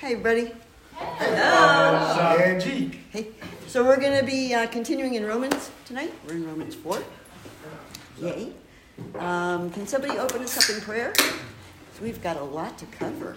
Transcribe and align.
Hey, 0.00 0.12
everybody. 0.12 0.50
Hello. 0.94 2.38
Angie. 2.42 2.98
Hey. 3.10 3.26
So 3.66 3.84
we're 3.84 4.00
going 4.00 4.18
to 4.18 4.24
be 4.24 4.54
uh, 4.54 4.66
continuing 4.68 5.12
in 5.12 5.26
Romans 5.26 5.70
tonight. 5.84 6.14
We're 6.26 6.36
in 6.36 6.46
Romans 6.46 6.74
4. 6.74 7.02
Yay. 8.22 8.54
Um, 9.18 9.70
can 9.70 9.86
somebody 9.86 10.18
open 10.18 10.40
us 10.40 10.56
up 10.56 10.74
in 10.74 10.82
prayer? 10.82 11.12
So 11.18 12.02
we've 12.02 12.22
got 12.22 12.38
a 12.38 12.42
lot 12.42 12.78
to 12.78 12.86
cover. 12.86 13.36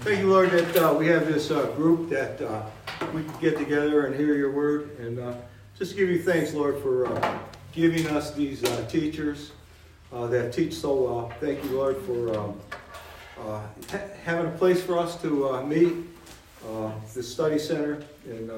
Thank 0.00 0.18
you, 0.18 0.26
Lord, 0.28 0.50
that 0.50 0.76
uh, 0.76 0.94
we 0.94 1.06
have 1.06 1.32
this 1.32 1.52
uh, 1.52 1.66
group 1.76 2.10
that 2.10 2.42
uh, 2.42 2.66
we 3.14 3.22
can 3.22 3.40
get 3.40 3.56
together 3.56 4.06
and 4.06 4.16
hear 4.16 4.34
your 4.34 4.50
word. 4.50 4.98
And 4.98 5.20
uh, 5.20 5.34
just 5.78 5.96
give 5.96 6.08
you 6.08 6.20
thanks, 6.20 6.52
Lord, 6.52 6.82
for 6.82 7.06
uh, 7.06 7.38
giving 7.70 8.08
us 8.08 8.34
these 8.34 8.64
uh, 8.64 8.84
teachers 8.88 9.52
that 10.10 10.52
teach 10.52 10.74
so 10.74 10.94
well. 10.94 11.32
Thank 11.38 11.62
you, 11.62 11.76
Lord, 11.76 11.96
for 11.98 12.36
um, 12.36 12.60
Uh, 13.46 13.62
ha- 13.90 14.00
having 14.24 14.46
a 14.46 14.56
place 14.56 14.82
for 14.82 14.98
us 14.98 15.20
to 15.22 15.48
uh, 15.48 15.62
meet, 15.62 15.94
uh, 16.66 16.90
the 17.14 17.22
study 17.22 17.58
center. 17.58 18.02
And 18.28 18.50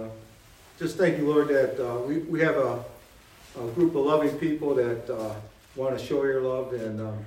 just 0.79 0.97
thank 0.97 1.19
you, 1.19 1.29
Lord, 1.29 1.49
that 1.49 2.05
we, 2.07 2.19
we 2.19 2.41
have 2.41 2.57
a, 2.57 2.83
a, 3.59 3.67
group 3.75 3.95
of 3.95 4.07
loving 4.07 4.37
people 4.39 4.75
that 4.75 5.37
want 5.77 5.99
to 5.99 6.05
show 6.05 6.25
your 6.25 6.41
love. 6.41 6.73
And 6.73 7.01
um, 7.01 7.25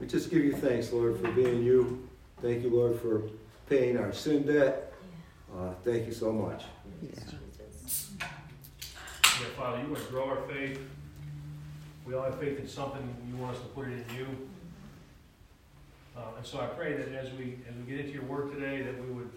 we 0.00 0.06
just 0.06 0.30
give 0.30 0.44
you 0.44 0.52
thanks, 0.52 0.92
Lord, 0.92 1.20
for 1.20 1.30
being 1.32 1.62
you. 1.62 2.08
Thank 2.42 2.62
you, 2.62 2.70
Lord, 2.70 2.98
for 3.00 3.22
paying 3.68 3.98
our 3.98 4.12
sin 4.12 4.46
debt. 4.46 4.92
Uh, 5.56 5.72
thank 5.84 6.06
you 6.06 6.12
so 6.12 6.32
much. 6.32 6.64
Yeah. 7.02 7.10
yeah, 8.20 8.26
Father, 9.56 9.82
you 9.82 9.88
want 9.92 10.04
to 10.04 10.10
grow 10.10 10.28
our 10.28 10.42
faith. 10.48 10.80
We 12.06 12.14
all 12.14 12.22
have 12.24 12.38
faith 12.40 12.58
in 12.58 12.68
something. 12.68 13.02
You 13.28 13.36
want 13.36 13.56
us 13.56 13.62
to 13.62 13.68
put 13.68 13.88
it 13.88 14.04
in 14.08 14.16
you. 14.16 14.26
Uh, 16.16 16.36
and 16.36 16.46
so 16.46 16.60
I 16.60 16.66
pray 16.66 16.94
that 16.94 17.12
as 17.12 17.30
we 17.32 17.58
as 17.68 17.74
we 17.76 17.82
get 17.90 18.00
into 18.04 18.12
your 18.12 18.24
word 18.24 18.52
today, 18.52 18.82
that 18.82 18.98
we 19.00 19.12
would 19.12 19.30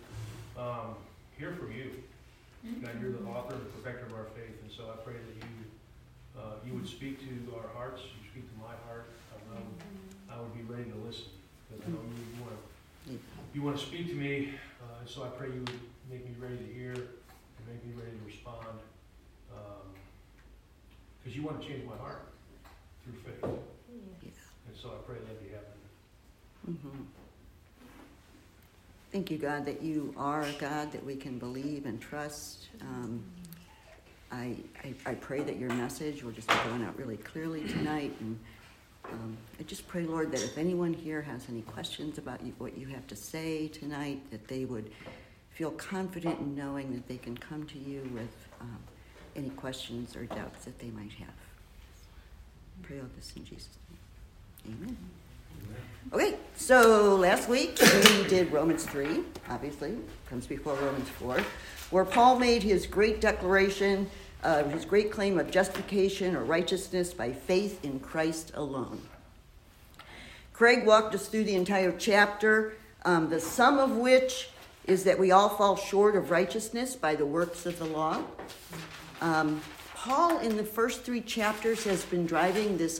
um, 0.57 0.95
hear 1.37 1.53
from 1.53 1.71
you. 1.71 1.91
God, 2.81 2.95
you're 3.01 3.11
the 3.11 3.25
author 3.27 3.55
and 3.55 3.61
the 3.61 3.69
perfecter 3.75 4.05
of 4.05 4.13
our 4.13 4.25
faith, 4.35 4.55
and 4.63 4.71
so 4.71 4.87
I 4.87 4.95
pray 5.03 5.13
that 5.13 5.35
you 5.35 6.39
uh, 6.39 6.55
you 6.65 6.73
would 6.73 6.87
speak 6.87 7.19
to 7.19 7.55
our 7.55 7.67
hearts. 7.75 8.01
You 8.01 8.29
speak 8.31 8.49
to 8.49 8.57
my 8.57 8.73
heart. 8.87 9.09
I, 9.31 9.53
know 9.53 9.61
I 10.31 10.41
would 10.41 10.55
be 10.55 10.63
ready 10.63 10.89
to 10.89 10.97
listen 11.05 11.25
because 11.69 11.85
I 11.85 11.91
know 11.91 11.99
you, 12.01 12.23
you 12.23 12.41
want 12.41 12.55
to 12.55 13.19
you 13.53 13.61
want 13.61 13.77
to 13.77 13.85
speak 13.85 14.07
to 14.07 14.15
me, 14.15 14.53
uh, 14.81 15.01
and 15.01 15.09
so 15.09 15.23
I 15.23 15.27
pray 15.27 15.47
you 15.47 15.59
would 15.59 15.79
make 16.09 16.25
me 16.25 16.35
ready 16.39 16.57
to 16.57 16.73
hear 16.73 16.93
and 16.93 17.63
make 17.67 17.83
me 17.85 17.93
ready 17.95 18.15
to 18.17 18.25
respond. 18.25 18.79
Because 21.21 21.35
um, 21.35 21.39
you 21.39 21.43
want 21.43 21.61
to 21.61 21.67
change 21.67 21.85
my 21.85 21.97
heart 21.97 22.33
through 23.03 23.19
faith. 23.21 23.43
Yeah. 23.43 24.29
And 24.67 24.75
so 24.75 24.89
I 24.89 25.03
pray 25.05 25.17
that 25.19 25.43
be 25.43 25.49
happening. 25.53 25.72
Mm-hmm. 26.69 27.01
Thank 29.11 29.29
you, 29.29 29.37
God, 29.37 29.65
that 29.65 29.81
you 29.81 30.13
are 30.17 30.41
a 30.41 30.51
God 30.53 30.91
that 30.91 31.05
we 31.05 31.15
can 31.15 31.37
believe 31.37 31.85
and 31.85 32.01
trust. 32.01 32.69
Um, 32.81 33.23
I, 34.31 34.55
I, 34.83 34.93
I, 35.05 35.13
pray 35.13 35.41
that 35.41 35.57
your 35.57 35.69
message 35.69 36.23
will 36.23 36.31
just 36.31 36.47
be 36.47 36.55
going 36.67 36.83
out 36.83 36.97
really 36.97 37.17
clearly 37.17 37.67
tonight 37.67 38.15
and 38.19 38.39
um, 39.11 39.37
I 39.59 39.63
just 39.63 39.87
pray, 39.87 40.03
Lord, 40.03 40.31
that 40.31 40.41
if 40.41 40.57
anyone 40.57 40.93
here 40.93 41.21
has 41.21 41.47
any 41.49 41.61
questions 41.61 42.17
about 42.17 42.43
you, 42.43 42.53
what 42.57 42.77
you 42.77 42.87
have 42.87 43.05
to 43.07 43.15
say 43.15 43.67
tonight, 43.67 44.21
that 44.31 44.47
they 44.47 44.65
would 44.65 44.91
feel 45.51 45.71
confident 45.71 46.39
in 46.39 46.55
knowing 46.55 46.93
that 46.93 47.07
they 47.07 47.17
can 47.17 47.37
come 47.37 47.65
to 47.67 47.77
you 47.77 48.09
with 48.13 48.47
um, 48.61 48.79
any 49.35 49.49
questions 49.49 50.15
or 50.15 50.25
doubts 50.25 50.65
that 50.65 50.79
they 50.79 50.89
might 50.89 51.11
have. 51.13 51.35
Pray 52.81 52.99
all 52.99 53.05
this 53.15 53.33
in 53.35 53.45
Jesus' 53.45 53.69
name. 54.65 54.75
Amen. 54.81 54.97
Okay, 56.11 56.35
so 56.55 57.15
last 57.15 57.49
week 57.49 57.79
we 57.81 58.27
did 58.27 58.51
Romans 58.51 58.85
3, 58.85 59.21
obviously, 59.49 59.97
comes 60.29 60.45
before 60.45 60.75
Romans 60.75 61.09
4, 61.09 61.39
where 61.89 62.05
Paul 62.05 62.37
made 62.37 62.61
his 62.61 62.85
great 62.85 63.19
declaration 63.19 64.09
uh, 64.43 64.63
his 64.65 64.85
great 64.85 65.11
claim 65.11 65.39
of 65.39 65.49
justification 65.49 66.35
or 66.35 66.43
righteousness 66.43 67.13
by 67.13 67.31
faith 67.31 67.83
in 67.83 67.99
Christ 67.99 68.51
alone. 68.55 69.01
Craig 70.51 70.85
walked 70.85 71.15
us 71.15 71.27
through 71.27 71.45
the 71.45 71.55
entire 71.55 71.91
chapter, 71.91 72.73
um, 73.05 73.29
the 73.29 73.39
sum 73.39 73.79
of 73.79 73.97
which 73.97 74.49
is 74.85 75.05
that 75.05 75.17
we 75.17 75.31
all 75.31 75.49
fall 75.49 75.75
short 75.75 76.15
of 76.15 76.29
righteousness 76.29 76.95
by 76.95 77.15
the 77.15 77.25
works 77.25 77.65
of 77.65 77.79
the 77.79 77.85
law. 77.85 78.21
Um, 79.21 79.61
Paul, 79.95 80.39
in 80.39 80.57
the 80.57 80.63
first 80.63 81.03
three 81.03 81.21
chapters, 81.21 81.85
has 81.85 82.03
been 82.03 82.25
driving 82.25 82.77
this 82.77 82.99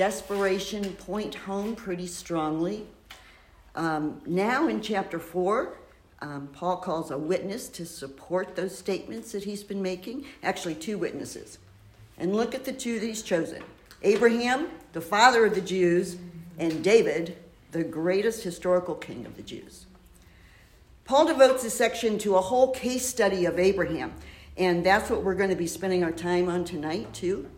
desperation 0.00 0.94
point 0.94 1.34
home 1.34 1.76
pretty 1.76 2.06
strongly. 2.06 2.86
Um, 3.74 4.22
now, 4.24 4.66
in 4.66 4.80
chapter 4.80 5.18
four, 5.18 5.76
um, 6.22 6.48
Paul 6.54 6.78
calls 6.78 7.10
a 7.10 7.18
witness 7.18 7.68
to 7.68 7.84
support 7.84 8.56
those 8.56 8.78
statements 8.78 9.32
that 9.32 9.44
he's 9.44 9.62
been 9.62 9.82
making. 9.82 10.24
Actually, 10.42 10.76
two 10.76 10.96
witnesses. 10.96 11.58
And 12.16 12.34
look 12.34 12.54
at 12.54 12.64
the 12.64 12.72
two 12.72 12.98
that 12.98 13.04
he's 13.04 13.20
chosen 13.20 13.62
Abraham, 14.00 14.70
the 14.94 15.02
father 15.02 15.44
of 15.44 15.54
the 15.54 15.60
Jews, 15.60 16.16
and 16.58 16.82
David, 16.82 17.36
the 17.72 17.84
greatest 17.84 18.42
historical 18.42 18.94
king 18.94 19.26
of 19.26 19.36
the 19.36 19.42
Jews. 19.42 19.84
Paul 21.04 21.26
devotes 21.26 21.62
this 21.62 21.74
section 21.74 22.16
to 22.20 22.36
a 22.36 22.40
whole 22.40 22.72
case 22.72 23.04
study 23.04 23.44
of 23.44 23.58
Abraham, 23.58 24.14
and 24.56 24.82
that's 24.82 25.10
what 25.10 25.22
we're 25.24 25.34
going 25.34 25.50
to 25.50 25.56
be 25.56 25.66
spending 25.66 26.02
our 26.02 26.10
time 26.10 26.48
on 26.48 26.64
tonight, 26.64 27.12
too. 27.12 27.50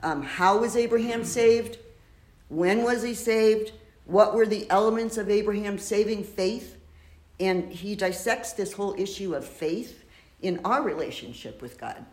Um, 0.00 0.22
how 0.22 0.58
was 0.58 0.76
Abraham 0.76 1.24
saved? 1.24 1.78
When 2.48 2.82
was 2.82 3.02
he 3.02 3.14
saved? 3.14 3.72
What 4.06 4.34
were 4.34 4.46
the 4.46 4.68
elements 4.70 5.18
of 5.18 5.28
Abraham's 5.28 5.84
saving 5.84 6.24
faith? 6.24 6.76
And 7.40 7.70
he 7.70 7.94
dissects 7.94 8.52
this 8.52 8.72
whole 8.72 8.94
issue 8.98 9.34
of 9.34 9.44
faith 9.44 10.04
in 10.40 10.60
our 10.64 10.82
relationship 10.82 11.60
with 11.60 11.78
God. 11.78 12.04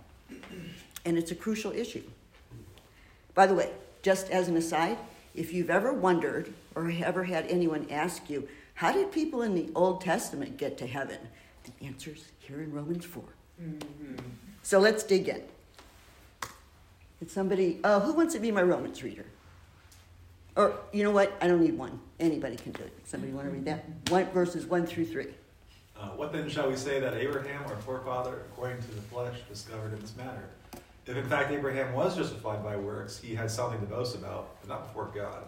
And 1.06 1.18
it's 1.18 1.32
a 1.32 1.36
crucial 1.36 1.72
issue. 1.72 2.04
By 3.34 3.48
the 3.48 3.54
way, 3.54 3.72
just 4.02 4.30
as 4.30 4.48
an 4.48 4.58
aside, 4.58 4.98
if 5.34 5.54
you've 5.54 5.70
ever 5.70 5.94
wondered 5.94 6.54
or 6.76 6.92
ever 7.04 7.24
had 7.24 7.46
anyone 7.48 7.88
ask 7.90 8.30
you, 8.30 8.48
how 8.76 8.92
did 8.92 9.12
people 9.12 9.42
in 9.42 9.56
the 9.56 9.70
Old 9.76 10.02
Testament 10.02 10.58
get 10.58 10.78
to 10.80 10.88
heaven? 10.88 11.18
The 11.64 11.86
answer's 11.86 12.26
here 12.40 12.62
in 12.62 12.72
Romans 12.72 13.06
4. 13.06 13.24
Mm-hmm. 13.62 14.16
So 14.64 14.80
let's 14.80 15.04
dig 15.04 15.30
in. 15.30 15.42
It's 17.22 17.34
somebody, 17.34 17.80
uh, 17.84 18.02
who 18.02 18.14
wants 18.14 18.34
to 18.34 18.40
be 18.40 18.52
my 18.52 18.62
Romans 18.62 19.02
reader? 19.02 19.26
Or, 20.56 20.80
you 20.94 21.04
know 21.04 21.12
what? 21.12 21.34
I 21.42 21.48
don't 21.48 21.62
need 21.62 21.78
one. 21.78 22.00
Anybody 22.20 22.56
can 22.56 22.72
do 22.72 22.84
it. 22.84 22.94
Somebody 23.04 23.34
want 23.34 23.48
to 23.48 23.52
read 23.52 23.66
that? 23.66 23.86
One, 24.10 24.26
verses 24.32 24.66
1 24.66 24.88
through 24.88 25.06
3. 25.06 25.28
Uh, 26.00 26.10
what 26.10 26.32
then 26.32 26.50
shall 26.50 26.70
we 26.70 26.76
say 26.76 27.00
that 27.00 27.14
Abraham, 27.14 27.64
our 27.68 27.76
forefather, 27.78 28.44
according 28.52 28.82
to 28.82 28.88
the 28.92 29.02
flesh, 29.02 29.36
discovered 29.50 29.94
in 29.94 30.02
this 30.02 30.16
matter? 30.16 30.50
If 31.06 31.16
in 31.16 31.28
fact 31.30 31.52
Abraham 31.52 31.94
was 31.94 32.16
justified 32.16 32.64
by 32.64 32.76
works, 32.78 33.20
he 33.20 33.36
had 33.36 33.52
something 33.52 33.80
to 33.80 33.86
boast 33.86 34.16
about, 34.16 34.60
but 34.62 34.70
not 34.70 34.88
before 34.88 35.12
God. 35.14 35.44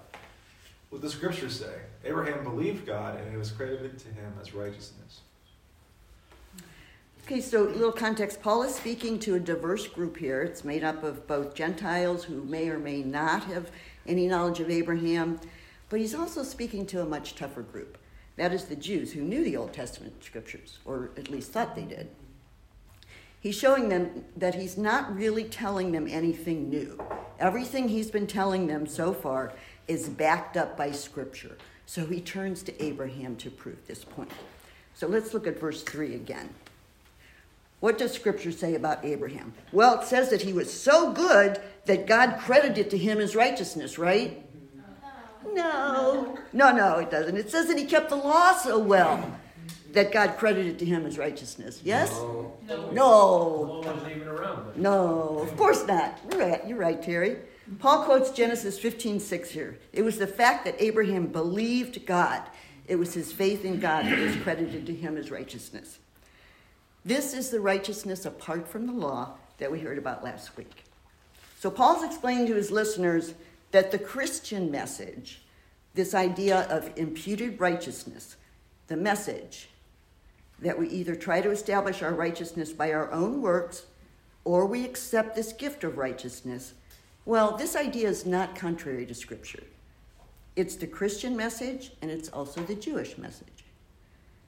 What 0.90 1.02
the 1.02 1.10
scriptures 1.10 1.60
say 1.60 1.82
Abraham 2.06 2.44
believed 2.44 2.86
God, 2.86 3.20
and 3.20 3.34
it 3.34 3.38
was 3.38 3.52
credited 3.52 3.98
to 4.00 4.08
him 4.08 4.34
as 4.40 4.54
righteousness. 4.54 5.22
Okay, 7.26 7.42
so 7.42 7.68
a 7.68 7.70
little 7.70 7.92
context. 7.92 8.42
Paul 8.42 8.64
is 8.64 8.76
speaking 8.76 9.20
to 9.20 9.36
a 9.36 9.40
diverse 9.40 9.86
group 9.86 10.16
here. 10.16 10.44
It's 10.44 10.64
made 10.64 10.84
up 10.84 11.04
of 11.04 11.28
both 11.28 11.56
Gentiles 11.56 12.24
who 12.24 12.44
may 12.44 12.70
or 12.70 12.80
may 12.80 13.04
not 13.04 13.44
have 13.46 13.70
any 14.08 14.28
knowledge 14.28 14.60
of 14.60 14.70
Abraham, 14.70 15.40
but 15.90 16.00
he's 16.00 16.16
also 16.16 16.44
speaking 16.44 16.86
to 16.88 17.02
a 17.02 17.06
much 17.06 17.36
tougher 17.36 17.62
group. 17.62 17.98
That 18.36 18.54
is 18.54 18.66
the 18.66 18.76
Jews 18.76 19.14
who 19.14 19.22
knew 19.22 19.44
the 19.44 19.58
Old 19.58 19.74
Testament 19.74 20.24
scriptures, 20.24 20.80
or 20.86 21.12
at 21.18 21.30
least 21.30 21.52
thought 21.52 21.76
they 21.76 21.86
did. 21.86 22.10
He's 23.40 23.56
showing 23.58 23.90
them 23.90 24.26
that 24.36 24.56
he's 24.56 24.78
not 24.78 25.16
really 25.16 25.44
telling 25.44 25.92
them 25.92 26.08
anything 26.08 26.70
new. 26.70 27.00
Everything 27.40 27.88
he's 27.88 28.12
been 28.12 28.28
telling 28.28 28.68
them 28.68 28.88
so 28.88 29.14
far 29.14 29.54
is 29.88 30.10
backed 30.10 30.58
up 30.58 30.76
by 30.76 30.92
scripture. 30.92 31.58
So 31.86 32.06
he 32.06 32.20
turns 32.20 32.64
to 32.64 32.84
Abraham 32.84 33.36
to 33.38 33.50
prove 33.50 33.88
this 33.88 34.04
point. 34.04 34.32
So 34.94 35.08
let's 35.08 35.34
look 35.34 35.48
at 35.48 35.60
verse 35.60 35.84
3 35.84 36.16
again. 36.16 36.50
What 37.80 37.98
does 37.98 38.12
scripture 38.12 38.52
say 38.52 38.76
about 38.76 39.06
Abraham? 39.06 39.54
Well, 39.72 40.02
it 40.02 40.08
says 40.08 40.30
that 40.30 40.42
he 40.42 40.54
was 40.54 40.72
so 40.72 41.12
good 41.14 41.62
that 41.86 42.08
God 42.08 42.40
credited 42.40 42.90
to 42.90 42.98
him 42.98 43.20
as 43.20 43.36
righteousness, 43.36 44.00
right? 44.00 44.44
No. 45.54 46.38
No, 46.54 46.72
no, 46.72 46.98
it 46.98 47.12
doesn't. 47.12 47.38
It 47.38 47.52
says 47.52 47.68
that 47.68 47.78
he 47.78 47.86
kept 47.86 48.10
the 48.10 48.16
law 48.16 48.54
so 48.54 48.80
well 48.80 49.40
that 49.94 50.12
God 50.12 50.38
credited 50.38 50.80
to 50.80 50.86
him 50.86 51.06
as 51.06 51.18
righteousness. 51.18 51.82
Yes? 51.84 52.12
No. 52.12 52.58
No. 52.68 53.82
No. 53.82 54.74
no 54.76 55.40
of 55.40 55.56
course 55.56 55.86
not. 55.86 56.20
You're 56.32 56.40
right. 56.40 56.68
You're 56.68 56.78
right, 56.78 57.02
Terry. 57.02 57.38
Paul 57.80 58.06
quotes 58.06 58.32
Genesis 58.32 58.80
15, 58.80 59.20
6 59.20 59.50
here. 59.50 59.78
It 59.94 60.02
was 60.02 60.18
the 60.18 60.28
fact 60.28 60.66
that 60.66 60.76
Abraham 60.80 61.28
believed 61.28 62.06
God. 62.06 62.42
It 62.88 62.96
was 62.96 63.14
his 63.14 63.32
faith 63.32 63.66
in 63.66 63.80
God 63.80 64.06
that 64.06 64.18
was 64.18 64.36
credited 64.38 64.86
to 64.86 64.94
him 64.94 65.18
as 65.18 65.32
righteousness. 65.32 66.00
This 67.08 67.34
is 67.34 67.50
the 67.52 67.62
righteousness 67.62 68.26
apart 68.26 68.68
from 68.68 68.86
the 68.86 68.92
law 68.92 69.36
that 69.60 69.72
we 69.72 69.80
heard 69.80 69.98
about 69.98 70.26
last 70.26 70.58
week. 70.58 70.84
So 71.58 71.72
Paul's 71.72 72.04
explaining 72.04 72.48
to 72.48 72.56
his 72.56 72.70
listeners 72.70 73.34
that 73.72 73.92
the 73.92 73.98
Christian 73.98 74.70
message, 74.70 75.42
this 75.94 76.14
idea 76.14 76.68
of 76.70 76.92
imputed 76.98 77.62
righteousness, 77.62 78.36
the 78.88 78.98
message 78.98 79.70
that 80.60 80.78
we 80.78 80.90
either 80.90 81.16
try 81.16 81.40
to 81.40 81.50
establish 81.50 82.04
our 82.04 82.14
righteousness 82.14 82.74
by 82.74 82.92
our 82.92 83.10
own 83.14 83.42
works 83.42 83.86
or 84.44 84.66
we 84.66 84.84
accept 84.84 85.34
this 85.34 85.54
gift 85.54 85.86
of 85.86 85.98
righteousness, 85.98 86.74
well, 87.24 87.56
this 87.56 87.78
idea 87.78 88.10
is 88.10 88.26
not 88.26 88.54
contrary 88.54 89.06
to 89.06 89.14
Scripture. 89.14 89.64
It's 90.58 90.76
the 90.76 90.88
Christian 90.88 91.38
message 91.38 91.94
and 92.02 92.12
it's 92.12 92.28
also 92.28 92.60
the 92.64 92.76
Jewish 92.76 93.18
message. 93.18 93.64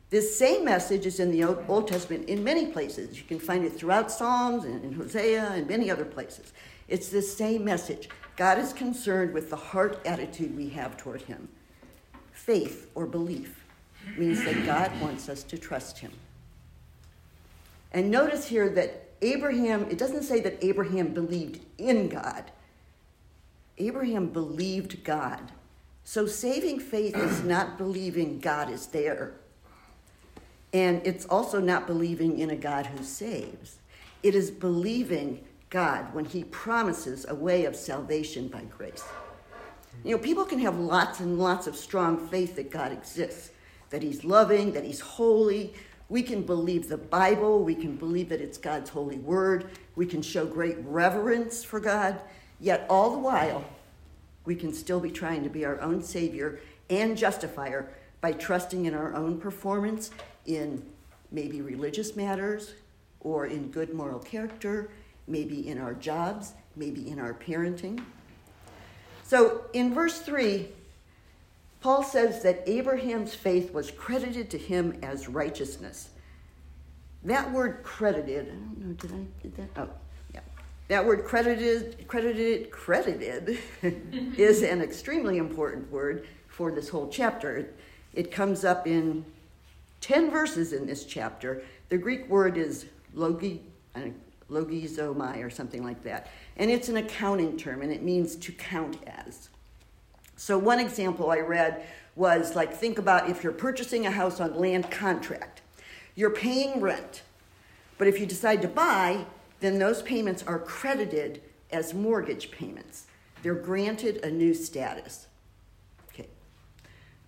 This 0.10 0.38
same 0.38 0.66
message 0.66 1.06
is 1.06 1.20
in 1.20 1.32
the 1.32 1.44
Old 1.44 1.88
Testament 1.88 2.28
in 2.28 2.44
many 2.44 2.68
places. 2.68 3.18
You 3.18 3.24
can 3.26 3.40
find 3.40 3.64
it 3.64 3.74
throughout 3.74 4.12
Psalms 4.12 4.64
and 4.64 4.84
in 4.84 4.94
Hosea 4.94 5.52
and 5.52 5.68
many 5.68 5.92
other 5.92 6.06
places. 6.06 6.52
It's 6.88 7.10
the 7.10 7.22
same 7.22 7.64
message. 7.64 8.10
God 8.36 8.58
is 8.58 8.74
concerned 8.74 9.34
with 9.34 9.52
the 9.52 9.56
heart 9.56 10.00
attitude 10.06 10.58
we 10.58 10.70
have 10.70 10.98
toward 10.98 11.22
Him. 11.22 11.48
Faith 12.32 12.90
or 12.96 13.06
belief 13.06 13.64
means 14.18 14.44
that 14.46 14.66
God 14.66 15.00
wants 15.00 15.30
us 15.30 15.44
to 15.44 15.58
trust 15.58 16.00
Him. 16.00 16.12
And 17.92 18.10
notice 18.10 18.48
here 18.48 18.70
that 18.70 19.10
Abraham, 19.22 19.84
it 19.92 19.98
doesn't 20.00 20.24
say 20.24 20.40
that 20.40 20.64
Abraham 20.64 21.14
believed 21.14 21.64
in 21.78 22.10
God, 22.10 22.52
Abraham 23.78 24.28
believed 24.28 25.04
God. 25.04 25.52
So 26.04 26.26
saving 26.26 26.80
faith 26.80 27.16
is 27.16 27.44
not 27.44 27.78
believing 27.78 28.40
God 28.40 28.72
is 28.72 28.88
there. 28.88 29.34
And 30.74 31.02
it's 31.06 31.26
also 31.26 31.60
not 31.60 31.88
believing 31.88 32.40
in 32.40 32.50
a 32.52 32.56
God 32.56 32.86
who 32.88 33.04
saves. 33.04 33.78
It 34.22 34.36
is 34.36 34.52
believing 34.52 35.44
God 35.70 36.14
when 36.14 36.26
He 36.26 36.44
promises 36.46 37.26
a 37.28 37.36
way 37.36 37.66
of 37.66 37.76
salvation 37.76 38.48
by 38.48 38.64
grace. 38.64 39.04
You 40.04 40.12
know, 40.12 40.22
people 40.22 40.46
can 40.46 40.60
have 40.60 40.78
lots 40.78 41.20
and 41.20 41.40
lots 41.40 41.68
of 41.68 41.76
strong 41.76 42.28
faith 42.28 42.56
that 42.56 42.72
God 42.72 42.92
exists, 42.92 43.52
that 43.90 44.04
He's 44.04 44.24
loving, 44.24 44.72
that 44.74 44.84
He's 44.84 45.00
holy. 45.00 45.74
We 46.08 46.24
can 46.24 46.42
believe 46.44 46.90
the 46.90 46.98
Bible, 46.98 47.64
we 47.64 47.76
can 47.76 47.96
believe 47.96 48.30
that 48.30 48.42
it's 48.42 48.58
God's 48.58 48.90
holy 48.90 49.18
word, 49.18 49.70
we 49.96 50.06
can 50.06 50.22
show 50.22 50.46
great 50.46 50.78
reverence 50.84 51.64
for 51.64 51.80
God, 51.80 52.20
yet 52.60 52.86
all 52.90 53.12
the 53.12 53.20
while, 53.20 53.64
we 54.46 54.56
can 54.56 54.74
still 54.74 55.00
be 55.00 55.12
trying 55.12 55.44
to 55.44 55.50
be 55.50 55.66
our 55.66 55.80
own 55.82 56.02
Savior 56.02 56.60
and 56.90 57.16
justifier 57.16 57.92
by 58.22 58.32
trusting 58.32 58.86
in 58.86 58.96
our 58.96 59.14
own 59.14 59.40
performance 59.40 60.10
in 60.50 60.84
maybe 61.32 61.62
religious 61.62 62.16
matters 62.16 62.74
or 63.22 63.46
in 63.46 63.70
good 63.70 63.94
moral 63.94 64.20
character, 64.20 64.90
maybe 65.28 65.68
in 65.68 65.78
our 65.78 65.94
jobs, 65.94 66.54
maybe 66.76 67.10
in 67.10 67.20
our 67.20 67.34
parenting. 67.34 68.04
So 69.24 69.66
in 69.74 69.94
verse 69.94 70.20
3, 70.22 70.68
Paul 71.82 72.04
says 72.04 72.42
that 72.44 72.64
Abraham's 72.66 73.36
faith 73.36 73.72
was 73.72 73.92
credited 73.92 74.50
to 74.50 74.58
him 74.58 74.98
as 75.04 75.30
righteousness. 75.30 76.10
That 77.24 77.52
word 77.52 77.84
credited, 77.84 78.48
I 78.48 78.52
don't 78.52 78.78
know, 78.80 78.94
did 78.94 79.12
I 79.12 79.44
did 79.44 79.56
that? 79.58 79.70
Oh, 79.76 79.90
yeah. 80.34 80.40
That 80.88 81.06
word 81.06 81.26
credited, 81.26 82.08
credited, 82.08 82.72
credited 82.72 83.60
is 84.38 84.64
an 84.64 84.82
extremely 84.82 85.38
important 85.38 85.92
word 85.92 86.28
for 86.48 86.72
this 86.72 86.90
whole 86.90 87.08
chapter. 87.08 87.70
It 88.14 88.32
comes 88.32 88.66
up 88.66 88.88
in 88.88 89.26
10 90.02 90.32
verses 90.32 90.74
in 90.74 90.86
this 90.86 91.06
chapter. 91.06 91.64
The 91.90 91.98
Greek 91.98 92.30
word 92.30 92.58
is 92.58 92.86
logi, 93.14 93.62
uh, 93.96 94.10
logizomai 94.50 95.44
or 95.44 95.50
something 95.50 95.84
like 95.84 96.04
that. 96.04 96.30
And 96.58 96.70
it's 96.72 96.90
an 96.90 96.98
accounting 96.98 97.58
term 97.58 97.82
and 97.82 97.92
it 97.92 98.04
means 98.04 98.36
to 98.38 98.52
count 98.52 98.98
as. 99.08 99.50
So, 100.36 100.58
one 100.58 100.80
example 100.80 101.32
I 101.32 101.40
read 101.40 101.86
was 102.16 102.56
like 102.56 102.74
think 102.74 102.98
about 102.98 103.30
if 103.30 103.44
you're 103.44 103.52
purchasing 103.52 104.06
a 104.06 104.12
house 104.12 104.40
on 104.40 104.60
land 104.60 104.90
contract, 104.90 105.62
you're 106.16 106.30
paying 106.30 106.82
rent. 106.82 107.24
But 107.98 108.08
if 108.08 108.20
you 108.20 108.26
decide 108.26 108.62
to 108.62 108.68
buy, 108.68 109.26
then 109.60 109.80
those 109.80 110.02
payments 110.02 110.44
are 110.44 110.60
credited 110.60 111.42
as 111.72 111.94
mortgage 111.94 112.52
payments. 112.52 113.06
They're 113.44 113.54
granted 113.54 114.24
a 114.24 114.32
new 114.32 114.54
status. 114.54 115.28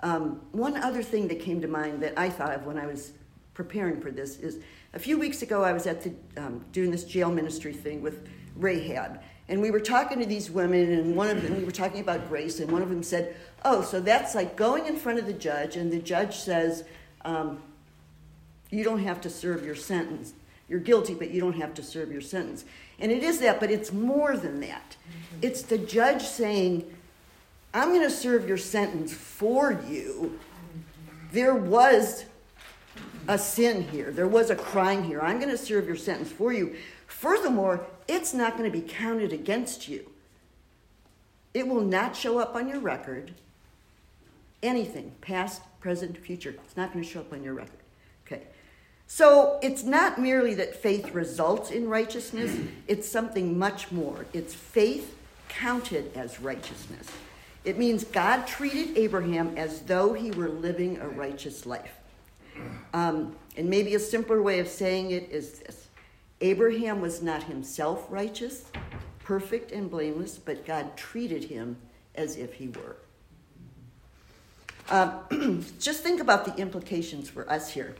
Um, 0.04 0.42
one 0.52 0.78
other 0.78 1.04
thing 1.04 1.28
that 1.28 1.40
came 1.40 1.62
to 1.62 1.68
mind 1.68 2.02
that 2.04 2.18
I 2.18 2.30
thought 2.30 2.54
of 2.54 2.66
when 2.66 2.78
I 2.78 2.88
was 2.88 3.14
preparing 3.54 4.02
for 4.02 4.12
this 4.12 4.40
is 4.40 4.60
a 4.94 5.00
few 5.00 5.18
weeks 5.18 5.42
ago 5.42 5.64
I 5.64 5.74
was 5.74 5.86
at 5.86 6.02
the 6.02 6.14
um, 6.38 6.66
doing 6.72 6.92
this 6.92 7.04
jail 7.04 7.32
ministry 7.32 7.74
thing 7.74 8.02
with 8.02 8.28
Rahab, 8.56 9.22
and 9.48 9.62
we 9.62 9.72
were 9.72 9.80
talking 9.80 10.20
to 10.20 10.26
these 10.26 10.50
women, 10.50 10.92
and 10.92 11.16
one 11.16 11.30
of 11.30 11.42
them 11.42 11.58
we 11.58 11.64
were 11.64 11.72
talking 11.72 12.02
about 12.02 12.28
grace, 12.30 12.60
and 12.60 12.72
one 12.72 12.82
of 12.82 12.90
them 12.90 13.04
said, 13.04 13.36
"Oh, 13.64 13.82
so 13.82 14.00
that's 14.00 14.34
like 14.34 14.56
going 14.56 14.88
in 14.88 14.98
front 14.98 15.20
of 15.20 15.26
the 15.26 15.34
judge, 15.34 15.76
and 15.76 15.92
the 15.92 16.00
judge 16.00 16.36
says." 16.36 16.84
Um, 17.24 17.62
you 18.72 18.84
don't 18.84 19.00
have 19.04 19.22
to 19.22 19.30
serve 19.30 19.66
your 19.66 19.76
sentence. 19.76 20.34
You're 20.68 20.80
guilty, 20.80 21.14
but 21.14 21.32
you 21.32 21.42
don't 21.42 21.58
have 21.58 21.74
to 21.76 21.84
serve 21.84 22.12
your 22.12 22.22
sentence. 22.22 22.64
And 23.00 23.12
it 23.12 23.24
is 23.24 23.40
that, 23.40 23.60
but 23.60 23.70
it's 23.70 23.92
more 23.92 24.38
than 24.38 24.62
that. 24.62 24.96
It's 25.42 25.64
the 25.64 25.78
judge 25.78 26.24
saying, 26.24 26.90
I'm 27.74 27.90
going 27.90 28.02
to 28.02 28.10
serve 28.10 28.48
your 28.48 28.58
sentence 28.58 29.14
for 29.14 29.82
you. 29.88 30.40
There 31.32 31.56
was 31.56 32.26
a 33.28 33.38
sin 33.38 33.84
here, 33.90 34.12
there 34.12 34.28
was 34.28 34.50
a 34.50 34.56
crime 34.56 35.04
here. 35.04 35.22
I'm 35.22 35.38
going 35.38 35.52
to 35.52 35.58
serve 35.58 35.88
your 35.88 35.96
sentence 35.96 36.32
for 36.32 36.52
you. 36.52 36.76
Furthermore, 37.08 37.86
it's 38.08 38.34
not 38.34 38.58
going 38.58 38.70
to 38.70 38.78
be 38.78 38.86
counted 38.86 39.32
against 39.32 39.88
you. 39.88 40.10
It 41.54 41.68
will 41.68 41.82
not 41.82 42.16
show 42.16 42.40
up 42.40 42.56
on 42.56 42.68
your 42.68 42.80
record. 42.80 43.34
Anything, 44.64 45.14
past, 45.22 45.62
present, 45.80 46.18
future, 46.18 46.56
it's 46.66 46.78
not 46.78 46.94
going 46.94 47.04
to 47.06 47.10
show 47.10 47.22
up 47.22 47.32
on 47.32 47.44
your 47.44 47.54
record. 47.54 47.80
Okay. 48.26 48.44
So 49.08 49.60
it's 49.62 49.84
not 49.84 50.20
merely 50.20 50.54
that 50.56 50.76
faith 50.76 51.14
results 51.14 51.72
in 51.72 51.90
righteousness, 51.90 52.58
it's 52.88 53.08
something 53.08 53.58
much 53.58 53.92
more. 53.92 54.26
It's 54.34 54.54
faith 54.54 55.16
counted 55.50 56.16
as 56.16 56.40
righteousness. 56.40 57.08
It 57.64 57.78
means 57.78 58.04
God 58.04 58.48
treated 58.48 58.98
Abraham 58.98 59.56
as 59.58 59.82
though 59.82 60.14
he 60.14 60.32
were 60.32 60.50
living 60.50 60.98
a 60.98 61.08
righteous 61.08 61.66
life. 61.66 61.94
Um, 62.94 63.36
and 63.56 63.70
maybe 63.70 63.96
a 63.96 64.00
simpler 64.00 64.42
way 64.42 64.60
of 64.60 64.68
saying 64.68 65.12
it 65.12 65.30
is 65.30 65.60
this 65.60 65.88
Abraham 66.42 67.02
was 67.02 67.22
not 67.22 67.44
himself 67.44 68.06
righteous, 68.10 68.66
perfect, 69.20 69.72
and 69.72 69.90
blameless, 69.90 70.40
but 70.40 70.66
God 70.66 70.98
treated 70.98 71.44
him 71.44 71.78
as 72.16 72.36
if 72.36 72.56
he 72.56 72.70
were. 72.70 72.96
Uh, 74.90 75.20
just 75.80 76.02
think 76.02 76.20
about 76.20 76.46
the 76.46 76.56
implications 76.60 77.30
for 77.30 77.50
us 77.50 77.70
here. 77.70 77.96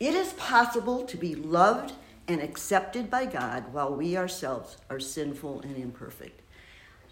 It 0.00 0.14
is 0.14 0.32
possible 0.34 1.04
to 1.06 1.16
be 1.16 1.34
loved 1.34 1.92
and 2.28 2.42
accepted 2.42 3.10
by 3.10 3.26
God 3.26 3.72
while 3.72 3.94
we 3.94 4.16
ourselves 4.16 4.76
are 4.90 5.00
sinful 5.00 5.62
and 5.62 5.76
imperfect. 5.76 6.42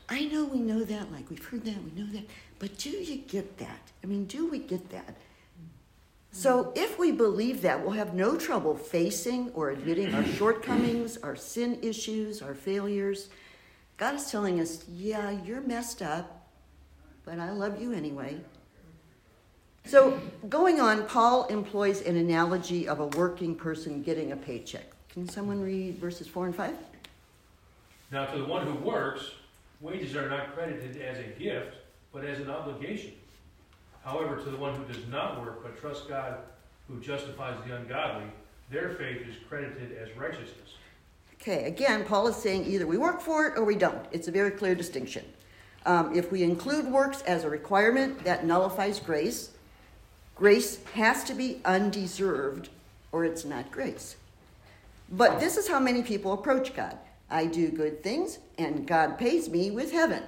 I 0.09 0.27
know 0.27 0.45
we 0.45 0.61
know 0.61 0.85
that, 0.85 1.11
like 1.11 1.29
we've 1.31 1.45
heard 1.45 1.65
that, 1.65 1.83
we 1.83 2.01
know 2.01 2.11
that, 2.13 2.25
but 2.59 2.79
do 2.79 2.91
you 2.91 3.17
get 3.17 3.59
that? 3.59 3.91
I 4.05 4.07
mean, 4.07 4.27
do 4.27 4.49
we 4.49 4.59
get 4.59 4.91
that? 4.91 5.17
So, 6.31 6.71
if 6.77 6.99
we 6.99 7.13
believe 7.13 7.63
that, 7.63 7.81
we'll 7.81 7.93
have 7.93 8.13
no 8.13 8.37
trouble 8.37 8.77
facing 8.77 9.51
or 9.53 9.71
admitting 9.71 10.15
our 10.15 10.23
shortcomings, 10.23 11.17
our 11.17 11.35
sin 11.35 11.79
issues, 11.81 12.43
our 12.43 12.55
failures. 12.55 13.31
God 13.97 14.17
is 14.17 14.31
telling 14.31 14.61
us, 14.61 14.85
yeah, 14.87 15.31
you're 15.31 15.63
messed 15.63 16.03
up, 16.03 16.47
but 17.25 17.39
I 17.39 17.53
love 17.53 17.81
you 17.81 17.93
anyway. 17.93 18.39
So, 19.87 20.21
going 20.49 20.79
on, 20.79 21.07
Paul 21.07 21.47
employs 21.47 22.03
an 22.03 22.17
analogy 22.17 22.87
of 22.87 23.01
a 23.01 23.07
working 23.07 23.55
person 23.55 24.03
getting 24.03 24.33
a 24.33 24.37
paycheck. 24.37 24.96
Can 25.17 25.27
someone 25.27 25.63
read 25.63 25.97
verses 25.97 26.29
4 26.29 26.45
and 26.45 26.55
5? 26.55 26.75
Now, 28.13 28.27
to 28.27 28.37
the 28.37 28.45
one 28.45 28.67
who 28.67 28.75
works, 28.75 29.31
wages 29.81 30.15
are 30.15 30.29
not 30.29 30.55
credited 30.55 31.01
as 31.01 31.17
a 31.19 31.41
gift, 31.41 31.75
but 32.13 32.23
as 32.23 32.39
an 32.39 32.51
obligation. 32.51 33.13
However, 34.05 34.37
to 34.37 34.51
the 34.51 34.59
one 34.59 34.75
who 34.75 34.85
does 34.85 35.07
not 35.09 35.41
work, 35.41 35.63
but 35.63 35.81
trusts 35.81 36.07
God 36.07 36.41
who 36.87 37.01
justifies 37.01 37.57
the 37.67 37.77
ungodly, 37.77 38.27
their 38.71 38.91
faith 38.91 39.27
is 39.27 39.37
credited 39.49 39.97
as 39.97 40.15
righteousness. 40.19 40.75
Okay, 41.41 41.65
again, 41.65 42.05
Paul 42.05 42.29
is 42.29 42.37
saying 42.37 42.67
either 42.67 42.87
we 42.87 42.99
work 42.99 43.23
for 43.23 43.47
it 43.47 43.57
or 43.57 43.65
we 43.65 43.75
don't. 43.75 44.05
It's 44.13 44.29
a 44.29 44.33
very 44.33 44.51
clear 44.51 44.75
distinction. 44.75 45.25
Um, 45.87 46.15
if 46.15 46.31
we 46.31 46.43
include 46.43 46.85
works 46.93 47.23
as 47.23 47.43
a 47.43 47.49
requirement, 47.49 48.23
that 48.25 48.45
nullifies 48.45 49.01
grace. 49.01 49.53
Grace 50.35 50.85
has 50.93 51.25
to 51.25 51.33
be 51.33 51.63
undeserved, 51.65 52.69
or 53.13 53.25
it's 53.25 53.47
not 53.47 53.71
grace. 53.71 54.17
But 55.11 55.41
this 55.41 55.57
is 55.57 55.69
how 55.69 55.79
many 55.79 56.03
people 56.03 56.33
approach 56.33 56.75
God. 56.75 56.97
I 57.31 57.47
do 57.47 57.71
good 57.71 58.03
things, 58.03 58.39
and 58.59 58.87
God 58.87 59.19
pays 59.19 59.49
me 59.49 59.71
with 59.71 59.93
heaven. 59.93 60.23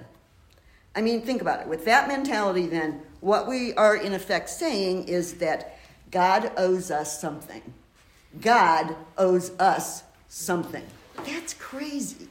I 0.95 1.01
mean, 1.01 1.23
think 1.23 1.41
about 1.41 1.61
it. 1.61 1.69
With 1.69 1.85
that 1.85 2.09
mentality, 2.09 2.67
then, 2.67 3.03
what 3.21 3.47
we 3.47 3.75
are 3.75 3.97
in 3.97 4.15
effect 4.15 4.49
saying 4.49 5.09
is 5.09 5.35
that 5.35 5.79
God 6.11 6.53
owes 6.57 6.91
us 6.91 7.21
something. 7.21 7.63
God 8.41 8.97
owes 9.17 9.51
us 9.59 10.03
something. 10.29 10.85
That's 11.25 11.55
crazy. 11.55 12.29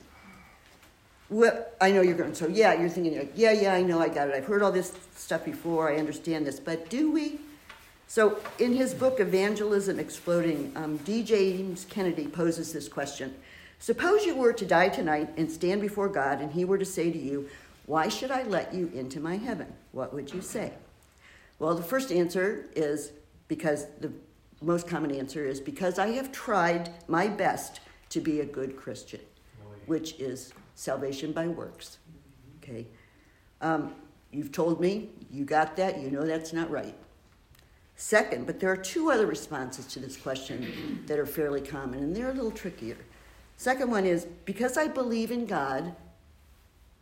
Well, 1.29 1.65
I 1.81 1.91
know 1.91 2.01
you're 2.01 2.15
going, 2.15 2.35
so 2.35 2.47
yeah, 2.47 2.73
you're 2.73 2.89
thinking, 2.89 3.29
yeah, 3.35 3.51
yeah, 3.51 3.73
I 3.73 3.81
know, 3.81 3.99
I 3.99 4.07
got 4.07 4.29
it. 4.29 4.35
I've 4.35 4.45
heard 4.45 4.63
all 4.63 4.71
this 4.71 4.93
stuff 5.15 5.43
before, 5.43 5.89
I 5.89 5.97
understand 5.97 6.47
this, 6.47 6.59
but 6.59 6.89
do 6.89 7.11
we? 7.11 7.39
So, 8.09 8.39
in 8.57 8.73
his 8.73 8.93
book, 8.93 9.19
Evangelism 9.19 9.99
Exploding, 9.99 10.71
um, 10.77 10.95
D. 10.97 11.23
James 11.23 11.85
Kennedy 11.89 12.25
poses 12.25 12.71
this 12.71 12.87
question 12.87 13.35
Suppose 13.79 14.25
you 14.25 14.35
were 14.35 14.53
to 14.53 14.65
die 14.65 14.89
tonight 14.89 15.29
and 15.35 15.51
stand 15.51 15.81
before 15.81 16.07
God, 16.07 16.41
and 16.41 16.51
he 16.51 16.63
were 16.63 16.77
to 16.77 16.85
say 16.85 17.11
to 17.11 17.17
you, 17.17 17.49
Why 17.85 18.07
should 18.07 18.31
I 18.31 18.43
let 18.43 18.73
you 18.73 18.89
into 18.95 19.19
my 19.19 19.35
heaven? 19.35 19.73
What 19.91 20.13
would 20.13 20.33
you 20.33 20.41
say? 20.41 20.71
Well, 21.59 21.75
the 21.75 21.83
first 21.83 22.11
answer 22.11 22.69
is 22.75 23.11
because 23.49 23.87
the 23.99 24.11
most 24.61 24.87
common 24.87 25.11
answer 25.11 25.45
is 25.45 25.59
because 25.59 25.99
I 25.99 26.07
have 26.11 26.31
tried 26.31 26.89
my 27.07 27.27
best 27.27 27.81
to 28.09 28.21
be 28.21 28.39
a 28.39 28.45
good 28.45 28.77
Christian, 28.77 29.19
which 29.85 30.13
is 30.19 30.53
salvation 30.75 31.33
by 31.33 31.47
works. 31.47 31.97
Okay? 32.63 32.87
Um, 33.61 33.95
you've 34.31 34.51
told 34.51 34.79
me, 34.79 35.09
you 35.29 35.43
got 35.43 35.75
that, 35.75 35.99
you 35.99 36.09
know 36.09 36.25
that's 36.25 36.53
not 36.53 36.71
right. 36.71 36.95
Second, 37.99 38.45
but 38.45 38.59
there 38.59 38.71
are 38.71 38.77
two 38.77 39.09
other 39.09 39.25
responses 39.25 39.87
to 39.87 39.99
this 39.99 40.15
question 40.15 41.03
that 41.07 41.17
are 41.17 41.25
fairly 41.25 41.61
common, 41.61 41.99
and 41.99 42.15
they're 42.15 42.29
a 42.29 42.33
little 42.33 42.51
trickier. 42.51 42.97
Second 43.57 43.89
one 43.89 44.05
is 44.05 44.27
because 44.45 44.77
I 44.77 44.87
believe 44.87 45.31
in 45.31 45.47
God 45.47 45.95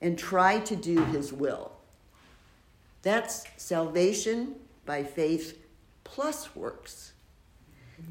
and 0.02 0.18
try 0.18 0.60
to 0.62 0.76
do 0.76 1.04
his 1.06 1.34
will. 1.34 1.74
That's 3.02 3.44
salvation 3.58 4.56
by 4.86 5.04
faith 5.04 5.60
plus 6.06 6.56
works. 6.56 7.12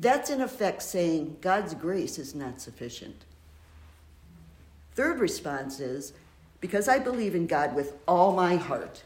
That's 0.01 0.29
in 0.29 0.43
effect 0.43 0.83
saying 0.83 1.39
God's 1.41 1.73
grace 1.73 2.19
is 2.19 2.35
not 2.35 2.61
sufficient. 2.61 3.25
Third 4.95 5.21
response 5.21 5.81
is 5.81 6.13
because 6.61 6.87
I 6.87 6.99
believe 6.99 7.35
in 7.35 7.47
God 7.47 7.75
with 7.75 7.95
all 8.07 8.35
my 8.35 8.57
heart. 8.57 9.05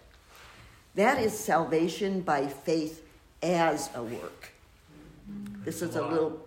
That 0.96 1.20
is 1.20 1.38
salvation 1.38 2.22
by 2.22 2.48
faith 2.48 3.04
as 3.42 3.90
a 3.94 4.02
work. 4.02 4.52
This 5.64 5.82
is 5.82 5.96
a 5.96 6.06
little, 6.06 6.40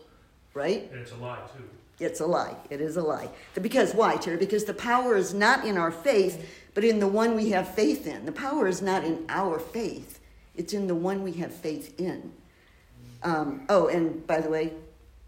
right? 0.53 0.89
And 0.91 1.01
it's 1.01 1.11
a 1.11 1.15
lie, 1.15 1.39
too. 1.55 1.63
It's 2.03 2.19
a 2.19 2.25
lie. 2.25 2.55
It 2.69 2.81
is 2.81 2.97
a 2.97 3.01
lie. 3.01 3.29
Because 3.61 3.93
why, 3.93 4.17
Terry? 4.17 4.37
Because 4.37 4.65
the 4.65 4.73
power 4.73 5.15
is 5.15 5.33
not 5.33 5.65
in 5.65 5.77
our 5.77 5.91
faith, 5.91 6.49
but 6.73 6.83
in 6.83 6.99
the 6.99 7.07
one 7.07 7.35
we 7.35 7.49
have 7.51 7.73
faith 7.75 8.07
in. 8.07 8.25
The 8.25 8.31
power 8.31 8.67
is 8.67 8.81
not 8.81 9.03
in 9.03 9.25
our 9.29 9.59
faith, 9.59 10.19
it's 10.55 10.73
in 10.73 10.87
the 10.87 10.95
one 10.95 11.23
we 11.23 11.33
have 11.33 11.53
faith 11.53 11.99
in. 11.99 12.33
Um, 13.23 13.65
oh, 13.69 13.87
and 13.87 14.25
by 14.25 14.41
the 14.41 14.49
way, 14.49 14.73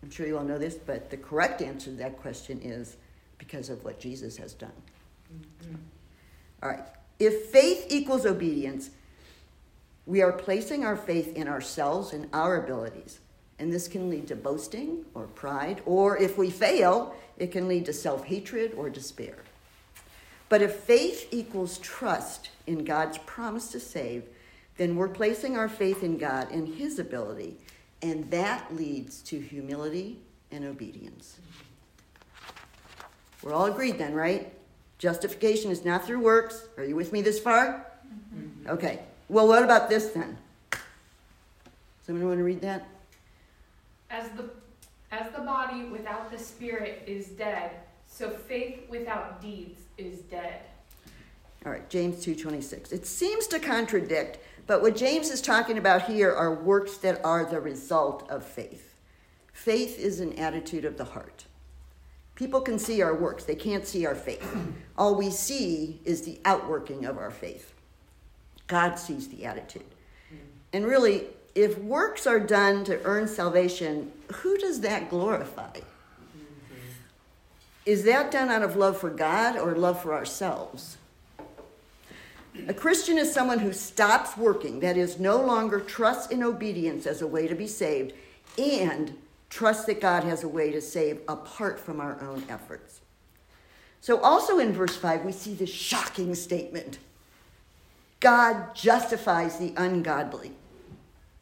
I'm 0.01 0.09
sure 0.09 0.25
you 0.25 0.37
all 0.37 0.43
know 0.43 0.57
this, 0.57 0.75
but 0.75 1.09
the 1.09 1.17
correct 1.17 1.61
answer 1.61 1.91
to 1.91 1.97
that 1.97 2.17
question 2.19 2.59
is 2.61 2.97
because 3.37 3.69
of 3.69 3.83
what 3.85 3.99
Jesus 3.99 4.35
has 4.37 4.53
done. 4.53 4.71
Mm-hmm. 5.31 5.75
All 6.63 6.69
right. 6.69 6.83
If 7.19 7.45
faith 7.45 7.85
equals 7.89 8.25
obedience, 8.25 8.89
we 10.05 10.21
are 10.21 10.31
placing 10.31 10.83
our 10.83 10.97
faith 10.97 11.35
in 11.35 11.47
ourselves 11.47 12.13
and 12.13 12.27
our 12.33 12.63
abilities. 12.63 13.19
And 13.59 13.71
this 13.71 13.87
can 13.87 14.09
lead 14.09 14.27
to 14.27 14.35
boasting 14.35 15.05
or 15.13 15.27
pride, 15.27 15.81
or 15.85 16.17
if 16.17 16.37
we 16.37 16.49
fail, 16.49 17.15
it 17.37 17.51
can 17.51 17.67
lead 17.67 17.85
to 17.85 17.93
self 17.93 18.25
hatred 18.25 18.73
or 18.75 18.89
despair. 18.89 19.37
But 20.49 20.61
if 20.61 20.75
faith 20.75 21.29
equals 21.31 21.77
trust 21.77 22.49
in 22.67 22.83
God's 22.83 23.17
promise 23.19 23.69
to 23.69 23.79
save, 23.79 24.23
then 24.77 24.95
we're 24.95 25.07
placing 25.07 25.55
our 25.55 25.69
faith 25.69 26.03
in 26.03 26.17
God 26.17 26.51
and 26.51 26.67
His 26.67 26.99
ability, 26.99 27.55
and 28.01 28.29
that 28.31 28.75
leads 28.75 29.21
to 29.23 29.39
humility 29.39 30.19
and 30.51 30.65
obedience. 30.65 31.37
We're 33.41 33.53
all 33.53 33.65
agreed 33.65 33.97
then, 33.97 34.13
right? 34.13 34.51
Justification 34.97 35.69
is 35.69 35.85
not 35.85 36.05
through 36.05 36.19
works. 36.19 36.65
Are 36.77 36.83
you 36.83 36.95
with 36.95 37.11
me 37.11 37.21
this 37.21 37.39
far? 37.39 37.85
Mm-hmm. 38.07 38.69
Okay. 38.69 38.99
Well, 39.33 39.47
what 39.47 39.63
about 39.63 39.89
this 39.89 40.09
then? 40.09 40.37
Someone 42.05 42.27
want 42.27 42.37
to 42.37 42.43
read 42.43 42.61
that? 42.61 42.85
As 44.11 44.29
the 44.37 44.51
as 45.11 45.31
the 45.33 45.41
body 45.41 45.85
without 45.85 46.29
the 46.29 46.37
spirit 46.37 47.01
is 47.07 47.29
dead, 47.29 47.71
so 48.07 48.29
faith 48.29 48.81
without 48.89 49.41
deeds 49.41 49.81
is 49.97 50.19
dead. 50.19 50.61
All 51.65 51.71
right, 51.71 51.89
James 51.89 52.23
2:26. 52.23 52.91
It 52.91 53.07
seems 53.07 53.47
to 53.47 53.59
contradict, 53.59 54.37
but 54.67 54.83
what 54.83 54.95
James 54.95 55.31
is 55.31 55.41
talking 55.41 55.79
about 55.79 56.03
here 56.03 56.31
are 56.31 56.53
works 56.53 56.97
that 56.97 57.19
are 57.25 57.43
the 57.43 57.59
result 57.59 58.29
of 58.29 58.45
faith. 58.45 58.93
Faith 59.51 59.97
is 59.97 60.19
an 60.19 60.33
attitude 60.33 60.85
of 60.85 60.97
the 60.97 61.05
heart. 61.05 61.45
People 62.35 62.61
can 62.61 62.77
see 62.77 63.01
our 63.01 63.15
works, 63.15 63.45
they 63.45 63.55
can't 63.55 63.87
see 63.87 64.05
our 64.05 64.15
faith. 64.15 64.45
All 64.95 65.15
we 65.15 65.31
see 65.31 66.01
is 66.05 66.21
the 66.21 66.39
outworking 66.45 67.05
of 67.05 67.17
our 67.17 67.31
faith. 67.31 67.72
God 68.73 68.97
sees 68.97 69.27
the 69.27 69.45
attitude. 69.45 69.85
And 70.73 70.83
really, 70.83 71.27
if 71.53 71.77
works 71.77 72.25
are 72.25 72.39
done 72.39 72.83
to 72.85 72.99
earn 73.03 73.27
salvation, 73.27 74.11
who 74.37 74.57
does 74.57 74.81
that 74.81 75.11
glorify? 75.11 75.77
Is 77.85 78.03
that 78.05 78.31
done 78.31 78.49
out 78.49 78.63
of 78.63 78.75
love 78.75 78.97
for 78.97 79.11
God 79.11 79.57
or 79.57 79.75
love 79.75 80.01
for 80.01 80.11
ourselves? 80.11 80.97
A 82.67 82.73
Christian 82.73 83.19
is 83.19 83.31
someone 83.31 83.59
who 83.59 83.73
stops 83.73 84.35
working, 84.35 84.79
that 84.79 84.97
is, 84.97 85.19
no 85.19 85.37
longer 85.37 85.79
trusts 85.79 86.31
in 86.31 86.41
obedience 86.41 87.05
as 87.05 87.21
a 87.21 87.27
way 87.27 87.47
to 87.47 87.53
be 87.53 87.67
saved, 87.67 88.13
and 88.57 89.15
trusts 89.51 89.85
that 89.85 90.01
God 90.01 90.23
has 90.23 90.43
a 90.43 90.47
way 90.47 90.71
to 90.71 90.81
save 90.81 91.21
apart 91.27 91.79
from 91.79 91.99
our 91.99 92.19
own 92.23 92.43
efforts. 92.49 93.01
So, 94.01 94.19
also 94.21 94.57
in 94.57 94.73
verse 94.73 94.95
5, 94.95 95.25
we 95.25 95.31
see 95.31 95.53
this 95.53 95.69
shocking 95.69 96.33
statement 96.33 96.97
God 98.23 98.73
justifies 98.73 99.59
the 99.59 99.73
ungodly. 99.75 100.53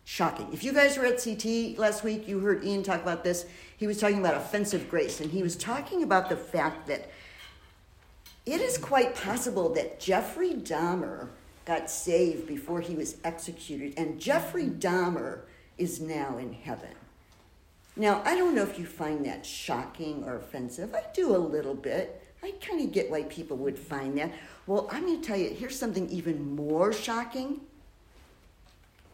Shocking. 0.04 0.52
If 0.52 0.64
you 0.64 0.74
guys 0.74 0.98
were 0.98 1.06
at 1.06 1.24
CT 1.24 1.78
last 1.78 2.04
week, 2.04 2.28
you 2.28 2.40
heard 2.40 2.66
Ian 2.66 2.82
talk 2.82 3.04
about 3.04 3.24
this. 3.24 3.46
He 3.78 3.86
was 3.86 4.00
talking 4.00 4.18
about 4.18 4.34
offensive 4.34 4.90
grace, 4.90 5.22
and 5.22 5.30
he 5.30 5.44
was 5.44 5.56
talking 5.56 6.02
about 6.02 6.28
the 6.28 6.36
fact 6.36 6.88
that 6.88 7.12
it 8.48 8.62
is 8.62 8.80
quite 8.80 9.16
possible 9.16 9.70
that 9.76 10.00
Jeffrey 10.00 10.54
Dahmer 10.56 11.30
got 11.66 11.88
saved 11.92 12.48
before 12.48 12.82
he 12.82 12.96
was 12.96 13.18
executed, 13.24 13.94
and 13.96 14.20
Jeffrey 14.20 14.66
Dahmer 14.66 15.42
is 15.78 16.02
now 16.02 16.40
in 16.40 16.52
heaven. 16.52 16.96
Now, 17.96 18.24
I 18.26 18.36
don't 18.36 18.56
know 18.56 18.64
if 18.64 18.80
you 18.80 18.88
find 18.88 19.24
that 19.28 19.46
shocking 19.46 20.24
or 20.24 20.36
offensive. 20.36 20.96
I 20.96 21.04
do 21.14 21.36
a 21.36 21.38
little 21.38 21.76
bit. 21.76 22.21
I 22.44 22.52
kind 22.60 22.82
of 22.82 22.92
get 22.92 23.10
why 23.12 23.24
people 23.24 23.58
would 23.58 23.78
find 23.78 24.18
that. 24.18 24.32
Well, 24.66 24.88
I'm 24.92 25.06
going 25.06 25.22
to 25.22 25.28
tell 25.28 25.38
you 25.38 25.50
here's 25.50 25.78
something 25.78 26.10
even 26.10 26.56
more 26.56 26.92
shocking. 26.92 27.62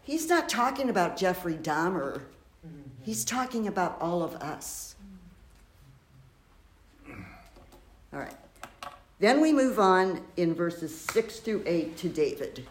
He's 0.03 0.29
not 0.29 0.47
talking 0.47 0.89
about 0.89 1.17
Jeffrey 1.17 1.55
Dahmer, 1.55 2.21
he's 3.03 3.25
talking 3.25 3.67
about 3.67 3.97
all 3.99 4.23
of 4.23 4.35
us. 4.35 4.95
All 8.13 8.19
right. 8.19 8.35
Then 9.19 9.41
we 9.41 9.51
move 9.51 9.79
on 9.79 10.21
in 10.37 10.53
verses 10.53 10.97
6 11.11 11.39
through 11.39 11.63
8 11.65 11.97
to 11.97 12.09
David. 12.09 12.65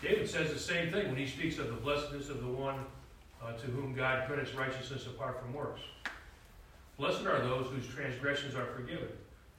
David 0.00 0.30
says 0.30 0.52
the 0.52 0.58
same 0.58 0.92
thing 0.92 1.08
when 1.08 1.16
he 1.16 1.26
speaks 1.26 1.58
of 1.58 1.66
the 1.66 1.74
blessedness 1.74 2.28
of 2.28 2.40
the 2.40 2.46
one 2.48 2.76
uh, 3.42 3.52
to 3.52 3.66
whom 3.66 3.94
God 3.94 4.28
credits 4.28 4.54
righteousness 4.54 5.06
apart 5.06 5.40
from 5.40 5.52
works. 5.52 5.80
Blessed 6.98 7.26
are 7.26 7.40
those 7.40 7.68
whose 7.68 7.86
transgressions 7.86 8.56
are 8.56 8.66
forgiven, 8.66 9.08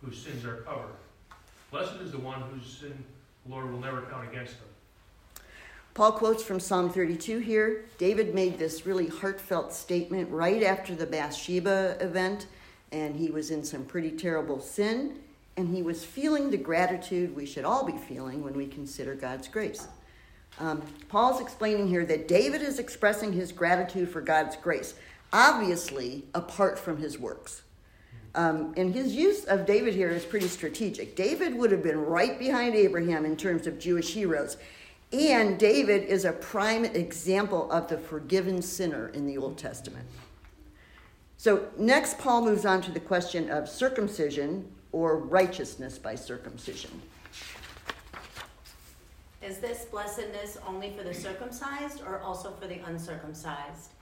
whose 0.04 0.22
sins 0.22 0.44
are 0.44 0.58
covered. 0.58 0.92
Blessed 1.72 1.96
is 2.02 2.12
the 2.12 2.20
one 2.20 2.42
whose 2.42 2.66
sin 2.66 3.04
the 3.46 3.52
Lord 3.52 3.72
will 3.72 3.80
never 3.80 4.02
count 4.04 4.28
against 4.28 4.56
them. 4.60 5.44
Paul 5.94 6.12
quotes 6.12 6.44
from 6.44 6.60
Psalm 6.60 6.90
32 6.90 7.40
here. 7.40 7.86
David 7.98 8.36
made 8.36 8.60
this 8.60 8.86
really 8.86 9.08
heartfelt 9.08 9.74
statement 9.74 10.30
right 10.30 10.64
after 10.64 10.96
the 10.96 11.06
Bathsheba 11.06 11.98
event, 12.02 12.48
and 12.92 13.16
he 13.16 13.32
was 13.32 13.52
in 13.52 13.64
some 13.64 13.86
pretty 13.86 14.12
terrible 14.12 14.60
sin, 14.60 15.20
and 15.56 15.74
he 15.74 15.82
was 15.82 16.04
feeling 16.04 16.50
the 16.50 16.58
gratitude 16.58 17.36
we 17.36 17.46
should 17.46 17.66
all 17.66 17.86
be 17.86 17.98
feeling 17.98 18.44
when 18.44 18.54
we 18.54 18.68
consider 18.68 19.16
God's 19.16 19.48
grace. 19.48 19.88
Um, 20.60 20.82
Paul's 21.08 21.40
explaining 21.40 21.88
here 21.88 22.06
that 22.06 22.28
David 22.28 22.62
is 22.62 22.80
expressing 22.80 23.32
his 23.32 23.52
gratitude 23.52 24.10
for 24.10 24.20
God's 24.20 24.58
grace, 24.58 24.96
obviously 25.34 26.26
apart 26.34 26.80
from 26.80 26.98
his 26.98 27.18
works. 27.18 27.64
Um, 28.36 28.74
and 28.78 28.94
his 28.94 29.16
use 29.16 29.46
of 29.46 29.66
David 29.66 29.96
here 29.96 30.10
is 30.10 30.24
pretty 30.24 30.48
strategic. 30.48 31.16
David 31.16 31.56
would 31.56 31.72
have 31.72 31.82
been 31.82 32.00
right 32.06 32.38
behind 32.38 32.76
Abraham 32.76 33.26
in 33.26 33.36
terms 33.36 33.66
of 33.66 33.80
Jewish 33.80 34.14
heroes. 34.14 34.58
And 35.12 35.58
David 35.58 36.04
is 36.04 36.26
a 36.26 36.34
prime 36.34 36.86
example 36.86 37.72
of 37.72 37.88
the 37.88 37.98
forgiven 37.98 38.62
sinner 38.62 39.10
in 39.10 39.26
the 39.26 39.38
Old 39.38 39.58
Testament. 39.58 40.06
So, 41.38 41.68
next, 41.78 42.20
Paul 42.20 42.44
moves 42.44 42.66
on 42.66 42.82
to 42.82 42.92
the 42.92 43.00
question 43.00 43.50
of 43.50 43.68
circumcision 43.68 44.70
or 44.92 45.18
righteousness 45.18 45.98
by 45.98 46.14
circumcision. 46.14 47.02
Is 49.42 49.58
this 49.60 49.86
blessedness 49.86 50.58
only 50.68 50.92
for 50.92 51.04
the 51.04 51.14
circumcised 51.14 52.02
or 52.06 52.20
also 52.20 52.52
for 52.52 52.68
the 52.68 52.80
uncircumcised? 52.86 53.94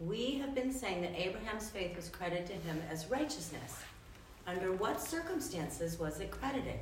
We 0.00 0.38
have 0.38 0.54
been 0.54 0.72
saying 0.72 1.02
that 1.02 1.14
Abraham's 1.14 1.68
faith 1.68 1.94
was 1.94 2.08
credited 2.08 2.46
to 2.46 2.54
him 2.54 2.82
as 2.90 3.10
righteousness. 3.10 3.76
Under 4.46 4.72
what 4.72 5.00
circumstances 5.00 5.98
was 5.98 6.20
it 6.20 6.30
credited? 6.30 6.80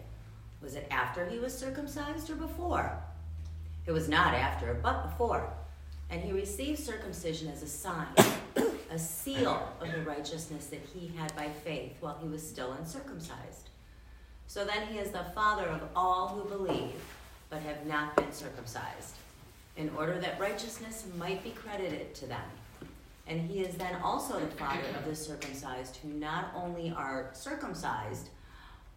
Was 0.63 0.77
it 0.77 0.87
after 0.93 1.27
he 1.27 1.41
was 1.41 1.57
circumcised 1.57 2.31
or 2.31 2.37
before? 2.37 2.97
It 3.87 3.93
was 3.93 4.09
not 4.09 4.35
after, 4.35 4.79
but 4.83 5.11
before. 5.11 5.53
And 6.11 6.23
he 6.23 6.33
received 6.33 6.79
circumcision 6.79 7.49
as 7.49 7.63
a 7.63 7.67
sign, 7.67 8.07
a 8.91 8.99
seal 8.99 9.69
of 9.81 9.91
the 9.91 10.03
righteousness 10.03 10.67
that 10.67 10.87
he 10.95 11.11
had 11.17 11.35
by 11.35 11.49
faith 11.49 11.97
while 12.01 12.19
he 12.23 12.29
was 12.29 12.47
still 12.47 12.73
uncircumcised. 12.73 13.69
So 14.47 14.65
then 14.65 14.87
he 14.87 14.99
is 14.99 15.11
the 15.11 15.27
father 15.35 15.67
of 15.67 15.83
all 15.97 16.29
who 16.29 16.49
believe, 16.49 17.03
but 17.51 17.63
have 17.63 17.85
not 17.85 18.15
been 18.15 18.33
circumcised, 18.33 19.15
in 19.77 19.91
order 19.97 20.19
that 20.21 20.41
righteousness 20.41 21.05
might 21.19 21.43
be 21.43 21.51
credited 21.51 22.15
to 22.15 22.27
them. 22.27 22.45
And 23.29 23.41
he 23.51 23.61
is 23.61 23.75
then 23.77 23.95
also 24.03 24.41
the 24.41 24.47
father 24.47 24.81
of 24.99 25.05
the 25.05 25.15
circumcised, 25.15 25.99
who 26.03 26.09
not 26.09 26.51
only 26.57 26.93
are 26.97 27.29
circumcised, 27.35 28.31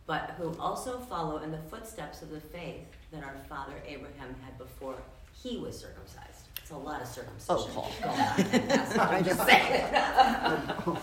but 0.08 0.36
who 0.38 0.56
also 0.58 1.00
follow 1.00 1.38
in 1.40 1.52
the 1.52 1.58
footsteps 1.70 2.22
of 2.22 2.30
the 2.32 2.40
faith 2.40 2.86
that 3.12 3.24
our 3.24 3.36
father 3.50 3.74
Abraham 3.86 4.34
had 4.44 4.58
before 4.58 4.96
he 5.34 5.58
was 5.58 5.78
circumcised. 5.78 6.48
It's 6.62 6.72
a 6.72 6.78
lot 6.78 7.02
of 7.02 7.08
circumcision 7.08 7.46
Oh, 7.50 7.68
Paul. 7.74 7.92
going 8.02 8.20
on. 8.20 8.68
That's 8.68 8.98
what 8.98 9.10
I'm 9.10 9.24
just 9.26 9.46
saying. 9.46 9.96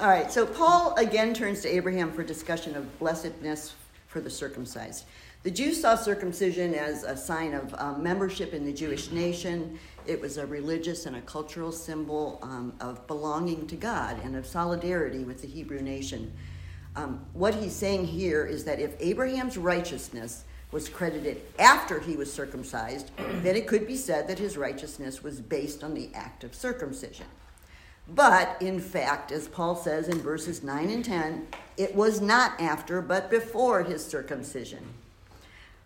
All 0.00 0.08
right, 0.08 0.30
so 0.32 0.44
Paul 0.44 0.94
again 0.96 1.34
turns 1.34 1.60
to 1.62 1.68
Abraham 1.68 2.10
for 2.12 2.24
discussion 2.24 2.74
of 2.76 2.98
blessedness 2.98 3.74
for 4.08 4.20
the 4.20 4.30
circumcised. 4.30 5.04
The 5.44 5.50
Jews 5.50 5.82
saw 5.82 5.94
circumcision 5.94 6.72
as 6.72 7.04
a 7.04 7.14
sign 7.14 7.52
of 7.52 7.74
um, 7.74 8.02
membership 8.02 8.54
in 8.54 8.64
the 8.64 8.72
Jewish 8.72 9.10
nation. 9.10 9.78
It 10.06 10.18
was 10.18 10.38
a 10.38 10.46
religious 10.46 11.04
and 11.04 11.16
a 11.16 11.20
cultural 11.20 11.70
symbol 11.70 12.38
um, 12.40 12.72
of 12.80 13.06
belonging 13.06 13.66
to 13.66 13.76
God 13.76 14.18
and 14.24 14.36
of 14.36 14.46
solidarity 14.46 15.22
with 15.22 15.42
the 15.42 15.46
Hebrew 15.46 15.82
nation. 15.82 16.32
Um, 16.96 17.26
what 17.34 17.54
he's 17.54 17.76
saying 17.76 18.06
here 18.06 18.46
is 18.46 18.64
that 18.64 18.80
if 18.80 18.94
Abraham's 19.00 19.58
righteousness 19.58 20.44
was 20.72 20.88
credited 20.88 21.42
after 21.58 22.00
he 22.00 22.16
was 22.16 22.32
circumcised, 22.32 23.10
then 23.42 23.54
it 23.54 23.66
could 23.66 23.86
be 23.86 23.96
said 23.96 24.26
that 24.28 24.38
his 24.38 24.56
righteousness 24.56 25.22
was 25.22 25.42
based 25.42 25.84
on 25.84 25.92
the 25.92 26.08
act 26.14 26.44
of 26.44 26.54
circumcision. 26.54 27.26
But 28.08 28.56
in 28.62 28.80
fact, 28.80 29.30
as 29.30 29.46
Paul 29.46 29.76
says 29.76 30.08
in 30.08 30.22
verses 30.22 30.62
9 30.62 30.88
and 30.88 31.04
10, 31.04 31.48
it 31.76 31.94
was 31.94 32.22
not 32.22 32.58
after, 32.58 33.02
but 33.02 33.28
before 33.28 33.82
his 33.82 34.02
circumcision. 34.02 34.94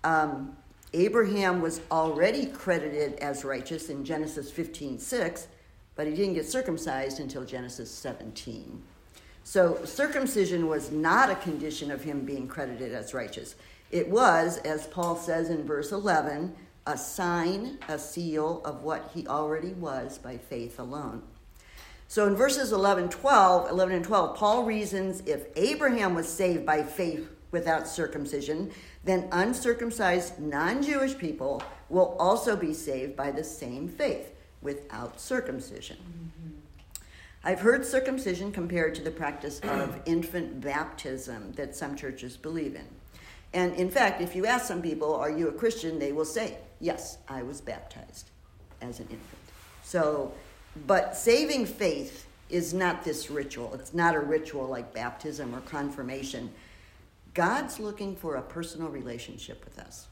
Um, 0.08 0.56
Abraham 0.94 1.60
was 1.60 1.82
already 1.90 2.46
credited 2.46 3.18
as 3.18 3.44
righteous 3.44 3.90
in 3.90 4.06
Genesis 4.06 4.50
15 4.50 4.98
6, 4.98 5.48
but 5.96 6.06
he 6.06 6.14
didn't 6.14 6.32
get 6.32 6.46
circumcised 6.46 7.20
until 7.20 7.44
Genesis 7.44 7.90
17. 7.90 8.82
So 9.44 9.84
circumcision 9.84 10.66
was 10.66 10.90
not 10.90 11.28
a 11.28 11.34
condition 11.34 11.90
of 11.90 12.04
him 12.04 12.24
being 12.24 12.48
credited 12.48 12.94
as 12.94 13.12
righteous. 13.12 13.54
It 13.90 14.08
was, 14.08 14.56
as 14.58 14.86
Paul 14.86 15.14
says 15.14 15.50
in 15.50 15.64
verse 15.64 15.92
11, 15.92 16.54
a 16.86 16.96
sign, 16.96 17.78
a 17.88 17.98
seal 17.98 18.62
of 18.64 18.82
what 18.82 19.10
he 19.14 19.26
already 19.26 19.74
was 19.74 20.16
by 20.16 20.38
faith 20.38 20.78
alone. 20.78 21.22
So 22.08 22.26
in 22.26 22.34
verses 22.34 22.72
11, 22.72 23.10
12, 23.10 23.70
11 23.70 23.96
and 23.96 24.04
12, 24.06 24.36
Paul 24.38 24.64
reasons 24.64 25.22
if 25.26 25.48
Abraham 25.56 26.14
was 26.14 26.28
saved 26.28 26.64
by 26.64 26.82
faith 26.82 27.28
without 27.50 27.88
circumcision, 27.88 28.70
then 29.04 29.28
uncircumcised 29.32 30.38
non 30.38 30.82
Jewish 30.82 31.16
people 31.16 31.62
will 31.88 32.16
also 32.18 32.56
be 32.56 32.74
saved 32.74 33.16
by 33.16 33.30
the 33.30 33.44
same 33.44 33.88
faith 33.88 34.34
without 34.62 35.20
circumcision. 35.20 35.96
Mm-hmm. 35.96 36.54
I've 37.44 37.60
heard 37.60 37.86
circumcision 37.86 38.52
compared 38.52 38.94
to 38.96 39.02
the 39.02 39.10
practice 39.10 39.60
of 39.60 40.00
infant 40.06 40.60
baptism 40.60 41.52
that 41.52 41.74
some 41.74 41.96
churches 41.96 42.36
believe 42.36 42.74
in. 42.74 42.86
And 43.54 43.74
in 43.76 43.90
fact, 43.90 44.20
if 44.20 44.36
you 44.36 44.44
ask 44.44 44.66
some 44.66 44.82
people, 44.82 45.14
Are 45.14 45.30
you 45.30 45.48
a 45.48 45.52
Christian? 45.52 45.98
they 45.98 46.12
will 46.12 46.24
say, 46.24 46.58
Yes, 46.80 47.18
I 47.28 47.42
was 47.42 47.60
baptized 47.60 48.30
as 48.80 49.00
an 49.00 49.06
infant. 49.10 49.38
So 49.82 50.32
but 50.86 51.16
saving 51.16 51.66
faith 51.66 52.26
is 52.50 52.72
not 52.72 53.04
this 53.04 53.30
ritual. 53.30 53.74
It's 53.74 53.94
not 53.94 54.14
a 54.14 54.20
ritual 54.20 54.66
like 54.66 54.94
baptism 54.94 55.54
or 55.54 55.60
confirmation. 55.62 56.50
God's 57.38 57.78
looking 57.78 58.16
for 58.16 58.34
a 58.34 58.42
personal 58.42 58.88
relationship 58.88 59.64
with 59.64 59.78
us. 59.78 60.08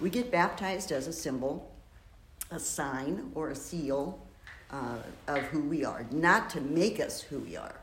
We 0.00 0.10
get 0.10 0.30
baptized 0.30 0.92
as 0.92 1.08
a 1.08 1.12
symbol, 1.12 1.72
a 2.52 2.60
sign, 2.60 3.32
or 3.34 3.50
a 3.50 3.56
seal 3.56 4.24
uh, 4.70 4.98
of 5.26 5.40
who 5.46 5.58
we 5.62 5.84
are, 5.84 6.06
not 6.12 6.50
to 6.50 6.60
make 6.60 7.00
us 7.00 7.20
who 7.20 7.40
we 7.40 7.56
are. 7.56 7.74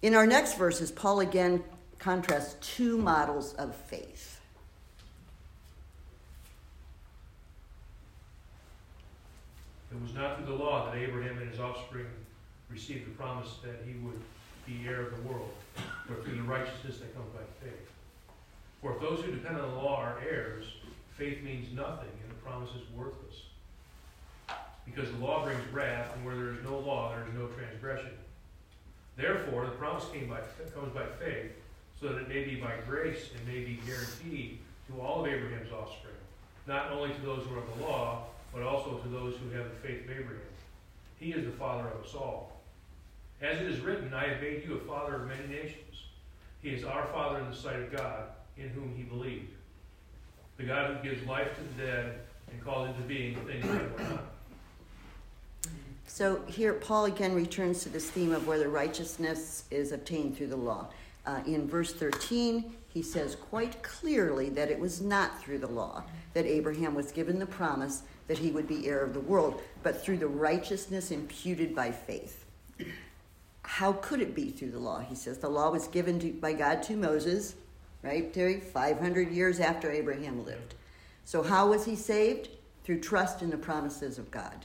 In 0.00 0.14
our 0.14 0.28
next 0.28 0.56
verses, 0.56 0.92
Paul 0.92 1.18
again 1.18 1.64
contrasts 1.98 2.54
two 2.60 2.98
models 2.98 3.54
of 3.54 3.74
faith. 3.74 4.40
It 9.90 10.00
was 10.00 10.14
not 10.14 10.36
through 10.36 10.46
the 10.56 10.62
law 10.62 10.86
that 10.86 10.96
Abraham 10.96 11.38
and 11.38 11.50
his 11.50 11.58
offspring 11.58 12.06
received 12.70 13.08
the 13.08 13.16
promise 13.16 13.56
that 13.64 13.80
he 13.84 13.94
would 13.94 14.22
be 14.68 14.86
heir 14.86 15.00
of 15.02 15.16
the 15.16 15.28
world, 15.28 15.50
but 16.06 16.24
through 16.24 16.36
the 16.36 16.42
righteousness 16.42 16.98
that 16.98 17.14
comes 17.14 17.28
by 17.32 17.40
faith. 17.64 17.88
For 18.82 18.94
if 18.94 19.00
those 19.00 19.24
who 19.24 19.32
depend 19.32 19.56
on 19.56 19.70
the 19.70 19.76
law 19.76 19.96
are 19.96 20.20
heirs, 20.28 20.64
faith 21.16 21.42
means 21.42 21.74
nothing 21.74 22.10
and 22.22 22.30
the 22.30 22.42
promise 22.42 22.70
is 22.70 22.82
worthless. 22.94 23.42
Because 24.84 25.10
the 25.10 25.18
law 25.18 25.44
brings 25.44 25.60
wrath, 25.72 26.14
and 26.14 26.24
where 26.24 26.34
there 26.34 26.52
is 26.52 26.62
no 26.64 26.78
law, 26.78 27.10
there 27.10 27.24
is 27.26 27.34
no 27.34 27.46
transgression. 27.48 28.10
Therefore, 29.16 29.64
the 29.66 29.72
promise 29.72 30.04
came 30.12 30.28
by, 30.28 30.40
comes 30.74 30.94
by 30.94 31.04
faith, 31.18 31.52
so 32.00 32.08
that 32.08 32.22
it 32.22 32.28
may 32.28 32.44
be 32.44 32.56
by 32.56 32.72
grace 32.86 33.30
and 33.36 33.46
may 33.46 33.64
be 33.64 33.80
guaranteed 33.84 34.60
to 34.86 35.00
all 35.00 35.24
of 35.24 35.30
Abraham's 35.30 35.72
offspring, 35.72 36.14
not 36.66 36.92
only 36.92 37.12
to 37.12 37.20
those 37.22 37.44
who 37.46 37.54
are 37.56 37.58
of 37.58 37.78
the 37.78 37.84
law, 37.84 38.26
but 38.52 38.62
also 38.62 38.96
to 38.98 39.08
those 39.08 39.34
who 39.36 39.50
have 39.56 39.64
the 39.64 39.88
faith 39.88 40.04
of 40.04 40.10
Abraham. 40.10 40.40
He 41.18 41.32
is 41.32 41.44
the 41.44 41.52
father 41.52 41.88
of 41.88 42.04
us 42.04 42.14
all. 42.14 42.57
As 43.40 43.60
it 43.60 43.66
is 43.66 43.80
written, 43.80 44.12
I 44.12 44.28
have 44.28 44.40
made 44.40 44.64
you 44.66 44.76
a 44.76 44.80
father 44.80 45.16
of 45.16 45.28
many 45.28 45.46
nations. 45.46 46.04
He 46.60 46.70
is 46.70 46.82
our 46.82 47.06
father 47.06 47.38
in 47.38 47.48
the 47.50 47.56
sight 47.56 47.76
of 47.76 47.92
God, 47.92 48.24
in 48.56 48.68
whom 48.70 48.94
he 48.96 49.04
believed. 49.04 49.52
The 50.56 50.64
God 50.64 50.96
who 50.96 51.08
gives 51.08 51.24
life 51.24 51.48
to 51.54 51.60
the 51.62 51.86
dead 51.86 52.18
and 52.50 52.64
calls 52.64 52.88
into 52.88 53.02
being 53.02 53.36
things 53.46 53.64
that 53.64 53.92
were 53.92 54.04
not. 54.04 54.24
So 56.06 56.42
here, 56.48 56.72
Paul 56.72 57.04
again 57.04 57.32
returns 57.34 57.82
to 57.84 57.90
this 57.90 58.10
theme 58.10 58.32
of 58.32 58.48
whether 58.48 58.68
righteousness 58.68 59.64
is 59.70 59.92
obtained 59.92 60.36
through 60.36 60.48
the 60.48 60.56
law. 60.56 60.88
Uh, 61.24 61.42
in 61.46 61.68
verse 61.68 61.92
13, 61.92 62.72
he 62.88 63.02
says 63.02 63.36
quite 63.36 63.82
clearly 63.84 64.48
that 64.48 64.70
it 64.70 64.80
was 64.80 65.00
not 65.00 65.40
through 65.40 65.58
the 65.58 65.68
law 65.68 66.02
that 66.32 66.46
Abraham 66.46 66.94
was 66.94 67.12
given 67.12 67.38
the 67.38 67.46
promise 67.46 68.02
that 68.26 68.38
he 68.38 68.50
would 68.50 68.66
be 68.66 68.88
heir 68.88 69.04
of 69.04 69.14
the 69.14 69.20
world, 69.20 69.60
but 69.82 70.02
through 70.02 70.16
the 70.16 70.26
righteousness 70.26 71.12
imputed 71.12 71.74
by 71.76 71.92
faith. 71.92 72.44
How 73.68 73.92
could 73.92 74.22
it 74.22 74.34
be 74.34 74.50
through 74.50 74.70
the 74.70 74.78
law? 74.78 75.00
He 75.00 75.14
says 75.14 75.38
the 75.38 75.50
law 75.50 75.70
was 75.70 75.88
given 75.88 76.18
to, 76.20 76.32
by 76.32 76.54
God 76.54 76.82
to 76.84 76.96
Moses, 76.96 77.54
right, 78.02 78.32
Terry? 78.32 78.60
500 78.60 79.30
years 79.30 79.60
after 79.60 79.90
Abraham 79.90 80.42
lived. 80.42 80.74
So, 81.26 81.42
how 81.42 81.68
was 81.68 81.84
he 81.84 81.94
saved? 81.94 82.48
Through 82.82 83.00
trust 83.00 83.42
in 83.42 83.50
the 83.50 83.58
promises 83.58 84.18
of 84.18 84.30
God. 84.30 84.64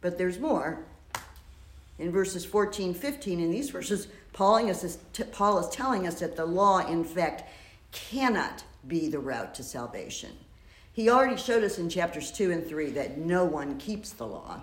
But 0.00 0.16
there's 0.16 0.38
more. 0.38 0.86
In 1.98 2.10
verses 2.10 2.46
14, 2.46 2.94
15, 2.94 3.40
in 3.40 3.50
these 3.50 3.68
verses, 3.68 4.08
Paul 4.32 4.56
is, 4.56 4.96
Paul 5.32 5.58
is 5.58 5.68
telling 5.68 6.06
us 6.06 6.20
that 6.20 6.34
the 6.34 6.46
law, 6.46 6.78
in 6.78 7.04
fact, 7.04 7.44
cannot 7.92 8.64
be 8.88 9.10
the 9.10 9.18
route 9.18 9.54
to 9.56 9.62
salvation. 9.62 10.30
He 10.94 11.10
already 11.10 11.36
showed 11.36 11.62
us 11.62 11.78
in 11.78 11.90
chapters 11.90 12.32
2 12.32 12.52
and 12.52 12.66
3 12.66 12.90
that 12.92 13.18
no 13.18 13.44
one 13.44 13.76
keeps 13.76 14.10
the 14.10 14.26
law. 14.26 14.62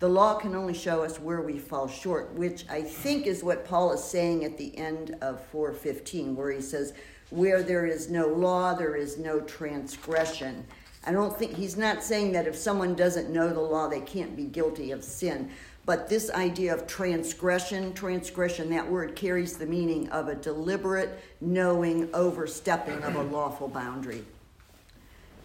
The 0.00 0.08
law 0.08 0.34
can 0.34 0.54
only 0.54 0.74
show 0.74 1.04
us 1.04 1.20
where 1.20 1.40
we 1.40 1.58
fall 1.58 1.86
short, 1.86 2.32
which 2.34 2.68
I 2.68 2.82
think 2.82 3.26
is 3.26 3.44
what 3.44 3.64
Paul 3.64 3.92
is 3.92 4.02
saying 4.02 4.44
at 4.44 4.58
the 4.58 4.76
end 4.76 5.16
of 5.22 5.44
415, 5.46 6.34
where 6.34 6.50
he 6.50 6.60
says, 6.60 6.92
Where 7.30 7.62
there 7.62 7.86
is 7.86 8.10
no 8.10 8.26
law, 8.26 8.74
there 8.74 8.96
is 8.96 9.18
no 9.18 9.40
transgression. 9.40 10.66
I 11.06 11.12
don't 11.12 11.36
think 11.38 11.54
he's 11.54 11.76
not 11.76 12.02
saying 12.02 12.32
that 12.32 12.46
if 12.46 12.56
someone 12.56 12.94
doesn't 12.94 13.30
know 13.30 13.52
the 13.52 13.60
law, 13.60 13.88
they 13.88 14.00
can't 14.00 14.36
be 14.36 14.44
guilty 14.44 14.90
of 14.90 15.04
sin. 15.04 15.50
But 15.86 16.08
this 16.08 16.30
idea 16.30 16.74
of 16.74 16.86
transgression, 16.86 17.92
transgression, 17.92 18.70
that 18.70 18.90
word 18.90 19.14
carries 19.14 19.58
the 19.58 19.66
meaning 19.66 20.08
of 20.08 20.28
a 20.28 20.34
deliberate, 20.34 21.22
knowing 21.40 22.08
overstepping 22.14 23.02
of 23.02 23.16
a 23.16 23.22
lawful 23.22 23.68
boundary. 23.68 24.24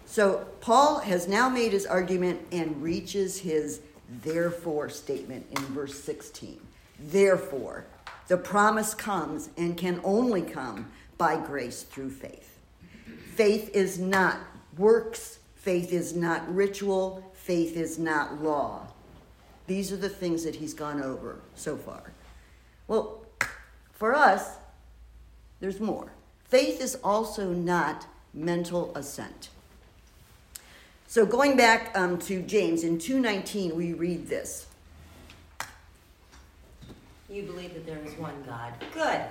So 0.05 0.47
Paul 0.61 0.99
has 0.99 1.27
now 1.27 1.49
made 1.49 1.73
his 1.73 1.85
argument 1.85 2.39
and 2.51 2.81
reaches 2.81 3.37
his 3.39 3.81
therefore 4.23 4.89
statement 4.89 5.45
in 5.51 5.61
verse 5.65 5.99
16. 6.03 6.59
Therefore, 6.99 7.85
the 8.27 8.37
promise 8.37 8.93
comes 8.93 9.49
and 9.57 9.77
can 9.77 10.01
only 10.03 10.41
come 10.41 10.91
by 11.17 11.37
grace 11.37 11.83
through 11.83 12.11
faith. 12.11 12.57
Faith 13.35 13.69
is 13.73 13.99
not 13.99 14.39
works 14.77 15.39
Faith 15.59 15.91
is 15.91 16.15
not 16.15 16.55
ritual. 16.55 17.23
Faith 17.33 17.75
is 17.75 17.99
not 17.99 18.41
law. 18.41 18.87
These 19.67 19.91
are 19.91 19.97
the 19.97 20.09
things 20.09 20.43
that 20.45 20.55
he's 20.55 20.73
gone 20.73 21.01
over 21.03 21.41
so 21.53 21.75
far. 21.75 22.13
Well, 22.87 23.25
for 23.91 24.15
us, 24.15 24.55
there's 25.59 25.81
more. 25.81 26.13
Faith 26.45 26.81
is 26.81 26.95
also 27.03 27.51
not 27.51 28.07
mental 28.33 28.95
assent. 28.95 29.49
So 31.09 31.25
going 31.25 31.57
back 31.57 31.97
um, 31.97 32.19
to 32.19 32.43
James 32.43 32.83
in 32.83 32.99
2:19, 32.99 33.73
we 33.73 33.93
read 33.93 34.27
this. 34.27 34.67
You 37.27 37.41
believe 37.41 37.73
that 37.73 37.83
there 37.87 37.97
is 38.05 38.13
one 38.13 38.43
God. 38.45 38.73
Good. 38.93 39.21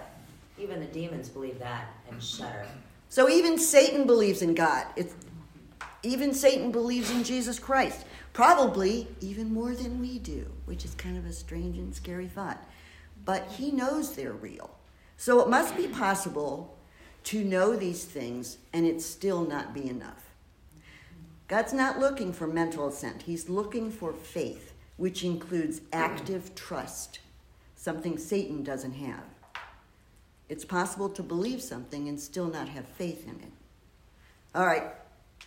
Even 0.58 0.80
the 0.80 0.86
demons 0.86 1.28
believe 1.28 1.60
that 1.60 1.86
and 2.10 2.20
shudder. 2.20 2.66
So 3.08 3.28
even 3.28 3.58
Satan 3.58 4.08
believes 4.08 4.42
in 4.42 4.56
God. 4.56 4.86
It's, 4.96 5.14
even 6.02 6.34
Satan 6.34 6.72
believes 6.72 7.12
in 7.12 7.22
Jesus 7.22 7.60
Christ. 7.60 8.04
Probably 8.32 9.06
even 9.20 9.54
more 9.54 9.76
than 9.76 10.00
we 10.00 10.18
do, 10.18 10.50
which 10.64 10.84
is 10.84 10.94
kind 10.94 11.16
of 11.16 11.26
a 11.26 11.32
strange 11.32 11.78
and 11.78 11.94
scary 11.94 12.26
thought. 12.26 12.60
But 13.24 13.52
he 13.52 13.70
knows 13.70 14.16
they're 14.16 14.32
real. 14.32 14.70
So 15.16 15.40
it 15.42 15.48
must 15.48 15.76
be 15.76 15.86
possible 15.86 16.76
to 17.22 17.44
know 17.44 17.76
these 17.76 18.04
things 18.04 18.58
and 18.72 18.84
it 18.84 19.00
still 19.00 19.46
not 19.46 19.72
be 19.72 19.88
enough. 19.88 20.27
God's 21.48 21.72
not 21.72 21.98
looking 21.98 22.32
for 22.34 22.46
mental 22.46 22.88
assent, 22.88 23.22
He's 23.22 23.48
looking 23.48 23.90
for 23.90 24.12
faith, 24.12 24.74
which 24.98 25.24
includes 25.24 25.80
active 25.92 26.54
trust, 26.54 27.20
something 27.74 28.18
Satan 28.18 28.62
doesn't 28.62 28.92
have. 28.92 29.24
It's 30.50 30.64
possible 30.64 31.08
to 31.10 31.22
believe 31.22 31.62
something 31.62 32.08
and 32.08 32.20
still 32.20 32.48
not 32.48 32.68
have 32.68 32.86
faith 32.86 33.24
in 33.24 33.36
it. 33.36 33.52
All 34.54 34.66
right, 34.66 34.84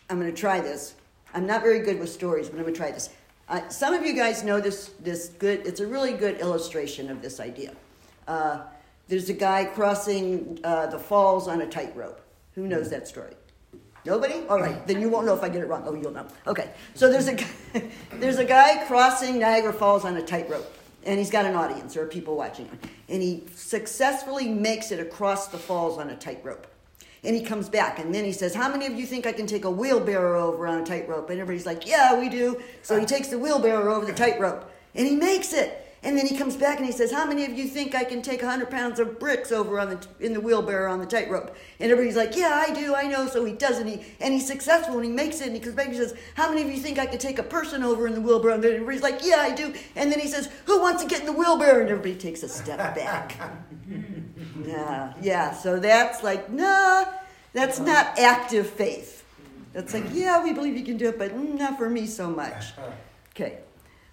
I'm 0.09 0.19
going 0.19 0.33
to 0.33 0.39
try 0.39 0.59
this. 0.59 0.95
I'm 1.33 1.45
not 1.45 1.61
very 1.61 1.79
good 1.79 1.99
with 1.99 2.09
stories, 2.09 2.49
but 2.49 2.57
I'm 2.57 2.63
going 2.63 2.73
to 2.73 2.79
try 2.79 2.91
this. 2.91 3.09
Uh, 3.47 3.67
some 3.69 3.93
of 3.93 4.05
you 4.05 4.13
guys 4.13 4.43
know 4.43 4.59
this, 4.59 4.91
this 4.99 5.29
good, 5.39 5.65
it's 5.67 5.81
a 5.81 5.87
really 5.87 6.13
good 6.13 6.39
illustration 6.39 7.09
of 7.09 7.21
this 7.21 7.39
idea. 7.39 7.73
Uh, 8.27 8.61
there's 9.07 9.29
a 9.29 9.33
guy 9.33 9.65
crossing 9.65 10.59
uh, 10.63 10.87
the 10.87 10.99
falls 10.99 11.47
on 11.47 11.61
a 11.61 11.67
tightrope. 11.67 12.21
Who 12.55 12.67
knows 12.67 12.89
that 12.89 13.07
story? 13.07 13.33
Nobody? 14.05 14.43
All 14.49 14.59
right, 14.59 14.85
then 14.87 14.99
you 14.99 15.09
won't 15.09 15.25
know 15.25 15.35
if 15.35 15.43
I 15.43 15.49
get 15.49 15.61
it 15.61 15.67
wrong. 15.67 15.83
Oh, 15.85 15.93
you'll 15.93 16.11
know. 16.11 16.25
Okay, 16.47 16.71
so 16.95 17.09
there's 17.09 17.27
a, 17.27 17.37
there's 18.13 18.37
a 18.37 18.45
guy 18.45 18.83
crossing 18.87 19.39
Niagara 19.39 19.73
Falls 19.73 20.05
on 20.05 20.17
a 20.17 20.21
tightrope, 20.21 20.73
and 21.03 21.19
he's 21.19 21.29
got 21.29 21.45
an 21.45 21.55
audience. 21.55 21.95
Are 21.95 22.07
people 22.07 22.35
watching 22.35 22.65
him. 22.65 22.79
And 23.09 23.21
he 23.21 23.43
successfully 23.55 24.47
makes 24.47 24.91
it 24.91 24.99
across 24.99 25.49
the 25.49 25.57
falls 25.57 25.97
on 25.97 26.09
a 26.09 26.15
tightrope. 26.15 26.67
And 27.23 27.35
he 27.35 27.43
comes 27.43 27.69
back, 27.69 27.99
and 27.99 28.13
then 28.15 28.25
he 28.25 28.31
says, 28.31 28.55
How 28.55 28.69
many 28.69 28.87
of 28.87 28.93
you 28.93 29.05
think 29.05 29.27
I 29.27 29.31
can 29.31 29.45
take 29.45 29.65
a 29.65 29.71
wheelbarrow 29.71 30.47
over 30.47 30.65
on 30.65 30.81
a 30.81 30.85
tightrope? 30.85 31.29
And 31.29 31.39
everybody's 31.39 31.67
like, 31.67 31.87
Yeah, 31.87 32.19
we 32.19 32.29
do. 32.29 32.59
So 32.81 32.99
he 32.99 33.05
takes 33.05 33.27
the 33.27 33.37
wheelbarrow 33.37 33.93
over 33.93 34.05
the 34.05 34.13
tightrope, 34.13 34.71
and 34.95 35.05
he 35.05 35.15
makes 35.15 35.53
it. 35.53 35.80
And 36.03 36.17
then 36.17 36.25
he 36.25 36.35
comes 36.35 36.55
back 36.55 36.77
and 36.77 36.85
he 36.85 36.91
says, 36.91 37.11
How 37.11 37.25
many 37.25 37.45
of 37.45 37.51
you 37.51 37.67
think 37.67 37.93
I 37.93 38.03
can 38.03 38.23
take 38.23 38.41
100 38.41 38.71
pounds 38.71 38.99
of 38.99 39.19
bricks 39.19 39.51
over 39.51 39.79
on 39.79 39.91
the, 39.91 40.07
in 40.19 40.33
the 40.33 40.41
wheelbarrow 40.41 40.91
on 40.91 40.99
the 40.99 41.05
tightrope? 41.05 41.55
And 41.79 41.91
everybody's 41.91 42.15
like, 42.17 42.35
Yeah, 42.35 42.51
I 42.53 42.73
do, 42.73 42.95
I 42.95 43.03
know. 43.03 43.27
So 43.27 43.45
he 43.45 43.53
does, 43.53 43.77
and, 43.77 43.87
he, 43.87 44.01
and 44.19 44.33
he's 44.33 44.47
successful, 44.47 44.95
and 44.95 45.05
he 45.05 45.11
makes 45.11 45.41
it. 45.41 45.47
And 45.47 45.55
he 45.55 45.59
comes 45.59 45.75
back 45.75 45.85
and 45.85 45.93
he 45.93 46.01
says, 46.01 46.15
How 46.33 46.49
many 46.49 46.63
of 46.63 46.69
you 46.71 46.77
think 46.77 46.97
I 46.97 47.05
could 47.05 47.19
take 47.19 47.37
a 47.37 47.43
person 47.43 47.83
over 47.83 48.07
in 48.07 48.15
the 48.15 48.21
wheelbarrow? 48.21 48.55
And 48.55 48.65
everybody's 48.65 49.03
like, 49.03 49.19
Yeah, 49.23 49.37
I 49.41 49.53
do. 49.53 49.75
And 49.95 50.11
then 50.11 50.19
he 50.19 50.27
says, 50.27 50.49
Who 50.65 50.81
wants 50.81 51.03
to 51.03 51.07
get 51.07 51.19
in 51.19 51.27
the 51.27 51.33
wheelbarrow? 51.33 51.81
And 51.81 51.89
everybody 51.89 52.15
takes 52.15 52.41
a 52.41 52.49
step 52.49 52.77
back. 52.95 53.37
yeah, 54.65 55.13
yeah. 55.21 55.51
So 55.53 55.79
that's 55.79 56.23
like, 56.23 56.49
Nah, 56.49 57.05
that's 57.53 57.79
not 57.79 58.17
active 58.17 58.67
faith. 58.67 59.23
That's 59.73 59.93
like, 59.93 60.05
Yeah, 60.11 60.43
we 60.43 60.51
believe 60.51 60.75
you 60.75 60.83
can 60.83 60.97
do 60.97 61.09
it, 61.09 61.19
but 61.19 61.37
not 61.37 61.77
for 61.77 61.89
me 61.91 62.07
so 62.07 62.27
much. 62.29 62.65
Okay. 63.33 63.59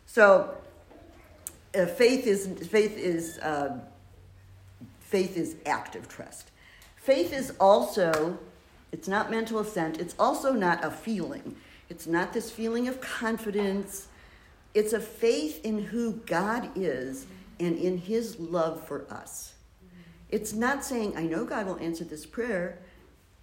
So 0.06 0.54
uh, 1.74 1.86
faith 1.86 2.26
is 2.26 2.46
faith 2.68 2.96
is 2.96 3.38
uh, 3.38 3.78
faith 5.00 5.36
is 5.36 5.56
active 5.66 6.08
trust. 6.08 6.50
Faith 6.96 7.32
is 7.32 7.52
also 7.60 8.38
it's 8.92 9.08
not 9.08 9.30
mental 9.30 9.58
assent. 9.58 10.00
It's 10.00 10.14
also 10.18 10.52
not 10.52 10.84
a 10.84 10.90
feeling. 10.90 11.56
It's 11.90 12.06
not 12.06 12.32
this 12.32 12.50
feeling 12.50 12.88
of 12.88 13.00
confidence. 13.00 14.08
It's 14.74 14.92
a 14.92 15.00
faith 15.00 15.64
in 15.64 15.84
who 15.84 16.14
God 16.26 16.70
is 16.74 17.26
and 17.58 17.76
in 17.76 17.98
His 17.98 18.38
love 18.38 18.86
for 18.86 19.06
us. 19.10 19.54
It's 20.30 20.52
not 20.52 20.84
saying 20.84 21.16
I 21.16 21.22
know 21.22 21.44
God 21.44 21.66
will 21.66 21.78
answer 21.78 22.04
this 22.04 22.26
prayer. 22.26 22.78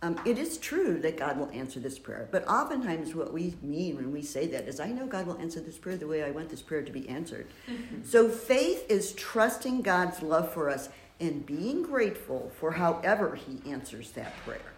Um, 0.06 0.20
it 0.24 0.38
is 0.38 0.60
true 0.60 1.00
that 1.00 1.18
God 1.18 1.40
will 1.40 1.50
answer 1.50 1.80
this 1.80 1.98
prayer, 1.98 2.28
but 2.30 2.48
oftentimes 2.48 3.16
what 3.16 3.34
we 3.34 3.56
mean 3.64 3.96
when 3.96 4.12
we 4.12 4.22
say 4.22 4.46
that 4.46 4.68
is, 4.68 4.80
I 4.80 4.92
know 4.92 5.08
God 5.08 5.26
will 5.26 5.40
answer 5.40 5.60
this 5.60 5.80
prayer 5.80 5.98
the 5.98 6.06
way 6.06 6.24
I 6.24 6.30
want 6.30 6.50
this 6.50 6.62
prayer 6.62 6.84
to 6.84 6.92
be 6.92 7.10
answered. 7.10 7.48
so 8.04 8.30
faith 8.30 8.86
is 8.88 9.14
trusting 9.14 9.82
God's 9.82 10.22
love 10.22 10.54
for 10.54 10.70
us 10.70 10.90
and 11.20 11.44
being 11.44 11.82
grateful 11.82 12.52
for 12.60 12.74
however 12.74 13.36
He 13.36 13.68
answers 13.68 14.12
that 14.12 14.38
prayer, 14.46 14.74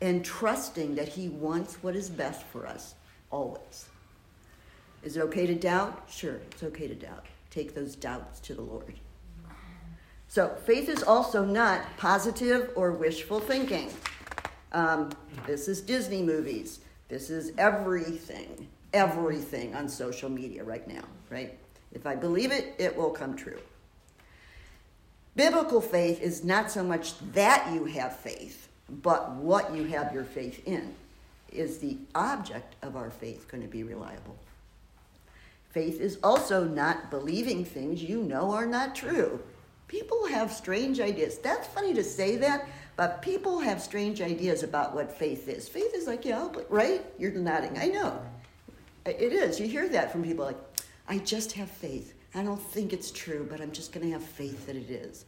and 0.00 0.24
trusting 0.24 0.94
that 0.94 1.08
He 1.08 1.28
wants 1.28 1.82
what 1.82 1.96
is 1.96 2.08
best 2.08 2.44
for 2.44 2.64
us 2.64 2.94
always. 3.32 3.86
Is 5.02 5.16
it 5.16 5.20
okay 5.22 5.48
to 5.48 5.54
doubt? 5.56 6.04
Sure, 6.08 6.36
it's 6.52 6.62
okay 6.62 6.86
to 6.86 6.94
doubt. 6.94 7.26
Take 7.50 7.74
those 7.74 7.96
doubts 7.96 8.38
to 8.40 8.54
the 8.54 8.62
Lord. 8.62 8.94
So, 10.28 10.54
faith 10.64 10.88
is 10.88 11.02
also 11.02 11.44
not 11.44 11.96
positive 11.96 12.70
or 12.76 12.92
wishful 12.92 13.40
thinking. 13.40 13.90
Um, 14.72 15.10
this 15.46 15.68
is 15.68 15.80
Disney 15.80 16.22
movies. 16.22 16.80
This 17.08 17.30
is 17.30 17.52
everything, 17.58 18.68
everything 18.92 19.74
on 19.74 19.88
social 19.88 20.30
media 20.30 20.62
right 20.62 20.86
now, 20.86 21.02
right? 21.28 21.58
If 21.92 22.06
I 22.06 22.14
believe 22.14 22.52
it, 22.52 22.74
it 22.78 22.96
will 22.96 23.10
come 23.10 23.36
true. 23.36 23.58
Biblical 25.34 25.80
faith 25.80 26.20
is 26.20 26.44
not 26.44 26.70
so 26.70 26.84
much 26.84 27.18
that 27.32 27.72
you 27.72 27.84
have 27.86 28.16
faith, 28.16 28.68
but 29.02 29.32
what 29.32 29.74
you 29.74 29.84
have 29.84 30.12
your 30.12 30.24
faith 30.24 30.66
in. 30.66 30.94
Is 31.52 31.78
the 31.78 31.98
object 32.14 32.76
of 32.82 32.94
our 32.94 33.10
faith 33.10 33.48
going 33.48 33.62
to 33.62 33.68
be 33.68 33.82
reliable? 33.82 34.36
Faith 35.70 36.00
is 36.00 36.18
also 36.22 36.64
not 36.64 37.10
believing 37.10 37.64
things 37.64 38.02
you 38.02 38.22
know 38.22 38.52
are 38.52 38.66
not 38.66 38.94
true. 38.94 39.40
People 39.88 40.26
have 40.26 40.52
strange 40.52 41.00
ideas. 41.00 41.38
That's 41.38 41.66
funny 41.68 41.94
to 41.94 42.04
say 42.04 42.36
that, 42.36 42.68
but 43.00 43.22
people 43.22 43.60
have 43.60 43.80
strange 43.80 44.20
ideas 44.20 44.62
about 44.62 44.94
what 44.94 45.10
faith 45.10 45.48
is. 45.48 45.66
Faith 45.66 45.94
is 45.94 46.06
like, 46.06 46.22
yeah, 46.26 46.46
but 46.52 46.70
right? 46.70 47.02
You're 47.18 47.32
nodding. 47.32 47.78
I 47.78 47.86
know. 47.86 48.20
It 49.06 49.32
is. 49.32 49.58
You 49.58 49.66
hear 49.66 49.88
that 49.88 50.12
from 50.12 50.22
people 50.22 50.44
like, 50.44 50.58
I 51.08 51.16
just 51.16 51.52
have 51.52 51.70
faith. 51.70 52.12
I 52.34 52.42
don't 52.42 52.60
think 52.60 52.92
it's 52.92 53.10
true, 53.10 53.46
but 53.50 53.58
I'm 53.62 53.72
just 53.72 53.92
going 53.94 54.04
to 54.04 54.12
have 54.12 54.22
faith 54.22 54.66
that 54.66 54.76
it 54.76 54.90
is. 54.90 55.24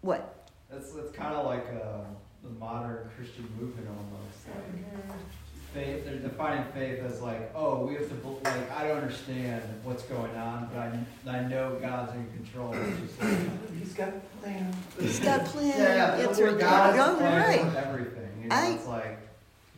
What? 0.00 0.48
That's 0.70 0.92
that's 0.92 1.10
kind 1.10 1.34
of 1.34 1.44
like 1.44 1.66
uh, 1.66 2.04
the 2.42 2.48
modern 2.58 3.10
Christian 3.14 3.46
movement 3.60 3.86
almost. 3.86 4.48
Like 4.48 5.18
faith, 5.72 6.04
they're 6.04 6.16
defining 6.18 6.64
faith 6.72 7.00
as 7.04 7.20
like, 7.20 7.50
oh, 7.54 7.84
we 7.86 7.94
have 7.94 8.08
to 8.08 8.28
like 8.44 8.70
I 8.72 8.88
don't 8.88 8.98
understand 8.98 9.62
what's 9.84 10.02
going 10.04 10.34
on, 10.36 10.68
but 10.72 10.78
I 11.32 11.38
I 11.38 11.48
know 11.48 11.78
God's 11.80 12.14
in 12.14 12.26
control. 12.32 12.70
Like, 12.70 13.78
He's 13.78 13.92
got 13.94 14.08
a 14.08 14.20
plan. 14.40 14.74
He's 14.98 15.20
got 15.20 15.40
a 15.40 15.44
plan. 15.44 15.68
yeah, 15.78 16.16
yeah, 16.18 16.28
It's 16.28 16.38
but 16.38 16.46
right 16.50 16.58
God 16.58 16.94
there. 16.94 17.02
has 17.02 17.12
a 17.14 17.16
plan 17.16 17.42
right. 17.64 17.72
for 17.72 17.78
everything. 17.78 18.28
You 18.42 18.48
know, 18.48 18.54
I- 18.56 18.70
it's 18.72 18.86
like 18.86 19.18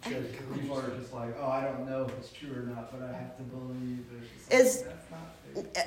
because 0.05 0.27
people 0.59 0.77
are 0.79 0.91
just 0.99 1.13
like, 1.13 1.37
oh, 1.41 1.47
I 1.47 1.63
don't 1.63 1.89
know 1.89 2.05
if 2.05 2.11
it's 2.19 2.33
true 2.33 2.51
or 2.53 2.63
not, 2.63 2.91
but 2.91 3.09
I 3.09 3.13
have 3.17 3.37
to 3.37 3.43
believe. 3.45 4.05
It's 4.51 4.51
just 4.51 4.51
like, 4.51 4.61
Is- 4.61 4.83
that's 4.83 5.11
not. 5.11 5.77
Eh, 5.77 5.85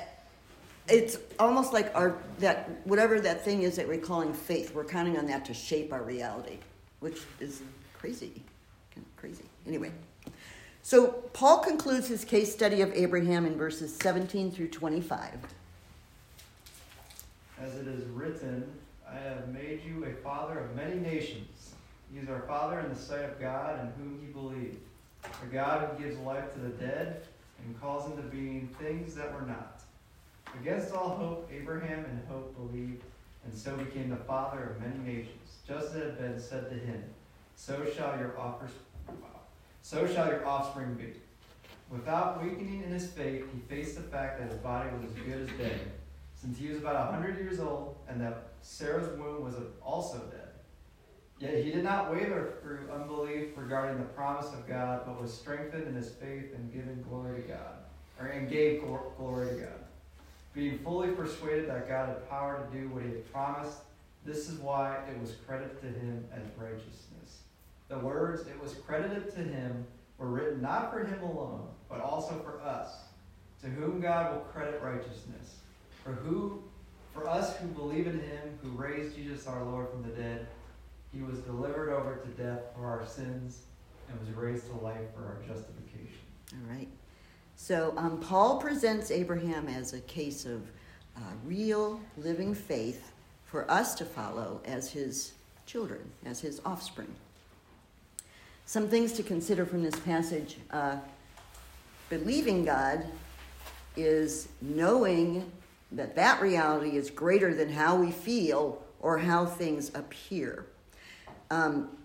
it's 0.88 1.18
almost 1.40 1.72
like 1.72 1.90
our 1.96 2.16
that 2.38 2.70
whatever 2.84 3.20
that 3.20 3.44
thing 3.44 3.62
is 3.62 3.76
that 3.76 3.88
we're 3.88 3.98
calling 3.98 4.32
faith. 4.32 4.72
We're 4.74 4.84
counting 4.84 5.18
on 5.18 5.26
that 5.26 5.44
to 5.46 5.54
shape 5.54 5.92
our 5.92 6.02
reality, 6.02 6.58
which 7.00 7.18
is 7.40 7.60
crazy, 7.98 8.42
kind 8.94 9.04
of 9.04 9.16
crazy. 9.20 9.42
Anyway, 9.66 9.92
so 10.82 11.08
Paul 11.32 11.58
concludes 11.58 12.06
his 12.06 12.24
case 12.24 12.52
study 12.52 12.80
of 12.80 12.92
Abraham 12.92 13.46
in 13.46 13.56
verses 13.56 13.94
17 13.96 14.52
through 14.52 14.68
25. 14.68 15.38
As 17.60 17.74
it 17.76 17.88
is 17.88 18.04
written, 18.08 18.70
I 19.10 19.16
have 19.16 19.48
made 19.48 19.80
you 19.84 20.04
a 20.04 20.12
father 20.22 20.58
of 20.58 20.76
many 20.76 20.96
nations. 20.96 21.74
He 22.12 22.18
is 22.20 22.28
our 22.28 22.42
father 22.42 22.80
in 22.80 22.88
the 22.88 22.98
sight 22.98 23.24
of 23.24 23.40
God 23.40 23.80
in 23.80 23.86
whom 24.02 24.20
he 24.20 24.32
believed. 24.32 24.78
A 25.42 25.46
God 25.52 25.88
who 25.88 26.04
gives 26.04 26.18
life 26.18 26.52
to 26.54 26.60
the 26.60 26.68
dead 26.68 27.22
and 27.64 27.80
calls 27.80 28.10
into 28.10 28.22
being 28.22 28.68
things 28.80 29.14
that 29.14 29.32
were 29.34 29.46
not. 29.46 29.82
Against 30.60 30.94
all 30.94 31.16
hope, 31.16 31.50
Abraham 31.52 32.04
in 32.04 32.22
hope 32.28 32.54
believed, 32.56 33.02
and 33.44 33.54
so 33.54 33.76
became 33.76 34.10
the 34.10 34.16
father 34.16 34.76
of 34.76 34.80
many 34.80 35.16
nations, 35.16 35.56
just 35.66 35.88
as 35.88 35.96
it 35.96 36.04
had 36.04 36.18
been 36.18 36.40
said 36.40 36.70
to 36.70 36.76
him, 36.76 37.02
So 37.56 37.84
shall 37.96 38.18
your 38.18 38.38
offers, 38.38 38.70
so 39.86 40.04
shall 40.04 40.26
your 40.26 40.44
offspring 40.44 40.94
be. 40.94 41.12
Without 41.92 42.42
weakening 42.42 42.82
in 42.82 42.90
his 42.90 43.08
faith, 43.08 43.44
he 43.54 43.60
faced 43.72 43.94
the 43.94 44.02
fact 44.02 44.40
that 44.40 44.50
his 44.50 44.58
body 44.58 44.90
was 44.90 45.08
as 45.08 45.16
good 45.24 45.42
as 45.42 45.48
dead, 45.56 45.80
since 46.34 46.58
he 46.58 46.70
was 46.70 46.78
about 46.78 46.96
a 46.96 47.12
hundred 47.12 47.38
years 47.38 47.60
old, 47.60 47.94
and 48.08 48.20
that 48.20 48.48
Sarah's 48.62 49.16
womb 49.16 49.44
was 49.44 49.54
also 49.80 50.18
dead. 50.18 50.48
Yet 51.38 51.62
he 51.62 51.70
did 51.70 51.84
not 51.84 52.12
waver 52.12 52.54
through 52.60 52.90
unbelief 52.92 53.50
regarding 53.54 53.98
the 53.98 54.06
promise 54.06 54.52
of 54.52 54.66
God, 54.66 55.02
but 55.06 55.22
was 55.22 55.32
strengthened 55.32 55.86
in 55.86 55.94
his 55.94 56.10
faith 56.10 56.52
and 56.52 56.72
given 56.72 57.04
glory 57.08 57.42
to 57.42 57.46
God, 57.46 57.76
or 58.18 58.26
and 58.26 58.50
gave 58.50 58.82
glory 59.16 59.50
to 59.50 59.54
God. 59.54 59.84
Being 60.52 60.80
fully 60.80 61.12
persuaded 61.12 61.68
that 61.68 61.88
God 61.88 62.08
had 62.08 62.28
power 62.28 62.66
to 62.66 62.76
do 62.76 62.88
what 62.88 63.04
he 63.04 63.10
had 63.10 63.32
promised, 63.32 63.78
this 64.24 64.48
is 64.48 64.58
why 64.58 64.96
it 65.08 65.20
was 65.20 65.36
credited 65.46 65.80
to 65.80 65.86
him 65.86 66.24
as 66.34 66.42
righteousness. 66.60 67.15
The 67.88 67.98
words 67.98 68.46
it 68.46 68.60
was 68.60 68.74
credited 68.74 69.32
to 69.34 69.40
him 69.40 69.86
were 70.18 70.28
written 70.28 70.60
not 70.60 70.92
for 70.92 71.04
him 71.04 71.22
alone, 71.22 71.68
but 71.88 72.00
also 72.00 72.34
for 72.40 72.60
us, 72.60 72.96
to 73.62 73.68
whom 73.68 74.00
God 74.00 74.32
will 74.32 74.40
credit 74.40 74.80
righteousness. 74.82 75.56
For 76.02 76.12
who 76.12 76.62
for 77.12 77.28
us 77.28 77.56
who 77.56 77.68
believe 77.68 78.06
in 78.06 78.20
him 78.20 78.58
who 78.62 78.70
raised 78.70 79.16
Jesus 79.16 79.46
our 79.46 79.64
Lord 79.64 79.88
from 79.88 80.02
the 80.02 80.10
dead, 80.10 80.46
he 81.12 81.22
was 81.22 81.38
delivered 81.38 81.90
over 81.90 82.16
to 82.16 82.28
death 82.42 82.60
for 82.74 82.86
our 82.86 83.06
sins 83.06 83.62
and 84.08 84.20
was 84.20 84.28
raised 84.30 84.66
to 84.66 84.76
life 84.76 85.00
for 85.14 85.24
our 85.24 85.38
justification. 85.48 86.18
All 86.52 86.74
right. 86.74 86.88
So 87.56 87.94
um, 87.96 88.20
Paul 88.20 88.58
presents 88.58 89.10
Abraham 89.10 89.66
as 89.66 89.94
a 89.94 90.00
case 90.00 90.44
of 90.44 90.62
uh, 91.16 91.20
real 91.44 92.00
living 92.18 92.54
faith 92.54 93.12
for 93.44 93.68
us 93.70 93.94
to 93.94 94.04
follow 94.04 94.60
as 94.66 94.90
his 94.90 95.32
children, 95.64 96.10
as 96.26 96.40
his 96.40 96.60
offspring. 96.66 97.14
Some 98.66 98.88
things 98.88 99.12
to 99.12 99.22
consider 99.22 99.64
from 99.64 99.84
this 99.84 99.98
passage 100.00 100.56
uh, 100.72 100.96
believing 102.10 102.64
God 102.64 103.06
is 103.96 104.48
knowing 104.60 105.50
that 105.92 106.16
that 106.16 106.42
reality 106.42 106.96
is 106.96 107.08
greater 107.08 107.54
than 107.54 107.70
how 107.70 107.94
we 107.96 108.10
feel 108.10 108.82
or 109.00 109.18
how 109.18 109.46
things 109.46 109.92
appear. 109.94 110.66
Um, 111.48 111.96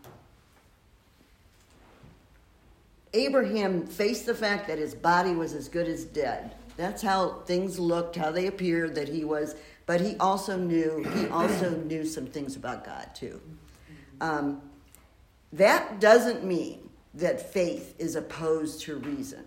Abraham 3.15 3.87
faced 3.87 4.27
the 4.27 4.35
fact 4.35 4.67
that 4.67 4.77
his 4.77 4.93
body 4.93 5.31
was 5.31 5.53
as 5.53 5.67
good 5.67 5.87
as 5.87 6.05
dead. 6.05 6.53
That's 6.77 7.01
how 7.01 7.41
things 7.45 7.79
looked, 7.79 8.15
how 8.15 8.31
they 8.31 8.45
appeared, 8.45 8.93
that 8.95 9.09
he 9.09 9.23
was, 9.23 9.55
but 9.87 9.99
he 9.99 10.15
also 10.19 10.57
knew, 10.57 11.03
he 11.15 11.27
also 11.27 11.71
knew 11.71 12.05
some 12.05 12.27
things 12.27 12.55
about 12.55 12.85
God 12.85 13.09
too. 13.15 13.41
Um, 14.21 14.61
that 15.53 15.99
doesn't 15.99 16.43
mean 16.43 16.89
that 17.13 17.51
faith 17.53 17.95
is 17.99 18.15
opposed 18.15 18.81
to 18.81 18.95
reason, 18.95 19.43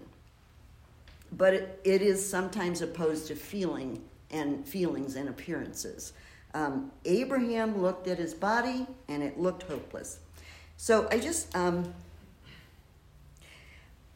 but 1.33 1.55
it, 1.55 1.81
it 1.85 2.03
is 2.03 2.29
sometimes 2.29 2.83
opposed 2.83 3.29
to 3.29 3.35
feeling 3.35 4.03
and 4.31 4.67
feelings 4.67 5.17
and 5.17 5.29
appearances. 5.29 6.13
Um, 6.53 6.93
Abraham 7.05 7.81
looked 7.81 8.07
at 8.07 8.19
his 8.19 8.35
body 8.35 8.87
and 9.09 9.23
it 9.23 9.39
looked 9.39 9.65
hopeless. 9.65 10.19
So 10.77 11.09
I 11.11 11.19
just, 11.19 11.55
um, 11.57 11.93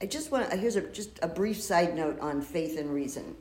I 0.01 0.07
just 0.07 0.31
want 0.31 0.51
to, 0.51 0.57
here's 0.57 0.77
a, 0.77 0.83
just 0.83 1.19
a 1.23 1.29
brief 1.29 1.61
side 1.61 1.97
note 1.97 2.21
on 2.21 2.43
faith 2.43 2.79
and 2.79 2.93
reason. 2.93 3.35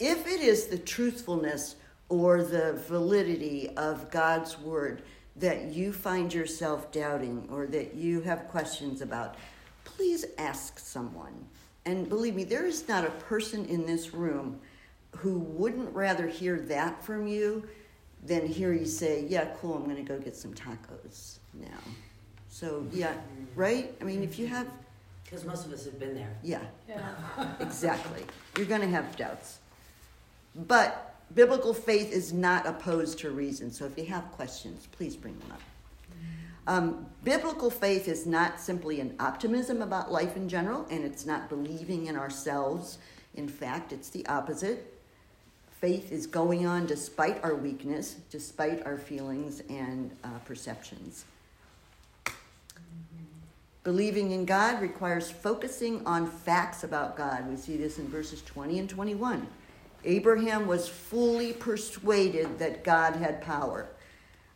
If 0.00 0.26
it 0.26 0.40
is 0.40 0.66
the 0.66 0.78
truthfulness 0.78 1.76
or 2.08 2.42
the 2.42 2.82
validity 2.88 3.70
of 3.76 4.10
God's 4.10 4.58
word 4.58 5.02
that 5.36 5.66
you 5.66 5.92
find 5.92 6.32
yourself 6.32 6.92
doubting 6.92 7.48
or 7.50 7.66
that 7.66 7.94
you 7.94 8.20
have 8.22 8.48
questions 8.48 9.00
about, 9.00 9.36
please 9.84 10.24
ask 10.38 10.78
someone. 10.78 11.46
And 11.84 12.08
believe 12.08 12.34
me, 12.34 12.44
there 12.44 12.66
is 12.66 12.86
not 12.88 13.04
a 13.04 13.10
person 13.10 13.64
in 13.66 13.86
this 13.86 14.14
room 14.14 14.60
who 15.16 15.38
wouldn't 15.38 15.94
rather 15.94 16.26
hear 16.26 16.58
that 16.60 17.04
from 17.04 17.26
you 17.26 17.66
than 18.24 18.46
hear 18.46 18.72
you 18.72 18.86
say, 18.86 19.26
Yeah, 19.28 19.48
cool, 19.60 19.74
I'm 19.74 19.84
going 19.84 19.96
to 19.96 20.02
go 20.02 20.18
get 20.18 20.36
some 20.36 20.54
tacos 20.54 21.38
now. 21.54 21.78
So, 22.48 22.86
yeah, 22.92 23.14
right? 23.56 23.92
I 24.00 24.04
mean, 24.04 24.22
if 24.22 24.38
you 24.38 24.46
have. 24.46 24.68
Because 25.24 25.44
most 25.44 25.66
of 25.66 25.72
us 25.72 25.86
have 25.86 25.98
been 25.98 26.14
there. 26.14 26.36
Yeah. 26.42 26.60
Yeah. 26.88 27.14
exactly. 27.60 28.24
You're 28.56 28.66
going 28.66 28.82
to 28.82 28.88
have 28.88 29.16
doubts. 29.16 29.58
But 30.54 31.11
biblical 31.34 31.74
faith 31.74 32.12
is 32.12 32.32
not 32.32 32.66
opposed 32.66 33.18
to 33.20 33.30
reason. 33.30 33.70
So 33.70 33.84
if 33.86 33.96
you 33.96 34.06
have 34.06 34.30
questions, 34.32 34.88
please 34.92 35.16
bring 35.16 35.38
them 35.38 35.52
up. 35.52 35.60
Um, 36.66 37.06
biblical 37.24 37.70
faith 37.70 38.06
is 38.06 38.26
not 38.26 38.60
simply 38.60 39.00
an 39.00 39.14
optimism 39.18 39.82
about 39.82 40.12
life 40.12 40.36
in 40.36 40.48
general, 40.48 40.86
and 40.90 41.04
it's 41.04 41.26
not 41.26 41.48
believing 41.48 42.06
in 42.06 42.16
ourselves. 42.16 42.98
In 43.34 43.48
fact, 43.48 43.92
it's 43.92 44.10
the 44.10 44.24
opposite 44.26 44.92
faith 45.82 46.12
is 46.12 46.28
going 46.28 46.64
on 46.64 46.86
despite 46.86 47.42
our 47.42 47.56
weakness, 47.56 48.14
despite 48.30 48.86
our 48.86 48.96
feelings 48.96 49.62
and 49.68 50.12
uh, 50.22 50.28
perceptions. 50.44 51.24
Believing 53.82 54.30
in 54.30 54.44
God 54.44 54.80
requires 54.80 55.28
focusing 55.28 56.06
on 56.06 56.28
facts 56.28 56.84
about 56.84 57.16
God. 57.16 57.48
We 57.50 57.56
see 57.56 57.76
this 57.76 57.98
in 57.98 58.06
verses 58.06 58.42
20 58.42 58.78
and 58.78 58.88
21. 58.88 59.44
Abraham 60.04 60.66
was 60.66 60.88
fully 60.88 61.52
persuaded 61.52 62.58
that 62.58 62.84
God 62.84 63.16
had 63.16 63.40
power. 63.42 63.88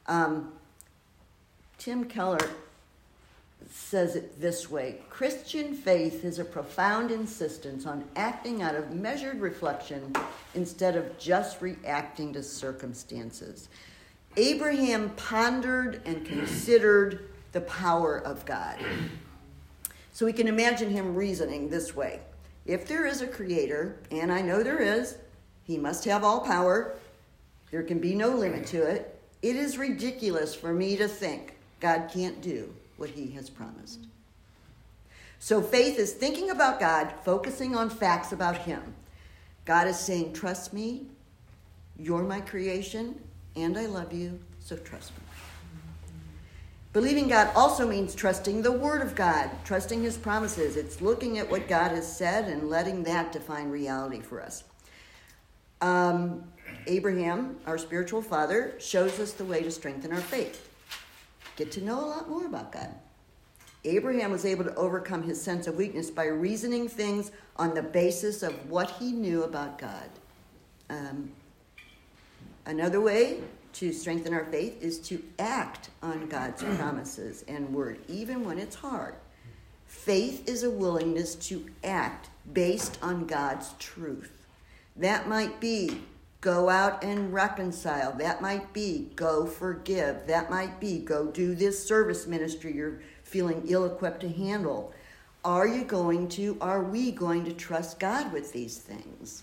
Um, 0.06 0.52
Tim 1.78 2.04
Keller 2.04 2.48
says 3.70 4.16
it 4.16 4.40
this 4.40 4.70
way 4.70 4.98
Christian 5.11 5.74
faith 5.74 6.24
is 6.24 6.38
a 6.38 6.44
profound 6.44 7.11
insistence 7.11 7.87
on 7.87 8.04
acting 8.16 8.62
out 8.62 8.74
of 8.74 8.92
measured 8.92 9.40
reflection 9.40 10.14
instead 10.54 10.96
of 10.96 11.18
just 11.18 11.61
reacting 11.61 12.32
to 12.32 12.42
circumstances. 12.42 13.68
Abraham 14.37 15.11
pondered 15.11 16.02
and 16.04 16.24
considered 16.26 17.30
the 17.52 17.62
power 17.62 18.18
of 18.18 18.44
God. 18.44 18.78
So 20.12 20.26
we 20.26 20.32
can 20.32 20.48
imagine 20.48 20.90
him 20.90 21.14
reasoning 21.14 21.68
this 21.68 21.94
way 21.94 22.20
If 22.64 22.87
there 22.87 23.06
is 23.06 23.22
a 23.22 23.26
creator, 23.26 23.98
and 24.11 24.32
I 24.32 24.42
know 24.42 24.62
there 24.62 24.80
is, 24.80 25.16
he 25.66 25.76
must 25.76 26.05
have 26.05 26.22
all 26.22 26.40
power, 26.40 26.94
there 27.70 27.83
can 27.83 27.98
be 27.98 28.14
no 28.14 28.29
limit 28.29 28.66
to 28.68 28.83
it. 28.83 29.20
It 29.42 29.57
is 29.57 29.79
ridiculous 29.79 30.55
for 30.55 30.72
me 30.72 30.96
to 30.96 31.09
think 31.09 31.57
God 31.81 32.09
can't 32.12 32.40
do 32.40 32.72
what 32.96 33.11
he 33.11 33.33
has 33.33 33.50
promised. 33.50 34.00
So 35.38 35.61
faith 35.61 35.98
is 35.98 36.12
thinking 36.12 36.50
about 36.50 36.81
God, 36.81 37.12
focusing 37.24 37.76
on 37.76 37.90
facts 37.90 38.33
about 38.33 38.59
him. 38.59 38.94
God 39.64 39.88
is 39.88 39.98
saying, 39.98 40.33
Trust 40.33 40.72
me, 40.72 41.07
you're 41.98 42.22
my 42.22 42.40
creation, 42.40 43.20
and 43.57 43.76
I 43.76 43.87
love 43.87 44.12
you, 44.12 44.38
so 44.61 44.76
trust 44.76 45.11
me. 45.11 45.24
Believing 46.92 47.29
God 47.29 47.50
also 47.55 47.87
means 47.87 48.14
trusting 48.14 48.62
the 48.62 48.72
Word 48.72 49.02
of 49.02 49.14
God, 49.14 49.50
trusting 49.64 50.02
His 50.02 50.16
promises. 50.16 50.76
It's 50.76 51.02
looking 51.02 51.38
at 51.38 51.50
what 51.50 51.68
God 51.68 51.90
has 51.90 52.11
said 52.11 52.48
and 52.48 52.70
letting 52.70 53.02
that 53.02 53.33
define 53.33 53.68
reality 53.68 54.20
for 54.20 54.40
us. 54.40 54.64
Um, 55.80 56.44
Abraham, 56.86 57.56
our 57.66 57.78
spiritual 57.78 58.22
father, 58.22 58.74
shows 58.78 59.18
us 59.20 59.32
the 59.32 59.44
way 59.44 59.62
to 59.62 59.70
strengthen 59.70 60.12
our 60.12 60.20
faith 60.20 60.66
get 61.56 61.72
to 61.72 61.82
know 61.82 61.98
a 61.98 62.06
lot 62.06 62.28
more 62.28 62.46
about 62.46 62.70
God. 62.70 62.94
Abraham 63.84 64.30
was 64.30 64.44
able 64.44 64.64
to 64.64 64.74
overcome 64.74 65.22
his 65.22 65.40
sense 65.40 65.66
of 65.66 65.76
weakness 65.76 66.10
by 66.10 66.26
reasoning 66.26 66.88
things 66.88 67.32
on 67.56 67.74
the 67.74 67.82
basis 67.82 68.42
of 68.42 68.68
what 68.68 68.90
he 68.92 69.12
knew 69.12 69.44
about 69.44 69.78
God. 69.78 70.10
Um, 70.90 71.30
another 72.66 73.00
way 73.00 73.40
to 73.74 73.92
strengthen 73.92 74.34
our 74.34 74.44
faith 74.46 74.82
is 74.82 74.98
to 75.00 75.22
act 75.38 75.90
on 76.02 76.26
God's 76.28 76.62
promises 76.76 77.44
and 77.48 77.72
word, 77.72 78.00
even 78.08 78.44
when 78.44 78.58
it's 78.58 78.76
hard. 78.76 79.14
Faith 79.86 80.48
is 80.48 80.62
a 80.62 80.70
willingness 80.70 81.36
to 81.36 81.64
act 81.84 82.28
based 82.52 82.98
on 83.02 83.26
God's 83.26 83.72
truth. 83.78 84.36
That 84.98 85.28
might 85.28 85.61
be 85.61 86.00
Go 86.46 86.68
out 86.68 87.02
and 87.02 87.32
reconcile. 87.32 88.12
That 88.12 88.40
might 88.40 88.72
be 88.72 89.11
go 89.16 89.46
forgive. 89.46 90.28
That 90.28 90.48
might 90.48 90.78
be 90.78 91.00
go 91.00 91.26
do 91.26 91.56
this 91.56 91.85
service 91.85 92.28
ministry 92.28 92.72
you're 92.72 93.00
feeling 93.24 93.64
ill 93.66 93.85
equipped 93.85 94.20
to 94.20 94.28
handle. 94.28 94.92
Are 95.44 95.66
you 95.66 95.82
going 95.82 96.28
to, 96.30 96.56
are 96.61 96.85
we 96.85 97.11
going 97.11 97.44
to 97.46 97.52
trust 97.52 97.98
God 97.98 98.32
with 98.32 98.52
these 98.52 98.78
things? 98.78 99.42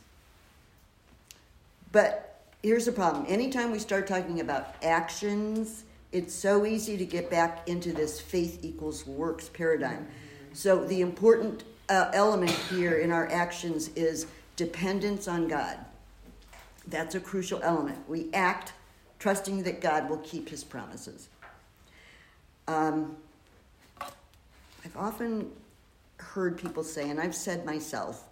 But 1.92 2.42
here's 2.62 2.86
the 2.86 2.94
problem 2.94 3.26
anytime 3.28 3.72
we 3.72 3.80
start 3.80 4.08
talking 4.08 4.40
about 4.40 4.76
actions, 4.82 5.84
it's 6.14 6.34
so 6.34 6.66
easy 6.66 6.96
to 6.96 7.06
get 7.06 7.30
back 7.30 7.68
into 7.68 7.92
this 7.92 8.18
faith 8.18 8.60
equals 8.64 9.06
works 9.06 9.50
paradigm. 9.50 10.08
So 10.54 10.86
the 10.86 11.02
important 11.02 11.64
uh, 11.90 12.12
element 12.14 12.52
here 12.70 13.00
in 13.00 13.12
our 13.12 13.30
actions 13.30 13.90
is 13.90 14.28
dependence 14.56 15.28
on 15.28 15.48
God. 15.48 15.78
That's 16.88 17.16
a 17.16 17.20
crucial 17.20 17.60
element. 17.64 17.98
We 18.08 18.30
act 18.34 18.74
trusting 19.20 19.64
that 19.64 19.82
God 19.82 20.10
will 20.10 20.18
keep 20.18 20.50
his 20.50 20.64
promises. 20.64 21.30
Um, 22.68 23.16
I've 24.02 24.98
often 24.98 25.50
heard 26.18 26.58
people 26.58 26.84
say, 26.84 27.10
and 27.10 27.20
I've 27.20 27.36
said 27.36 27.66
myself 27.66 28.24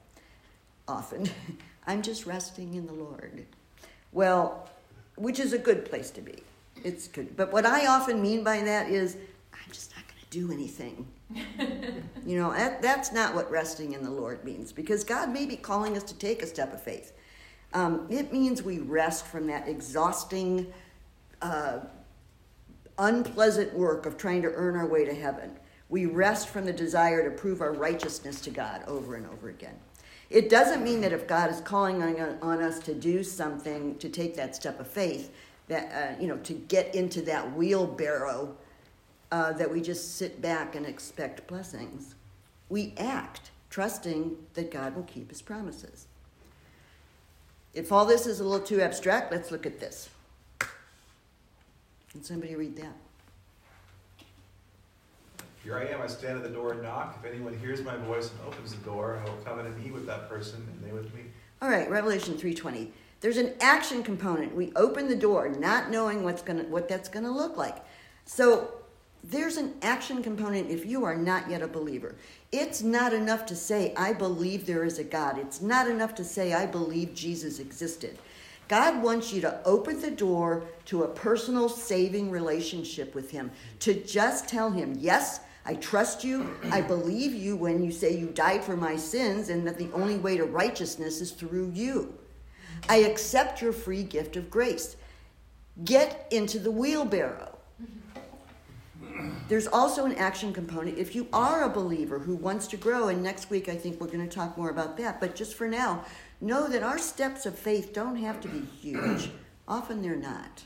often, 0.87 1.29
I'm 1.87 2.01
just 2.01 2.25
resting 2.25 2.73
in 2.75 2.85
the 2.85 2.93
Lord. 2.93 3.45
Well, 4.11 4.69
which 5.15 5.39
is 5.39 5.53
a 5.53 5.57
good 5.57 5.85
place 5.85 6.11
to 6.11 6.21
be. 6.21 6.43
It's 6.83 7.07
good. 7.07 7.35
But 7.37 7.51
what 7.53 7.65
I 7.65 7.87
often 7.87 8.21
mean 8.21 8.43
by 8.43 8.61
that 8.61 8.89
is 8.89 9.15
I'm 9.53 9.71
just 9.71 9.91
not 9.95 10.05
going 10.07 10.19
to 10.19 10.20
do 10.31 10.51
anything. 10.51 11.07
you 12.25 12.39
know, 12.39 12.51
that, 12.51 12.81
that's 12.81 13.11
not 13.11 13.35
what 13.35 13.51
resting 13.51 13.93
in 13.93 14.01
the 14.01 14.09
Lord 14.09 14.43
means 14.43 14.71
because 14.71 15.03
God 15.03 15.29
may 15.29 15.45
be 15.45 15.55
calling 15.55 15.95
us 15.95 16.03
to 16.03 16.15
take 16.15 16.41
a 16.41 16.47
step 16.47 16.73
of 16.73 16.81
faith. 16.81 17.13
Um, 17.73 18.07
it 18.09 18.33
means 18.33 18.63
we 18.63 18.79
rest 18.79 19.27
from 19.27 19.45
that 19.47 19.67
exhausting, 19.67 20.73
uh, 21.41 21.79
unpleasant 22.97 23.73
work 23.73 24.05
of 24.05 24.17
trying 24.17 24.41
to 24.41 24.51
earn 24.53 24.75
our 24.75 24.87
way 24.87 25.05
to 25.05 25.13
heaven. 25.13 25.57
We 25.89 26.05
rest 26.05 26.47
from 26.47 26.65
the 26.65 26.73
desire 26.73 27.29
to 27.29 27.35
prove 27.35 27.61
our 27.61 27.73
righteousness 27.73 28.39
to 28.41 28.49
God 28.49 28.83
over 28.87 29.15
and 29.15 29.27
over 29.27 29.49
again. 29.49 29.75
It 30.29 30.49
doesn't 30.49 30.81
mean 30.81 31.01
that 31.01 31.11
if 31.11 31.27
God 31.27 31.49
is 31.49 31.59
calling 31.59 32.01
on, 32.01 32.37
on 32.41 32.61
us 32.61 32.79
to 32.79 32.93
do 32.93 33.21
something, 33.21 33.97
to 33.97 34.07
take 34.07 34.35
that 34.37 34.55
step 34.55 34.79
of 34.79 34.87
faith, 34.87 35.33
that, 35.67 35.91
uh, 35.91 36.21
you 36.21 36.27
know, 36.27 36.37
to 36.37 36.53
get 36.53 36.95
into 36.95 37.21
that 37.23 37.53
wheelbarrow, 37.55 38.55
uh, 39.31 39.53
that 39.53 39.71
we 39.71 39.81
just 39.81 40.17
sit 40.17 40.41
back 40.41 40.75
and 40.75 40.85
expect 40.85 41.47
blessings. 41.47 42.15
We 42.69 42.93
act, 42.97 43.51
trusting 43.69 44.35
that 44.53 44.71
God 44.71 44.95
will 44.95 45.03
keep 45.03 45.29
his 45.29 45.41
promises. 45.41 46.07
If 47.73 47.91
all 47.91 48.05
this 48.05 48.27
is 48.27 48.41
a 48.41 48.43
little 48.43 48.65
too 48.65 48.81
abstract, 48.81 49.31
let's 49.31 49.51
look 49.51 49.65
at 49.65 49.79
this. 49.79 50.09
Can 52.11 52.23
somebody 52.23 52.55
read 52.55 52.75
that? 52.75 52.95
Here 55.63 55.77
I 55.77 55.85
am, 55.85 56.01
I 56.01 56.07
stand 56.07 56.37
at 56.37 56.43
the 56.43 56.49
door 56.49 56.73
and 56.73 56.81
knock. 56.81 57.17
If 57.23 57.31
anyone 57.31 57.57
hears 57.59 57.81
my 57.83 57.95
voice 57.95 58.31
and 58.31 58.39
opens 58.47 58.73
the 58.73 58.83
door, 58.83 59.21
I 59.23 59.29
will 59.29 59.37
come 59.37 59.59
in 59.59 59.67
and 59.67 59.85
eat 59.85 59.93
with 59.93 60.05
that 60.07 60.27
person 60.27 60.55
and 60.55 60.83
they 60.83 60.91
with 60.91 61.13
me. 61.13 61.21
All 61.61 61.69
right, 61.69 61.89
Revelation 61.89 62.35
3:20. 62.35 62.91
There's 63.21 63.37
an 63.37 63.53
action 63.61 64.01
component. 64.01 64.55
We 64.55 64.73
open 64.75 65.07
the 65.07 65.15
door 65.15 65.47
not 65.47 65.91
knowing 65.91 66.23
what's 66.23 66.41
going 66.41 66.57
to 66.57 66.65
what 66.65 66.89
that's 66.89 67.07
going 67.07 67.25
to 67.25 67.31
look 67.31 67.55
like. 67.55 67.77
So 68.25 68.80
there's 69.23 69.57
an 69.57 69.73
action 69.81 70.23
component 70.23 70.69
if 70.69 70.85
you 70.85 71.03
are 71.05 71.15
not 71.15 71.49
yet 71.49 71.61
a 71.61 71.67
believer. 71.67 72.15
It's 72.51 72.81
not 72.81 73.13
enough 73.13 73.45
to 73.47 73.55
say 73.55 73.93
I 73.95 74.13
believe 74.13 74.65
there 74.65 74.83
is 74.83 74.99
a 74.99 75.03
God. 75.03 75.37
It's 75.37 75.61
not 75.61 75.87
enough 75.87 76.15
to 76.15 76.23
say 76.23 76.53
I 76.53 76.65
believe 76.65 77.13
Jesus 77.13 77.59
existed. 77.59 78.17
God 78.67 79.03
wants 79.03 79.33
you 79.33 79.41
to 79.41 79.61
open 79.65 79.99
the 80.01 80.11
door 80.11 80.63
to 80.85 81.03
a 81.03 81.07
personal 81.07 81.69
saving 81.69 82.31
relationship 82.31 83.13
with 83.13 83.29
him. 83.31 83.51
To 83.79 83.93
just 83.93 84.47
tell 84.47 84.71
him, 84.71 84.95
"Yes, 84.97 85.41
I 85.65 85.75
trust 85.75 86.23
you. 86.23 86.55
I 86.71 86.81
believe 86.81 87.33
you 87.33 87.55
when 87.55 87.83
you 87.83 87.91
say 87.91 88.15
you 88.15 88.27
died 88.27 88.63
for 88.63 88.75
my 88.75 88.95
sins 88.95 89.49
and 89.49 89.67
that 89.67 89.77
the 89.77 89.91
only 89.93 90.17
way 90.17 90.37
to 90.37 90.45
righteousness 90.45 91.21
is 91.21 91.31
through 91.31 91.71
you. 91.73 92.17
I 92.89 92.97
accept 92.97 93.61
your 93.61 93.73
free 93.73 94.03
gift 94.03 94.35
of 94.35 94.49
grace. 94.49 94.95
Get 95.83 96.27
into 96.31 96.57
the 96.57 96.71
wheelbarrow. 96.71 97.50
There's 99.47 99.67
also 99.67 100.05
an 100.05 100.15
action 100.15 100.53
component. 100.53 100.97
If 100.97 101.15
you 101.15 101.27
are 101.33 101.63
a 101.63 101.69
believer 101.69 102.19
who 102.19 102.35
wants 102.35 102.67
to 102.67 102.77
grow, 102.77 103.09
and 103.09 103.21
next 103.21 103.49
week 103.49 103.69
I 103.69 103.75
think 103.75 103.99
we're 103.99 104.07
going 104.07 104.27
to 104.27 104.35
talk 104.35 104.57
more 104.57 104.69
about 104.69 104.97
that, 104.97 105.19
but 105.19 105.35
just 105.35 105.55
for 105.55 105.67
now, 105.67 106.05
know 106.39 106.67
that 106.67 106.83
our 106.83 106.97
steps 106.97 107.45
of 107.45 107.57
faith 107.57 107.93
don't 107.93 108.15
have 108.15 108.39
to 108.41 108.47
be 108.47 108.61
huge. 108.81 109.29
Often 109.67 110.01
they're 110.01 110.15
not. 110.15 110.63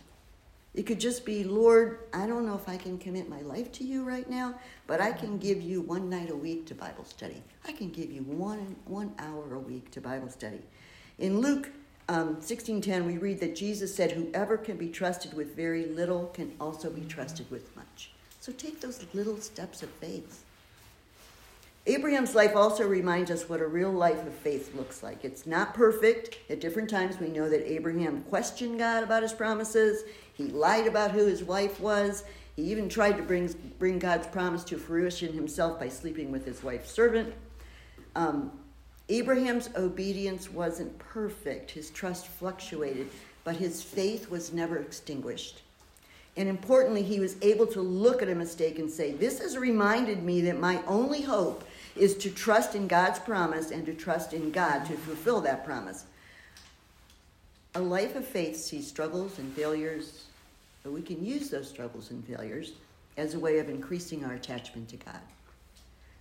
It 0.75 0.85
could 0.85 0.99
just 0.99 1.25
be, 1.25 1.45
Lord, 1.45 1.99
I 2.13 2.27
don't 2.27 2.45
know 2.45 2.55
if 2.55 2.67
I 2.67 2.75
can 2.75 2.97
commit 2.97 3.29
my 3.29 3.39
life 3.41 3.71
to 3.73 3.85
you 3.85 4.03
right 4.03 4.29
now, 4.29 4.55
but 4.87 4.99
I 4.99 5.13
can 5.13 5.37
give 5.37 5.61
you 5.61 5.81
one 5.81 6.09
night 6.09 6.29
a 6.29 6.35
week 6.35 6.65
to 6.67 6.75
Bible 6.75 7.05
study. 7.05 7.41
I 7.65 7.71
can 7.71 7.89
give 7.89 8.11
you 8.11 8.23
one, 8.23 8.75
one 8.85 9.13
hour 9.17 9.55
a 9.55 9.59
week 9.59 9.89
to 9.91 10.01
Bible 10.01 10.29
study. 10.29 10.59
In 11.17 11.39
Luke 11.39 11.71
um, 12.09 12.35
16.10, 12.37 13.05
we 13.05 13.17
read 13.17 13.39
that 13.39 13.55
Jesus 13.55 13.95
said, 13.95 14.11
whoever 14.11 14.57
can 14.57 14.75
be 14.75 14.89
trusted 14.89 15.33
with 15.33 15.55
very 15.55 15.85
little 15.85 16.25
can 16.27 16.53
also 16.59 16.89
be 16.89 17.05
trusted 17.05 17.49
with 17.49 17.73
much. 17.75 18.11
So 18.45 18.51
take 18.51 18.79
those 18.79 19.03
little 19.15 19.41
steps 19.41 19.81
of 19.81 19.89
faith. 19.89 20.43
Abraham's 21.87 22.35
life 22.35 22.55
also 22.55 22.87
reminds 22.87 23.31
us 23.31 23.49
what 23.49 23.59
a 23.59 23.65
real 23.65 23.91
life 23.91 24.23
of 24.27 24.35
faith 24.35 24.75
looks 24.75 25.01
like. 25.01 25.25
It's 25.25 25.47
not 25.47 25.73
perfect. 25.73 26.37
At 26.47 26.59
different 26.59 26.87
times, 26.87 27.19
we 27.19 27.29
know 27.29 27.49
that 27.49 27.67
Abraham 27.67 28.21
questioned 28.29 28.77
God 28.77 29.01
about 29.01 29.23
his 29.23 29.33
promises. 29.33 30.03
He 30.35 30.43
lied 30.43 30.85
about 30.85 31.09
who 31.09 31.25
his 31.25 31.43
wife 31.43 31.79
was. 31.79 32.23
He 32.55 32.61
even 32.69 32.87
tried 32.87 33.17
to 33.17 33.23
bring, 33.23 33.51
bring 33.79 33.97
God's 33.97 34.27
promise 34.27 34.63
to 34.65 34.77
fruition 34.77 35.33
himself 35.33 35.79
by 35.79 35.89
sleeping 35.89 36.31
with 36.31 36.45
his 36.45 36.61
wife's 36.61 36.91
servant. 36.91 37.33
Um, 38.15 38.51
Abraham's 39.09 39.71
obedience 39.75 40.51
wasn't 40.51 40.95
perfect. 40.99 41.71
His 41.71 41.89
trust 41.89 42.27
fluctuated, 42.27 43.09
but 43.43 43.55
his 43.55 43.81
faith 43.81 44.29
was 44.29 44.53
never 44.53 44.77
extinguished. 44.77 45.63
And 46.37 46.49
importantly, 46.49 47.01
he 47.01 47.19
was 47.19 47.37
able 47.41 47.65
to 47.67 47.81
look 47.81 48.21
at 48.21 48.29
a 48.29 48.35
mistake 48.35 48.77
and 48.79 48.89
say, 48.89 49.13
This 49.13 49.39
has 49.39 49.57
reminded 49.57 50.23
me 50.23 50.41
that 50.41 50.59
my 50.59 50.81
only 50.85 51.21
hope 51.21 51.63
is 51.95 52.15
to 52.17 52.29
trust 52.29 52.75
in 52.75 52.87
God's 52.87 53.19
promise 53.19 53.71
and 53.71 53.85
to 53.85 53.93
trust 53.93 54.33
in 54.33 54.51
God 54.51 54.85
to 54.85 54.93
fulfill 54.93 55.39
that 55.41 55.63
promise. 55.63 56.05
A 57.75 57.79
life 57.79 58.15
of 58.15 58.25
faith 58.25 58.57
sees 58.57 58.87
struggles 58.87 59.39
and 59.39 59.51
failures, 59.53 60.25
but 60.83 60.91
we 60.91 61.01
can 61.01 61.23
use 61.25 61.49
those 61.49 61.69
struggles 61.69 62.11
and 62.11 62.23
failures 62.25 62.73
as 63.17 63.33
a 63.33 63.39
way 63.39 63.59
of 63.59 63.69
increasing 63.69 64.25
our 64.25 64.33
attachment 64.33 64.89
to 64.89 64.97
God. 64.97 65.19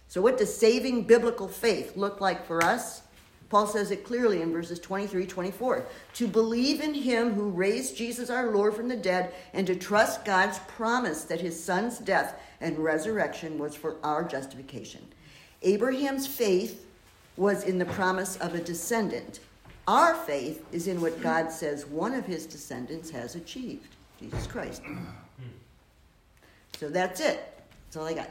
So, 0.08 0.20
what 0.20 0.38
does 0.38 0.56
saving 0.56 1.04
biblical 1.04 1.48
faith 1.48 1.96
look 1.96 2.20
like 2.20 2.46
for 2.46 2.62
us? 2.62 3.02
Paul 3.48 3.66
says 3.66 3.90
it 3.90 4.04
clearly 4.04 4.42
in 4.42 4.52
verses 4.52 4.78
23 4.78 5.26
24. 5.26 5.86
To 6.14 6.26
believe 6.26 6.80
in 6.80 6.94
him 6.94 7.34
who 7.34 7.50
raised 7.50 7.96
Jesus 7.96 8.30
our 8.30 8.50
Lord 8.50 8.74
from 8.74 8.88
the 8.88 8.96
dead 8.96 9.34
and 9.52 9.66
to 9.66 9.76
trust 9.76 10.24
God's 10.24 10.58
promise 10.60 11.24
that 11.24 11.40
his 11.40 11.62
son's 11.62 11.98
death 11.98 12.40
and 12.60 12.78
resurrection 12.78 13.58
was 13.58 13.74
for 13.74 13.96
our 14.02 14.24
justification. 14.24 15.02
Abraham's 15.62 16.26
faith 16.26 16.86
was 17.36 17.64
in 17.64 17.78
the 17.78 17.84
promise 17.84 18.36
of 18.36 18.54
a 18.54 18.60
descendant. 18.60 19.40
Our 19.86 20.14
faith 20.14 20.64
is 20.72 20.88
in 20.88 21.00
what 21.00 21.20
God 21.20 21.50
says 21.50 21.86
one 21.86 22.14
of 22.14 22.24
his 22.24 22.46
descendants 22.46 23.10
has 23.10 23.34
achieved 23.34 23.94
Jesus 24.18 24.46
Christ. 24.46 24.82
Hmm. 24.82 25.04
So 26.78 26.88
that's 26.88 27.20
it. 27.20 27.62
That's 27.86 27.96
all 27.96 28.06
I 28.06 28.14
got. 28.14 28.30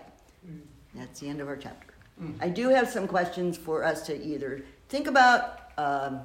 That's 0.96 1.20
the 1.20 1.30
end 1.30 1.42
of 1.42 1.48
our 1.48 1.58
chapter. 1.58 1.93
I 2.40 2.50
do 2.50 2.70
have 2.70 2.90
some 2.90 3.08
questions 3.08 3.58
for 3.58 3.84
us 3.84 4.06
to 4.08 4.24
either 4.24 4.64
think 4.90 5.08
about, 5.08 5.72
um, 5.78 6.22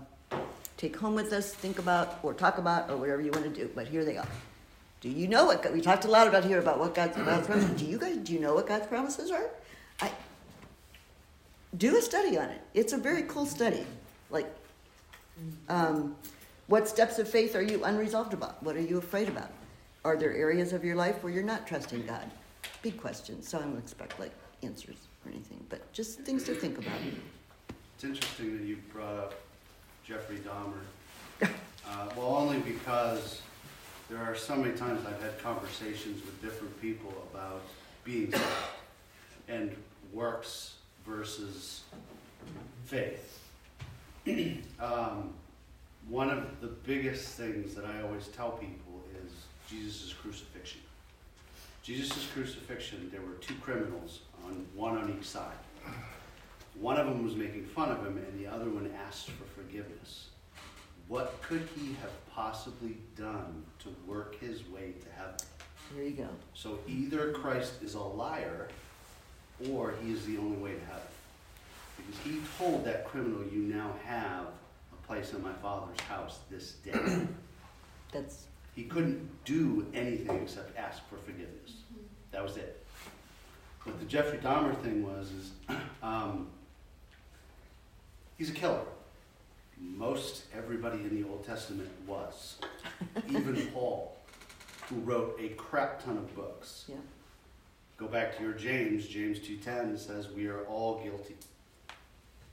take 0.76 0.96
home 0.96 1.14
with 1.14 1.32
us, 1.32 1.52
think 1.52 1.78
about, 1.78 2.18
or 2.22 2.34
talk 2.34 2.58
about, 2.58 2.90
or 2.90 2.96
whatever 2.96 3.22
you 3.22 3.30
want 3.30 3.44
to 3.44 3.50
do. 3.50 3.70
But 3.74 3.88
here 3.88 4.04
they 4.04 4.16
are. 4.16 4.28
Do 5.00 5.08
you 5.08 5.28
know 5.28 5.46
what 5.46 5.62
God, 5.62 5.72
we 5.72 5.80
talked 5.80 6.04
a 6.04 6.08
lot 6.08 6.26
about 6.26 6.44
here 6.44 6.58
about 6.58 6.78
what 6.78 6.94
God's, 6.94 7.16
God's 7.16 7.46
promises? 7.46 7.70
Do 7.80 7.86
you 7.86 7.98
guys 7.98 8.16
do 8.18 8.32
you 8.32 8.40
know 8.40 8.54
what 8.54 8.66
God's 8.66 8.86
promises 8.86 9.30
are? 9.30 9.48
I 10.00 10.10
do 11.76 11.96
a 11.96 12.02
study 12.02 12.36
on 12.36 12.48
it. 12.48 12.60
It's 12.74 12.92
a 12.92 12.98
very 12.98 13.22
cool 13.22 13.46
study. 13.46 13.86
Like, 14.30 14.52
um, 15.68 16.16
what 16.66 16.88
steps 16.88 17.18
of 17.18 17.28
faith 17.28 17.54
are 17.54 17.62
you 17.62 17.84
unresolved 17.84 18.34
about? 18.34 18.62
What 18.62 18.76
are 18.76 18.80
you 18.80 18.98
afraid 18.98 19.28
about? 19.28 19.50
Are 20.04 20.16
there 20.16 20.34
areas 20.34 20.72
of 20.72 20.84
your 20.84 20.96
life 20.96 21.22
where 21.22 21.32
you're 21.32 21.42
not 21.42 21.66
trusting 21.66 22.04
God? 22.06 22.30
Big 22.82 23.00
questions. 23.00 23.48
So 23.48 23.58
I 23.58 23.62
don't 23.62 23.78
expect 23.78 24.18
like 24.20 24.32
answers 24.62 25.07
or 25.28 25.32
anything, 25.32 25.64
but 25.68 25.92
just 25.92 26.20
things 26.20 26.44
to 26.44 26.54
think 26.54 26.78
about. 26.78 26.98
It's 27.94 28.04
interesting 28.04 28.58
that 28.58 28.64
you 28.64 28.78
brought 28.92 29.16
up 29.16 29.34
Jeffrey 30.04 30.38
Dahmer. 30.38 31.50
Uh, 31.90 32.08
well, 32.16 32.36
only 32.36 32.58
because 32.58 33.40
there 34.10 34.18
are 34.18 34.34
so 34.34 34.56
many 34.56 34.76
times 34.76 35.04
I've 35.06 35.22
had 35.22 35.42
conversations 35.42 36.24
with 36.24 36.40
different 36.42 36.78
people 36.80 37.12
about 37.32 37.62
being 38.04 38.30
saved 38.30 38.44
and 39.48 39.74
works 40.12 40.74
versus 41.06 41.82
faith. 42.84 43.40
um, 44.80 45.32
one 46.08 46.30
of 46.30 46.60
the 46.60 46.68
biggest 46.68 47.36
things 47.36 47.74
that 47.74 47.84
I 47.84 48.02
always 48.02 48.28
tell 48.28 48.50
people 48.52 49.02
is 49.24 49.32
Jesus' 49.68 50.12
crucifixion. 50.12 50.80
Jesus' 51.82 52.28
crucifixion, 52.34 53.08
there 53.10 53.22
were 53.22 53.34
two 53.40 53.54
criminals, 53.62 54.20
on 54.48 54.66
one 54.74 54.96
on 54.96 55.16
each 55.18 55.26
side. 55.26 55.56
One 56.74 56.96
of 56.96 57.06
them 57.06 57.24
was 57.24 57.34
making 57.34 57.64
fun 57.66 57.90
of 57.90 58.04
him, 58.04 58.18
and 58.18 58.38
the 58.38 58.46
other 58.46 58.70
one 58.70 58.90
asked 59.06 59.30
for 59.30 59.44
forgiveness. 59.60 60.28
What 61.08 61.40
could 61.42 61.66
he 61.74 61.94
have 62.00 62.12
possibly 62.32 62.98
done 63.16 63.64
to 63.80 63.88
work 64.06 64.38
his 64.38 64.68
way 64.68 64.92
to 65.00 65.08
heaven? 65.16 65.34
There 65.94 66.04
you 66.04 66.12
go. 66.12 66.28
So 66.54 66.78
either 66.86 67.32
Christ 67.32 67.82
is 67.82 67.94
a 67.94 68.00
liar, 68.00 68.68
or 69.70 69.94
he 70.02 70.12
is 70.12 70.24
the 70.26 70.38
only 70.38 70.58
way 70.58 70.74
to 70.74 70.84
heaven. 70.84 71.02
Because 71.96 72.20
he 72.20 72.40
told 72.58 72.84
that 72.84 73.06
criminal, 73.06 73.42
You 73.50 73.62
now 73.62 73.90
have 74.04 74.46
a 74.92 75.06
place 75.06 75.32
in 75.32 75.42
my 75.42 75.52
Father's 75.54 75.98
house 76.00 76.38
this 76.50 76.72
day. 76.72 77.26
That's 78.12 78.44
he 78.76 78.84
couldn't 78.84 79.28
do 79.44 79.84
anything 79.92 80.42
except 80.42 80.78
ask 80.78 81.02
for 81.08 81.16
forgiveness. 81.16 81.82
Mm-hmm. 81.92 82.04
That 82.30 82.44
was 82.44 82.56
it. 82.56 82.86
What 83.88 84.00
the 84.00 84.04
Jeffrey 84.06 84.38
Dahmer 84.38 84.76
thing 84.82 85.02
was 85.02 85.30
is 85.32 85.50
um, 86.02 86.48
he's 88.36 88.50
a 88.50 88.52
killer. 88.52 88.82
Most 89.80 90.42
everybody 90.54 90.98
in 90.98 91.22
the 91.22 91.26
Old 91.26 91.46
Testament 91.46 91.88
was. 92.06 92.58
Even 93.30 93.56
Paul, 93.68 94.14
who 94.90 94.96
wrote 94.96 95.38
a 95.40 95.48
crap 95.50 96.04
ton 96.04 96.18
of 96.18 96.34
books. 96.36 96.84
yeah. 96.86 96.96
go 97.96 98.06
back 98.06 98.36
to 98.36 98.42
your 98.42 98.52
James, 98.52 99.06
James 99.06 99.38
2.10 99.38 99.98
says 99.98 100.28
we 100.36 100.48
are 100.48 100.64
all 100.64 101.02
guilty. 101.02 101.36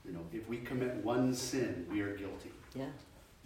You 0.06 0.12
know, 0.12 0.20
if 0.32 0.48
we 0.48 0.56
commit 0.58 0.94
one 1.04 1.34
sin, 1.34 1.86
we 1.90 2.00
are 2.00 2.16
guilty. 2.16 2.50
Yeah, 2.74 2.86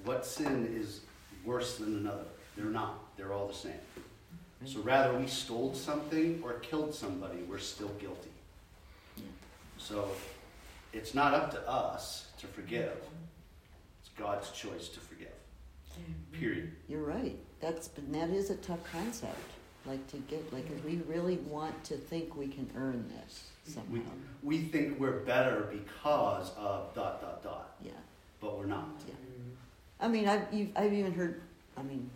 What 0.05 0.25
sin 0.25 0.73
is 0.79 1.01
worse 1.45 1.79
than 1.79 1.97
another? 1.97 2.25
They're 2.57 2.67
not. 2.67 3.17
They're 3.17 3.33
all 3.33 3.49
the 3.49 3.55
same. 3.55 3.73
So 4.67 4.81
rather 4.81 5.17
we 5.19 5.27
stole 5.27 5.75
something 5.75 6.41
or 6.45 6.55
killed 6.61 6.95
somebody, 6.95 7.39
we're 7.49 7.59
still 7.59 7.89
guilty. 8.01 8.29
So 9.79 10.11
it's 10.93 11.15
not 11.15 11.33
up 11.33 11.51
to 11.53 11.69
us 11.69 12.27
to 12.39 12.47
forgive. 12.47 12.97
It's 14.01 14.11
God's 14.19 14.51
choice 14.51 14.89
to 14.89 15.01
forgive. 15.01 15.29
Mm-hmm. 15.99 16.39
Period. 16.39 16.73
you're 16.89 17.03
right. 17.03 17.37
That's, 17.61 17.89
but 17.89 18.11
that 18.13 18.31
is 18.31 18.51
a 18.51 18.57
tough 18.57 18.81
concept. 18.93 19.37
Like 19.87 20.07
to 20.09 20.19
get, 20.19 20.53
like, 20.53 20.69
'cause 20.69 20.83
we 20.85 21.01
really 21.09 21.37
want 21.39 21.83
to 21.85 21.97
think 21.97 22.37
we 22.37 22.47
can 22.49 22.69
earn 22.77 23.11
this 23.17 23.45
We, 23.67 23.73
somehow. 23.73 24.11
we 24.43 24.59
think 24.59 25.01
we're 25.01 25.21
better 25.21 25.71
because 25.73 26.53
of 26.59 26.95
dot 26.95 27.23
dot 27.23 27.43
dot, 27.43 27.77
Yeah, 27.83 27.93
but 28.43 28.59
we're 28.59 28.67
not. 28.67 28.89
yeah. 29.09 29.15
I 29.99 30.09
mean, 30.09 30.29
I've, 30.29 30.53
you've, 30.53 30.69
I've 30.77 30.93
even 30.93 31.13
heard, 31.15 31.41
I 31.79 31.83
mean, 31.83 32.11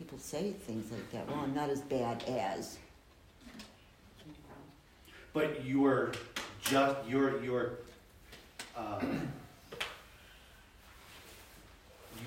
people 0.00 0.18
say 0.18 0.52
things 0.52 0.90
like 0.90 1.12
that, 1.12 1.28
well, 1.28 1.40
I'm 1.44 1.54
not 1.54 1.68
as 1.68 1.82
bad 1.82 2.24
as. 2.26 2.78
But 5.34 5.62
you're 5.64 6.12
just 6.62 6.96
you're 7.06 7.40
you're 7.44 7.72
uh, 8.74 8.98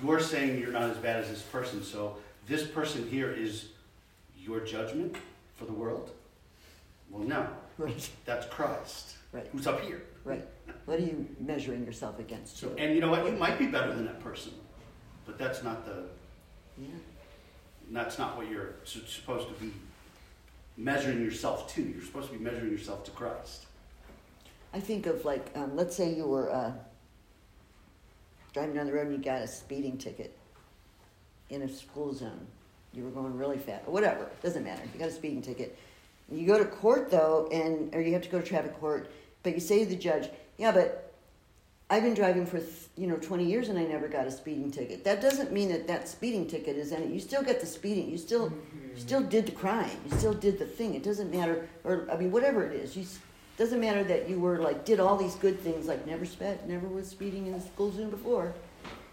you're 0.02 0.20
saying 0.20 0.60
you're 0.60 0.70
not 0.70 0.84
as 0.84 0.96
bad 0.98 1.16
as 1.22 1.28
this 1.28 1.42
person. 1.42 1.82
So 1.82 2.16
this 2.46 2.64
person 2.64 3.08
here 3.08 3.32
is 3.32 3.66
your 4.38 4.60
judgment 4.60 5.16
for 5.56 5.64
the 5.66 5.72
world. 5.72 6.12
Well, 7.10 7.24
no, 7.24 7.46
Right, 7.76 8.08
that's 8.24 8.46
Christ, 8.46 9.16
right, 9.32 9.46
who's 9.52 9.66
up 9.66 9.80
here. 9.80 10.02
right. 10.24 10.46
What 10.86 10.98
are 11.00 11.02
you 11.02 11.26
measuring 11.40 11.84
yourself 11.84 12.18
against? 12.20 12.56
So, 12.58 12.72
and 12.78 12.94
you 12.94 13.00
know 13.00 13.10
what? 13.10 13.26
You 13.26 13.32
might 13.32 13.58
be 13.58 13.66
better 13.66 13.92
than 13.94 14.06
that 14.06 14.20
person, 14.20 14.52
but 15.26 15.38
that's 15.38 15.62
not 15.62 15.84
the 15.84 16.04
Yeah, 16.78 16.88
that's 17.96 18.18
not 18.18 18.36
what 18.36 18.48
you're 18.48 18.74
su- 18.84 19.00
supposed 19.06 19.48
to 19.48 19.54
be 19.54 19.72
measuring 20.76 21.22
yourself 21.22 21.72
to. 21.74 21.82
You're 21.82 22.02
supposed 22.02 22.30
to 22.30 22.36
be 22.38 22.42
measuring 22.42 22.70
yourself 22.70 23.04
to 23.04 23.10
Christ. 23.10 23.66
I 24.72 24.80
think 24.80 25.06
of 25.06 25.24
like, 25.24 25.46
um, 25.54 25.76
let's 25.76 25.94
say 25.96 26.12
you 26.12 26.26
were 26.26 26.52
uh, 26.52 26.72
driving 28.52 28.74
down 28.74 28.86
the 28.86 28.92
road 28.92 29.06
and 29.06 29.16
you 29.16 29.22
got 29.22 29.42
a 29.42 29.46
speeding 29.46 29.98
ticket 29.98 30.36
in 31.50 31.62
a 31.62 31.68
school 31.68 32.12
zone. 32.12 32.46
You 32.92 33.04
were 33.04 33.10
going 33.10 33.36
really 33.36 33.58
fast, 33.58 33.86
whatever. 33.88 34.28
Doesn't 34.42 34.64
matter. 34.64 34.82
You 34.92 34.98
got 34.98 35.08
a 35.08 35.12
speeding 35.12 35.42
ticket. 35.42 35.76
You 36.30 36.46
go 36.46 36.58
to 36.58 36.64
court 36.64 37.10
though, 37.10 37.48
and 37.52 37.94
or 37.94 38.00
you 38.00 38.12
have 38.14 38.22
to 38.22 38.28
go 38.28 38.40
to 38.40 38.46
traffic 38.46 38.78
court. 38.80 39.10
But 39.42 39.54
you 39.54 39.60
say 39.60 39.80
to 39.84 39.90
the 39.90 39.96
judge, 39.96 40.30
"Yeah, 40.56 40.72
but 40.72 41.03
I've 41.94 42.02
been 42.02 42.14
driving 42.14 42.44
for 42.44 42.60
you 42.96 43.06
know 43.06 43.16
20 43.16 43.44
years 43.44 43.68
and 43.68 43.78
I 43.78 43.84
never 43.84 44.08
got 44.08 44.26
a 44.26 44.30
speeding 44.30 44.72
ticket." 44.72 45.04
That 45.04 45.20
doesn't 45.20 45.52
mean 45.52 45.68
that 45.68 45.86
that 45.86 46.08
speeding 46.08 46.48
ticket 46.48 46.76
is 46.76 46.90
any. 46.90 47.06
You 47.06 47.20
still 47.20 47.42
get 47.42 47.60
the 47.60 47.66
speeding. 47.66 48.10
You 48.10 48.18
still 48.18 48.52
you 48.94 49.00
still 49.00 49.22
did 49.22 49.46
the 49.46 49.52
crime. 49.52 49.96
You 50.04 50.16
still 50.18 50.34
did 50.34 50.58
the 50.58 50.66
thing. 50.66 50.96
It 50.96 51.04
doesn't 51.04 51.30
matter, 51.30 51.68
or 51.84 52.08
I 52.10 52.16
mean, 52.16 52.32
whatever 52.32 52.64
it 52.64 52.72
is. 52.72 52.96
You 52.96 53.06
doesn't 53.56 53.78
matter 53.78 54.02
that 54.02 54.28
you 54.28 54.40
were 54.40 54.58
like 54.58 54.84
did 54.84 54.98
all 54.98 55.16
these 55.16 55.36
good 55.36 55.60
things, 55.60 55.86
like 55.86 56.04
never 56.04 56.24
sped, 56.24 56.68
never 56.68 56.88
was 56.88 57.06
speeding 57.08 57.46
in 57.46 57.52
the 57.52 57.60
school 57.60 57.92
zone 57.92 58.10
before, 58.10 58.52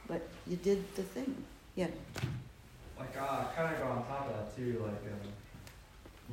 but 0.08 0.28
you 0.48 0.58
did 0.58 0.84
the 0.96 1.04
thing. 1.04 1.36
Yeah. 1.76 1.88
like 2.98 3.16
uh, 3.16 3.46
kind 3.56 3.76
of 3.76 3.80
go 3.80 3.88
on 3.90 4.06
top 4.08 4.28
of 4.28 4.34
that 4.38 4.56
too. 4.56 4.82
Like, 4.84 5.14
um, 5.14 5.20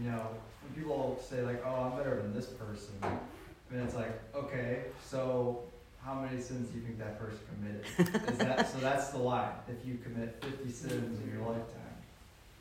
you 0.01 0.11
know, 0.11 0.29
when 0.63 0.73
people 0.75 1.23
say 1.23 1.43
like, 1.43 1.63
"Oh, 1.67 1.91
I'm 1.91 1.99
better 1.99 2.17
than 2.23 2.33
this 2.33 2.47
person," 2.47 2.95
I 3.03 3.75
mean, 3.75 3.85
it's 3.85 3.95
like, 3.95 4.19
okay, 4.35 4.85
so 5.05 5.65
how 6.09 6.15
many 6.15 6.41
sins 6.41 6.71
do 6.71 6.79
you 6.79 6.85
think 6.85 6.99
that 6.99 7.21
person 7.21 7.39
committed? 7.53 7.85
Is 8.33 8.39
that 8.39 8.73
so? 8.73 8.79
That's 8.79 9.11
the 9.11 9.19
line. 9.19 9.53
If 9.69 9.87
you 9.87 9.99
commit 9.99 10.43
50 10.43 10.71
sins 10.73 11.21
in 11.23 11.31
your 11.33 11.47
lifetime, 11.47 11.97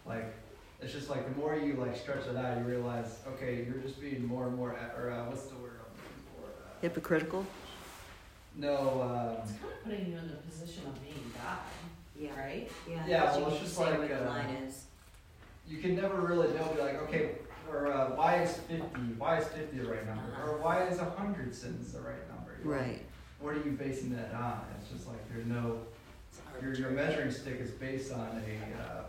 like. 0.05 0.33
It's 0.79 0.93
just 0.93 1.09
like 1.09 1.27
the 1.27 1.35
more 1.41 1.55
you 1.55 1.73
like 1.73 1.97
stretch 1.97 2.27
it 2.27 2.37
out, 2.37 2.59
you 2.59 2.63
realize, 2.63 3.17
okay, 3.29 3.65
you're 3.67 3.81
just 3.81 3.99
being 3.99 4.23
more 4.23 4.45
and 4.45 4.55
more, 4.55 4.77
or 4.95 5.09
uh, 5.09 5.25
what's 5.25 5.45
the 5.45 5.55
word 5.55 5.79
I'm 5.81 5.89
looking 5.97 6.23
for? 6.35 6.45
Uh, 6.45 6.81
Hypocritical. 6.83 7.47
no, 8.55 9.01
um, 9.01 9.41
It's 9.41 9.53
kind 9.59 9.73
of 9.73 9.83
putting 9.83 10.11
you 10.11 10.17
in 10.19 10.27
the 10.27 10.35
position 10.35 10.83
of 10.85 11.01
being 11.01 11.31
God, 11.33 11.57
Yeah, 12.15 12.39
right? 12.39 12.69
yeah. 12.87 13.07
Yeah, 13.07 13.37
well, 13.37 13.47
it's 13.47 13.61
just 13.61 13.79
like, 13.79 14.11
uh, 14.11 14.43
you 15.67 15.79
can 15.79 15.95
never 15.95 16.21
really 16.21 16.53
know, 16.53 16.71
be 16.75 16.79
like, 16.79 17.01
okay, 17.09 17.31
or 17.71 17.91
uh, 17.91 18.09
why 18.11 18.43
is 18.43 18.57
50, 18.57 18.83
why 19.17 19.39
is 19.39 19.47
50 19.47 19.79
the 19.79 19.83
right 19.89 20.05
number? 20.05 20.31
Uh-huh. 20.31 20.51
Or 20.51 20.57
why 20.59 20.83
is 20.83 20.99
100 20.99 21.55
sins 21.55 21.91
the 21.93 22.01
right 22.01 22.29
number? 22.29 22.59
Right. 22.63 23.01
What 23.39 23.53
are 23.55 23.57
you 23.57 23.71
basing 23.71 24.15
that 24.15 24.33
on? 24.33 24.61
It's 24.81 24.89
just 24.91 25.07
like 25.07 25.17
there's 25.31 25.45
no, 25.45 25.79
your, 26.61 26.73
your 26.73 26.89
measuring 26.91 27.31
stick 27.31 27.59
is 27.59 27.71
based 27.71 28.11
on 28.11 28.41
a, 28.45 28.81
uh, 28.83 29.03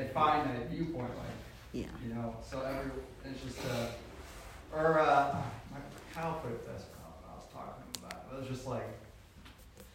a 0.00 0.08
finite 0.08 0.68
viewpoint, 0.70 1.08
like, 1.10 1.26
Yeah. 1.72 1.84
you 2.06 2.14
know, 2.14 2.36
so 2.48 2.60
every, 2.62 2.90
it's 3.24 3.42
just, 3.42 3.58
uh, 3.70 4.76
or, 4.76 4.98
uh, 5.00 5.36
my, 5.70 5.78
Kyle 6.14 6.40
put 6.42 6.50
it 6.52 6.66
best 6.66 6.86
when 6.90 7.30
I 7.30 7.34
was 7.36 7.44
talking 7.52 7.84
about 7.98 8.12
it. 8.30 8.34
It 8.36 8.40
was 8.40 8.48
just 8.48 8.66
like, 8.66 8.88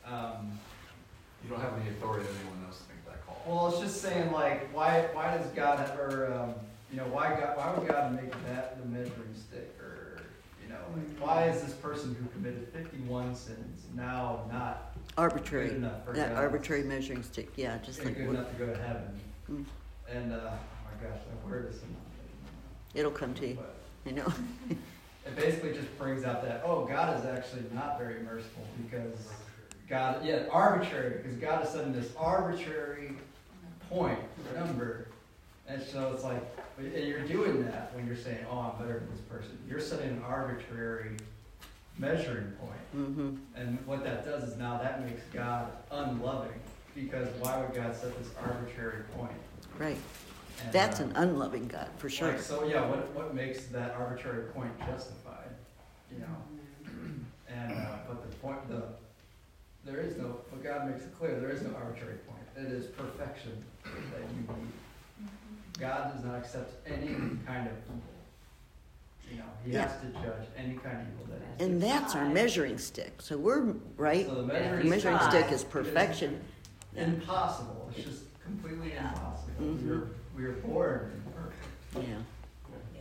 um, 0.05 0.57
You 1.43 1.49
don't 1.51 1.61
have 1.61 1.73
any 1.79 1.89
authority 1.89 2.25
on 2.27 2.35
anyone 2.41 2.65
else 2.67 2.79
to 2.81 2.85
make 2.89 3.05
that 3.05 3.25
call. 3.25 3.41
Well, 3.45 3.67
it's 3.69 3.79
just 3.79 4.01
saying 4.01 4.31
like, 4.31 4.73
why, 4.73 5.09
why 5.13 5.37
does 5.37 5.47
God, 5.51 5.79
or, 5.99 6.33
um, 6.33 6.53
you 6.91 6.97
know, 6.97 7.05
why 7.07 7.29
God, 7.39 7.57
why 7.57 7.73
would 7.77 7.87
God 7.87 8.15
make 8.15 8.31
that 8.47 8.81
the 8.81 8.87
measuring 8.87 9.35
stick, 9.35 9.75
or, 9.81 10.21
you 10.63 10.69
know, 10.69 10.79
like, 10.95 11.19
why 11.19 11.49
is 11.49 11.61
this 11.61 11.73
person 11.73 11.86
who 11.86 11.86
committed 12.47 12.73
fifty-one 12.73 13.35
sins 13.35 13.85
now 13.95 14.41
not 14.51 14.93
good 14.95 15.13
Arbitrary. 15.17 15.69
enough 15.71 16.05
for 16.05 16.13
That 16.13 16.29
God? 16.33 16.37
arbitrary 16.43 16.83
measuring 16.83 17.23
stick. 17.23 17.49
Yeah, 17.55 17.77
just 17.83 18.03
like 18.05 18.15
good 18.15 18.29
enough 18.29 18.49
to 18.51 18.65
go 18.65 18.71
to 18.71 18.77
heaven? 18.81 19.19
Mm. 19.51 19.65
And, 20.09 20.33
uh, 20.33 20.35
oh 20.35 20.51
my 20.51 21.07
gosh, 21.09 21.19
that 21.19 21.49
word 21.49 21.69
is. 21.73 21.81
it'll 22.93 23.11
come 23.11 23.33
to 23.35 23.47
you. 23.47 23.55
But 23.55 23.75
You 24.05 24.17
know. 24.17 24.33
It 25.25 25.35
basically 25.35 25.73
just 25.73 25.97
brings 25.97 26.23
out 26.23 26.41
that, 26.43 26.61
oh, 26.63 26.85
God 26.85 27.19
is 27.19 27.25
actually 27.25 27.63
not 27.73 27.99
very 27.99 28.21
merciful 28.21 28.63
because 28.81 29.27
God, 29.89 30.23
yeah, 30.23 30.45
arbitrary, 30.49 31.21
because 31.21 31.35
God 31.37 31.65
is 31.65 31.69
setting 31.71 31.91
this 31.91 32.13
arbitrary 32.17 33.11
point, 33.89 34.17
number. 34.55 35.09
And 35.67 35.81
so 35.81 36.13
it's 36.13 36.23
like, 36.23 36.41
and 36.77 37.05
you're 37.05 37.27
doing 37.27 37.61
that 37.65 37.93
when 37.93 38.07
you're 38.07 38.15
saying, 38.15 38.45
oh, 38.49 38.71
I'm 38.73 38.81
better 38.81 38.99
than 38.99 39.11
this 39.11 39.19
person. 39.19 39.57
You're 39.67 39.81
setting 39.81 40.11
an 40.11 40.23
arbitrary 40.25 41.17
measuring 41.97 42.51
point. 42.53 42.71
Mm-hmm. 42.95 43.35
And 43.55 43.79
what 43.85 44.03
that 44.03 44.25
does 44.25 44.43
is 44.43 44.57
now 44.57 44.77
that 44.77 45.05
makes 45.05 45.23
God 45.33 45.71
unloving 45.91 46.59
because 46.95 47.27
why 47.39 47.59
would 47.59 47.75
God 47.75 47.95
set 47.95 48.17
this 48.17 48.31
arbitrary 48.41 49.03
point? 49.15 49.31
Right. 49.77 49.97
And, 50.63 50.73
That's 50.73 50.99
uh, 50.99 51.03
an 51.03 51.11
unloving 51.15 51.67
God 51.67 51.89
for 51.97 52.09
sure. 52.09 52.29
like, 52.29 52.41
so 52.41 52.65
yeah, 52.65 52.87
what, 52.87 53.13
what 53.13 53.35
makes 53.35 53.65
that 53.67 53.91
arbitrary 53.91 54.45
point 54.51 54.71
justified? 54.79 55.49
You 56.11 56.19
know? 56.19 56.35
And, 57.49 57.71
uh, 57.71 57.95
but 58.07 58.29
the 58.29 58.35
point, 58.37 58.67
the, 58.69 58.83
there 59.85 60.01
is 60.01 60.17
no, 60.17 60.41
but 60.51 60.61
God 60.61 60.91
makes 60.91 61.05
it 61.05 61.17
clear, 61.17 61.39
there 61.39 61.49
is 61.49 61.61
no 61.61 61.73
arbitrary 61.75 62.17
point. 62.27 62.43
It 62.57 62.71
is 62.71 62.87
perfection 62.87 63.63
that 63.83 64.21
you 64.35 64.41
need. 64.41 65.29
God 65.79 66.13
does 66.13 66.25
not 66.25 66.35
accept 66.35 66.85
any 66.85 67.07
kind 67.45 67.67
of 67.67 67.73
evil. 67.85 68.16
You 69.31 69.37
know, 69.37 69.43
he 69.65 69.73
has 69.73 69.91
to 70.01 70.07
judge 70.21 70.47
any 70.57 70.75
kind 70.75 70.97
of 71.01 71.07
evil 71.13 71.25
that 71.29 71.41
is. 71.61 71.65
And 71.67 71.81
that's 71.81 72.15
our 72.15 72.25
measuring 72.29 72.77
stick. 72.77 73.21
So 73.21 73.37
we're 73.37 73.73
right. 73.97 74.25
So 74.25 74.35
the 74.35 74.41
The 74.41 74.47
measuring 74.47 74.89
measuring 74.89 75.19
stick 75.19 75.31
stick 75.31 75.51
is 75.51 75.63
perfection. 75.63 76.41
Yeah. 76.95 77.03
Impossible, 77.05 77.89
it's 77.95 78.05
just 78.07 78.23
completely 78.43 78.89
Yeah. 78.93 79.09
impossible. 79.09 79.51
Mhm. 79.61 79.83
We 79.83 79.89
were, 79.89 80.07
we 80.35 80.43
were 80.45 80.53
born 80.61 81.21
imperfect. 81.25 81.65
Yeah. 81.95 82.01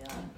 Yeah. 0.00 0.16
And, 0.16 0.30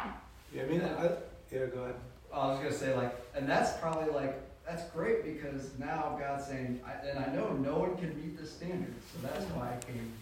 um, 0.00 0.12
Yeah, 0.54 0.62
I 0.62 0.66
mean, 0.66 0.82
I, 0.82 1.04
yeah, 1.52 1.66
go 1.66 1.82
ahead. 1.84 1.94
I 2.32 2.46
was 2.48 2.58
gonna 2.58 2.72
say 2.72 2.94
like, 2.96 3.14
and 3.34 3.48
that's 3.48 3.76
probably 3.78 4.10
like, 4.12 4.40
that's 4.64 4.84
great 4.90 5.24
because 5.24 5.76
now 5.78 6.16
God's 6.20 6.46
saying, 6.46 6.80
I, 6.86 6.92
and 7.08 7.18
I 7.18 7.26
know 7.34 7.52
no 7.54 7.78
one 7.78 7.96
can 7.96 8.14
meet 8.16 8.38
the 8.38 8.46
standard, 8.46 8.94
so 9.12 9.26
that's 9.26 9.44
why 9.46 9.74
I 9.76 9.84
came 9.84 10.12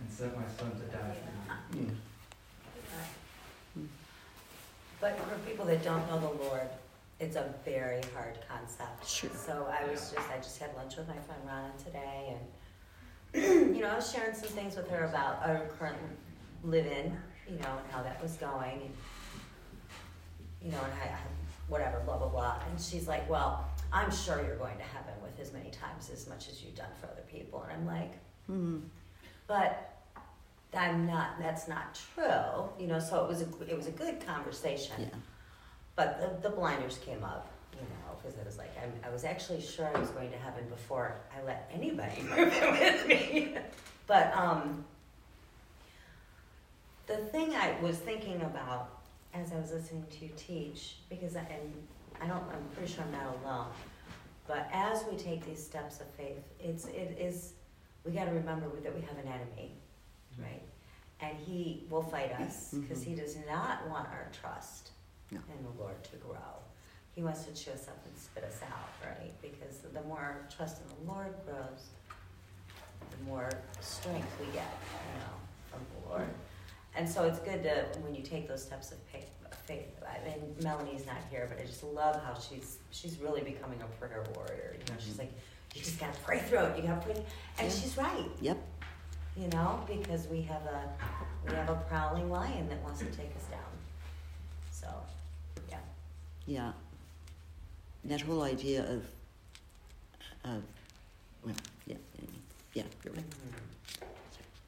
and 0.00 0.10
sent 0.10 0.36
my 0.36 0.44
son 0.58 0.70
to 0.70 0.96
die 0.96 1.16
for 1.70 1.76
you. 1.76 1.90
But 5.00 5.18
for 5.20 5.38
people 5.48 5.64
that 5.66 5.82
don't 5.84 6.06
know 6.08 6.18
the 6.20 6.44
Lord, 6.44 6.68
it's 7.20 7.36
a 7.36 7.52
very 7.64 8.00
hard 8.14 8.38
concept. 8.48 9.08
Sure. 9.08 9.30
So 9.34 9.68
I 9.70 9.84
was 9.90 10.12
just, 10.12 10.30
I 10.30 10.36
just 10.38 10.58
had 10.58 10.74
lunch 10.76 10.96
with 10.96 11.08
my 11.08 11.16
friend 11.18 11.40
Ronna 11.48 11.84
today, 11.84 12.36
and 13.34 13.74
you 13.76 13.82
know, 13.82 13.90
I 13.90 13.96
was 13.96 14.10
sharing 14.12 14.34
some 14.34 14.48
things 14.50 14.76
with 14.76 14.88
her 14.90 15.04
about 15.04 15.40
our 15.48 15.66
current 15.78 15.96
live-in, 16.64 17.16
you 17.48 17.58
know, 17.58 17.78
and 17.82 17.92
how 17.92 18.02
that 18.02 18.20
was 18.22 18.32
going, 18.34 18.80
and 18.82 18.90
you 20.62 20.70
know, 20.72 20.78
and 20.82 20.92
I, 20.94 21.14
I 21.14 21.18
whatever, 21.68 22.00
blah 22.00 22.18
blah 22.18 22.28
blah. 22.28 22.56
And 22.70 22.80
she's 22.80 23.06
like, 23.06 23.28
"Well, 23.30 23.64
I'm 23.92 24.10
sure 24.10 24.42
you're 24.44 24.56
going 24.56 24.76
to 24.78 24.84
heaven 24.84 25.14
with 25.22 25.38
as 25.40 25.52
many 25.52 25.70
times 25.70 26.10
as 26.12 26.28
much 26.28 26.48
as 26.48 26.62
you've 26.62 26.74
done 26.76 26.90
for 27.00 27.06
other 27.08 27.24
people." 27.30 27.62
And 27.62 27.72
I'm 27.72 27.86
like, 27.86 28.12
Mm-hmm. 28.50 28.78
but 29.46 29.97
I'm 30.74 31.06
not. 31.06 31.38
That's 31.40 31.68
not 31.68 31.98
true. 32.14 32.68
You 32.78 32.86
know, 32.88 33.00
so 33.00 33.24
it 33.24 33.28
was 33.28 33.42
a 33.42 33.70
it 33.70 33.76
was 33.76 33.86
a 33.86 33.92
good 33.92 34.24
conversation. 34.24 34.94
Yeah. 34.98 35.18
But 35.96 36.42
the, 36.42 36.48
the 36.48 36.54
blinders 36.54 36.98
came 36.98 37.24
up, 37.24 37.50
you 37.72 37.80
know, 37.80 38.16
because 38.16 38.38
I 38.38 38.44
was 38.44 38.56
like, 38.56 38.70
I'm, 38.80 38.92
I 39.04 39.12
was 39.12 39.24
actually 39.24 39.60
sure 39.60 39.90
I 39.92 39.98
was 39.98 40.10
going 40.10 40.30
to 40.30 40.38
heaven 40.38 40.64
before 40.68 41.16
I 41.36 41.44
let 41.44 41.68
anybody 41.74 42.22
move 42.22 42.52
in 42.62 42.70
with 42.70 43.08
me. 43.08 43.54
but 44.06 44.32
um, 44.36 44.84
the 47.08 47.16
thing 47.16 47.52
I 47.54 47.74
was 47.82 47.96
thinking 47.96 48.42
about 48.42 48.90
as 49.34 49.52
I 49.52 49.56
was 49.56 49.72
listening 49.72 50.04
to 50.10 50.24
you 50.26 50.30
teach, 50.36 50.96
because 51.08 51.34
I, 51.34 51.40
and 51.40 51.74
I 52.20 52.26
don't, 52.26 52.44
I'm 52.44 52.62
pretty 52.74 52.92
sure 52.92 53.04
I'm 53.04 53.12
not 53.12 53.36
alone. 53.42 53.66
But 54.46 54.68
as 54.72 55.04
we 55.10 55.16
take 55.16 55.44
these 55.44 55.62
steps 55.62 56.00
of 56.00 56.08
faith, 56.10 56.42
it's 56.60 56.86
it 56.86 57.16
is 57.20 57.52
we 58.04 58.12
got 58.12 58.24
to 58.24 58.30
remember 58.30 58.66
that 58.82 58.94
we 58.94 59.02
have 59.02 59.18
an 59.18 59.26
enemy, 59.26 59.72
right? 60.40 60.62
And 61.20 61.36
he 61.36 61.84
will 61.90 62.02
fight 62.02 62.32
us 62.40 62.68
mm-hmm. 62.68 62.82
because 62.82 63.02
he 63.02 63.14
does 63.14 63.36
not 63.48 63.88
want 63.88 64.06
our 64.08 64.28
trust 64.40 64.90
No. 65.30 65.40
in 65.56 65.64
the 65.64 65.82
Lord 65.82 66.02
to 66.04 66.16
grow. 66.16 66.36
He 67.14 67.22
wants 67.22 67.44
to 67.44 67.52
chew 67.52 67.72
us 67.72 67.88
up 67.88 68.00
and 68.06 68.16
spit 68.16 68.44
us 68.44 68.60
out, 68.62 68.88
right? 69.04 69.32
Because 69.42 69.78
the 69.92 70.00
more 70.02 70.18
our 70.18 70.48
trust 70.54 70.80
in 70.80 71.04
the 71.04 71.12
Lord 71.12 71.34
grows, 71.44 71.88
the 73.10 73.24
more 73.24 73.50
strength 73.80 74.28
we 74.38 74.46
get, 74.52 74.70
you 75.14 75.20
know, 75.20 75.34
from 75.70 75.80
the 75.94 76.08
Lord. 76.08 76.28
And 76.94 77.08
so 77.08 77.24
it's 77.24 77.40
good 77.40 77.62
to 77.64 77.86
when 78.00 78.14
you 78.14 78.22
take 78.22 78.46
those 78.48 78.62
steps 78.62 78.92
of 78.92 78.98
faith. 78.98 79.26
I 79.70 80.24
mean, 80.24 80.54
Melanie's 80.62 81.04
not 81.04 81.16
here, 81.30 81.46
but 81.48 81.60
I 81.62 81.66
just 81.66 81.84
love 81.84 82.22
how 82.24 82.38
she's 82.38 82.78
she's 82.90 83.18
really 83.20 83.42
becoming 83.42 83.78
a 83.82 83.86
prayer 84.00 84.24
warrior. 84.34 84.72
You 84.72 84.78
know, 84.78 84.84
mm-hmm. 84.84 84.98
she's 84.98 85.18
like, 85.18 85.30
you 85.74 85.82
just 85.82 86.00
gotta 86.00 86.18
pray 86.20 86.38
through 86.38 86.60
it. 86.60 86.76
You 86.78 86.88
gotta 86.88 87.00
pray, 87.02 87.14
and 87.58 87.68
Yeah. 87.68 87.74
she's 87.78 87.96
right. 87.98 88.30
Yep. 88.40 88.58
You 89.38 89.48
know, 89.48 89.80
because 89.86 90.26
we 90.26 90.42
have 90.42 90.62
a 90.62 90.88
we 91.46 91.54
have 91.54 91.68
a 91.68 91.76
prowling 91.88 92.30
lion 92.30 92.68
that 92.68 92.82
wants 92.82 92.98
to 93.00 93.06
take 93.06 93.34
us 93.36 93.44
down. 93.50 93.60
So, 94.72 94.88
yeah. 95.70 95.78
Yeah. 96.46 96.72
That 98.04 98.20
whole 98.20 98.42
idea 98.42 98.82
of, 98.82 99.04
of, 100.44 100.62
well, 101.44 101.54
yeah, 101.86 101.96
yeah, 102.74 102.82
you're 103.04 103.14
right. 103.14 103.24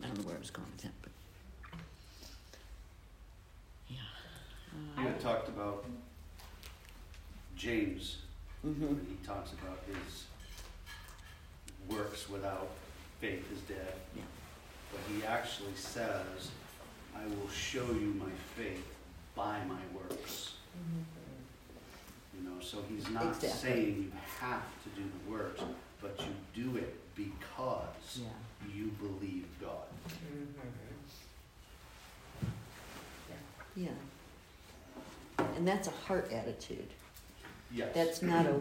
I 0.02 0.06
don't 0.06 0.18
know 0.18 0.24
where 0.24 0.36
I 0.36 0.40
was 0.40 0.50
going 0.50 0.68
with 0.72 0.82
that, 0.82 0.92
but. 1.02 1.80
Yeah. 3.88 3.96
You 4.98 5.08
had 5.08 5.20
talked 5.20 5.48
about 5.48 5.84
James, 7.56 8.18
Mm-hmm, 8.66 8.86
when 8.86 9.06
he 9.08 9.26
talks 9.26 9.52
about 9.54 9.78
his 9.86 10.24
works 11.88 12.28
without 12.28 12.68
faith 13.22 13.50
is 13.52 13.60
dead. 13.62 13.94
Yeah. 14.14 14.22
But 14.93 15.01
he 15.14 15.24
actually 15.24 15.74
says, 15.74 16.51
I 17.16 17.24
will 17.26 17.49
show 17.51 17.84
you 17.93 18.14
my 18.18 18.30
faith 18.57 18.84
by 19.34 19.59
my 19.68 19.80
works. 19.95 20.55
You 22.34 22.49
know, 22.49 22.61
so 22.61 22.78
he's 22.88 23.09
not 23.11 23.26
Exactly. 23.26 23.49
saying 23.51 23.95
you 24.12 24.12
have 24.41 24.62
to 24.84 24.88
do 25.01 25.03
the 25.03 25.30
works, 25.30 25.61
but 26.01 26.18
you 26.20 26.62
do 26.64 26.76
it 26.76 26.95
because 27.14 28.18
yeah, 28.20 28.28
you 28.74 28.86
believe 29.01 29.47
God. 29.61 29.76
yeah. 33.76 33.88
And 35.57 35.66
that's 35.66 35.88
a 35.88 35.93
heart 36.07 36.30
attitude. 36.32 36.88
Yes. 37.72 37.91
That's 37.95 38.22
not 38.22 38.47
a, 38.47 38.61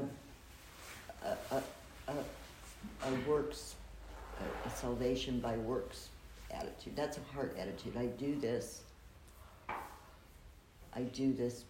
a, 1.25 1.37
a, 1.55 1.63
a, 2.07 2.13
a 3.07 3.29
works, 3.29 3.75
a, 4.39 4.67
a 4.67 4.71
salvation 4.71 5.39
by 5.39 5.57
works 5.57 6.09
attitude. 6.51 6.95
That's 6.95 7.17
a 7.17 7.33
heart 7.33 7.55
attitude. 7.59 7.95
I 7.97 8.05
do 8.05 8.35
this. 8.39 8.81
I 10.93 11.01
do 11.13 11.33
this 11.33 11.65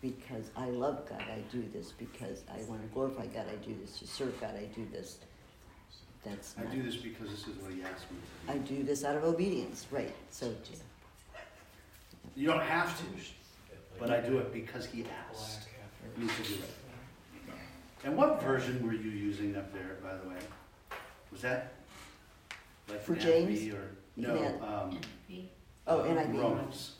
because 0.00 0.50
I 0.56 0.66
love 0.66 1.08
God. 1.08 1.20
I 1.22 1.40
do 1.52 1.64
this 1.72 1.92
because 1.92 2.42
I 2.50 2.62
want 2.68 2.82
to 2.82 2.88
glorify 2.88 3.26
God. 3.26 3.46
I 3.50 3.56
do 3.64 3.74
this 3.80 3.98
to 3.98 4.06
serve 4.06 4.40
God. 4.40 4.54
I 4.56 4.64
do 4.74 4.86
this. 4.90 5.18
That's 6.24 6.54
I 6.58 6.64
do 6.64 6.82
this 6.82 6.96
because 6.96 7.30
this 7.30 7.46
is 7.46 7.56
what 7.62 7.72
he 7.72 7.82
asked 7.82 8.10
me 8.10 8.18
to 8.18 8.52
do. 8.52 8.58
I 8.58 8.58
do. 8.78 8.82
this 8.82 9.04
out 9.04 9.16
of 9.16 9.24
obedience. 9.24 9.86
Right. 9.90 10.12
So 10.30 10.52
You 12.34 12.48
don't 12.48 12.62
have 12.62 12.98
to, 12.98 13.04
but 13.98 14.10
I 14.10 14.20
do 14.20 14.38
it 14.38 14.52
because 14.52 14.86
he 14.86 15.04
asked 15.30 15.68
me 16.16 16.26
to 16.26 16.42
do 16.42 16.54
it. 16.54 17.54
And 18.04 18.16
what 18.16 18.42
version 18.42 18.84
were 18.84 18.92
you 18.92 19.10
using 19.10 19.56
up 19.56 19.72
there, 19.72 19.98
by 20.02 20.16
the 20.16 20.28
way? 20.28 20.36
Was 21.32 21.42
that 21.42 21.74
like 22.88 23.02
For 23.02 23.14
James? 23.14 23.62
Or 23.72 23.95
no? 24.16 24.36
Um, 24.62 24.98
oh, 25.86 25.98
NIV, 25.98 26.40
Romans, 26.40 26.92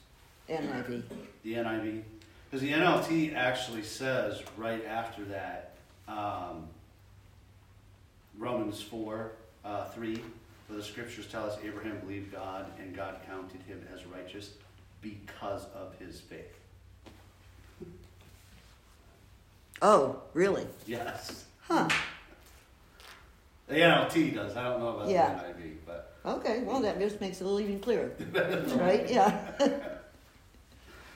NIV. 0.48 1.02
the 1.42 1.54
NIV, 1.54 2.02
because 2.50 2.62
the 2.62 2.72
NLT 2.72 3.34
actually 3.34 3.82
says 3.82 4.42
right 4.56 4.84
after 4.86 5.24
that, 5.24 5.74
um, 6.08 6.68
Romans 8.38 8.82
four 8.82 9.32
uh, 9.64 9.84
three, 9.86 10.22
where 10.68 10.78
the 10.78 10.84
scriptures 10.84 11.26
tell 11.26 11.44
us 11.46 11.58
Abraham 11.64 11.98
believed 12.00 12.32
God 12.32 12.66
and 12.78 12.94
God 12.94 13.16
counted 13.26 13.62
him 13.62 13.84
as 13.94 14.04
righteous 14.06 14.50
because 15.00 15.66
of 15.74 15.94
his 15.98 16.20
faith. 16.20 16.52
Oh, 19.82 20.22
really? 20.32 20.66
Yes. 20.86 21.44
Huh. 21.60 21.88
The 23.68 23.74
NLT 23.74 24.34
does. 24.34 24.56
I 24.56 24.64
don't 24.64 24.80
know 24.80 24.88
about 24.96 25.08
Yeah. 25.08 25.34
the 25.34 25.48
NIV, 25.62 25.76
but 25.86 26.12
Okay. 26.24 26.62
Well, 26.62 26.80
that 26.80 26.98
just 26.98 27.20
makes 27.20 27.40
it 27.40 27.44
a 27.44 27.46
little 27.48 27.60
even 27.60 27.80
clearer, 27.80 28.10
right? 28.76 29.08
Yeah. 29.10 29.36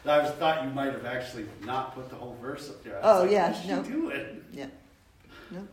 I 0.07 0.19
was 0.19 0.31
thought 0.33 0.65
you 0.65 0.71
might 0.71 0.93
have 0.93 1.05
actually 1.05 1.47
not 1.65 1.95
put 1.95 2.09
the 2.09 2.17
whole 2.17 2.37
verse 2.41 2.71
up 2.71 2.83
there. 2.83 2.97
I 2.97 3.01
was 3.07 3.19
Oh, 3.19 3.23
like, 3.23 3.31
yeah, 3.33 3.49
what's 3.51 3.61
she 3.63 3.69
no. 3.69 3.83
doing? 3.83 4.45
yeah. 4.53 4.67
No, 5.51 5.67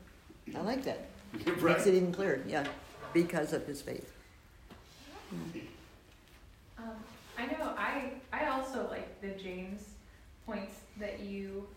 I 0.56 0.62
like 0.62 0.84
that. 0.84 1.08
right. 1.34 1.58
Makes 1.64 1.86
it 1.88 1.94
even 1.96 2.12
clearer. 2.14 2.42
Yeah, 2.48 2.66
because 3.14 3.54
of 3.54 3.66
his 3.66 3.82
faith. 3.82 4.12
Um, 6.78 6.92
I 7.38 7.46
know, 7.46 7.74
I, 7.78 8.12
I 8.34 8.48
also 8.48 8.88
like 8.90 9.22
the 9.22 9.30
James 9.42 9.82
points 10.46 10.76
that 11.00 11.20
you 11.22 11.68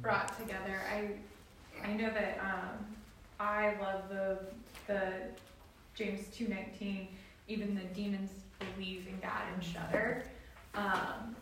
brought 0.00 0.36
together. 0.38 0.80
I, 0.90 1.10
I 1.86 1.92
know 1.94 2.10
that, 2.10 2.38
um, 2.42 2.86
I 3.42 3.74
love 3.80 4.08
the, 4.08 4.38
the 4.86 5.02
James 5.94 6.28
two 6.34 6.46
nineteen, 6.46 7.08
even 7.48 7.74
the 7.74 7.82
demons 7.92 8.30
believe 8.60 9.06
in 9.08 9.18
God 9.20 9.42
and 9.52 9.64
shudder. 9.64 10.22
Um, 10.74 11.34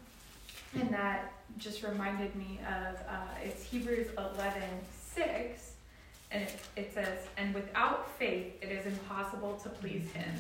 and 0.74 0.88
that 0.90 1.32
just 1.58 1.82
reminded 1.82 2.34
me 2.36 2.58
of, 2.66 2.96
uh, 2.96 3.44
it's 3.44 3.62
Hebrews 3.62 4.08
eleven 4.16 4.62
six, 4.90 5.72
and 6.30 6.44
it, 6.44 6.58
it 6.76 6.94
says, 6.94 7.26
and 7.36 7.52
without 7.54 8.10
faith 8.18 8.54
it 8.62 8.70
is 8.70 8.86
impossible 8.86 9.60
to 9.62 9.68
please 9.68 10.10
him. 10.12 10.34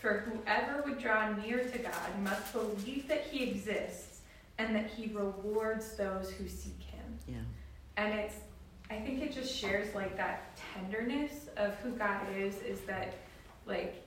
For 0.00 0.24
whoever 0.26 0.82
would 0.82 0.98
draw 0.98 1.32
near 1.34 1.64
to 1.64 1.78
God 1.78 2.22
must 2.22 2.52
believe 2.52 3.08
that 3.08 3.24
he 3.30 3.42
exists 3.42 4.20
and 4.58 4.74
that 4.74 4.86
he 4.86 5.10
rewards 5.12 5.96
those 5.96 6.30
who 6.30 6.48
seek 6.48 6.80
him. 6.80 7.18
Yeah. 7.26 7.34
And 7.96 8.14
it's, 8.14 8.36
I 8.90 8.96
think 8.96 9.22
it 9.22 9.32
just 9.32 9.54
shares 9.54 9.94
like 9.94 10.16
that 10.16 10.58
tenderness 10.74 11.48
of 11.56 11.74
who 11.76 11.90
God 11.92 12.20
is, 12.36 12.56
is 12.62 12.80
that 12.82 13.14
like 13.66 14.02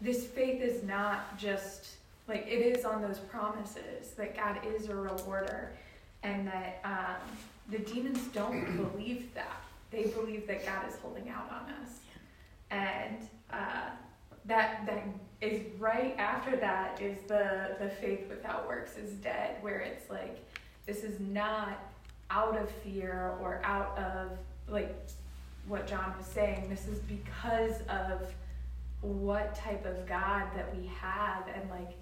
this 0.00 0.24
faith 0.24 0.62
is 0.62 0.82
not 0.82 1.36
just 1.38 1.96
like 2.28 2.46
it 2.46 2.60
is 2.60 2.84
on 2.84 3.02
those 3.02 3.18
promises 3.18 4.10
that 4.16 4.36
God 4.36 4.58
is 4.64 4.88
a 4.88 4.94
rewarder 4.94 5.72
and 6.22 6.46
that 6.46 6.80
um, 6.84 7.36
the 7.70 7.78
demons 7.78 8.26
don't 8.32 8.76
believe 8.92 9.32
that. 9.34 9.62
They 9.90 10.04
believe 10.04 10.46
that 10.46 10.64
God 10.64 10.88
is 10.88 10.96
holding 10.96 11.28
out 11.28 11.50
on 11.50 11.72
us. 11.82 12.00
And 12.70 13.28
uh, 13.52 13.90
that 14.46 14.84
that 14.86 15.04
is 15.40 15.62
right 15.78 16.14
after 16.18 16.56
that 16.56 17.00
is 17.00 17.18
the 17.28 17.76
the 17.78 17.88
faith 17.88 18.28
without 18.28 18.66
works 18.66 18.96
is 18.96 19.12
dead 19.12 19.56
where 19.62 19.78
it's 19.78 20.10
like 20.10 20.44
this 20.86 21.04
is 21.04 21.20
not 21.20 21.93
out 22.34 22.60
of 22.60 22.68
fear 22.68 23.36
or 23.40 23.60
out 23.64 23.96
of 23.96 24.36
like 24.68 24.94
what 25.68 25.86
John 25.86 26.12
was 26.18 26.26
saying 26.26 26.68
this 26.68 26.86
is 26.86 26.98
because 27.00 27.80
of 27.88 28.34
what 29.00 29.54
type 29.54 29.86
of 29.86 30.06
God 30.06 30.44
that 30.56 30.74
we 30.76 30.86
have 30.86 31.46
and 31.54 31.70
like 31.70 31.92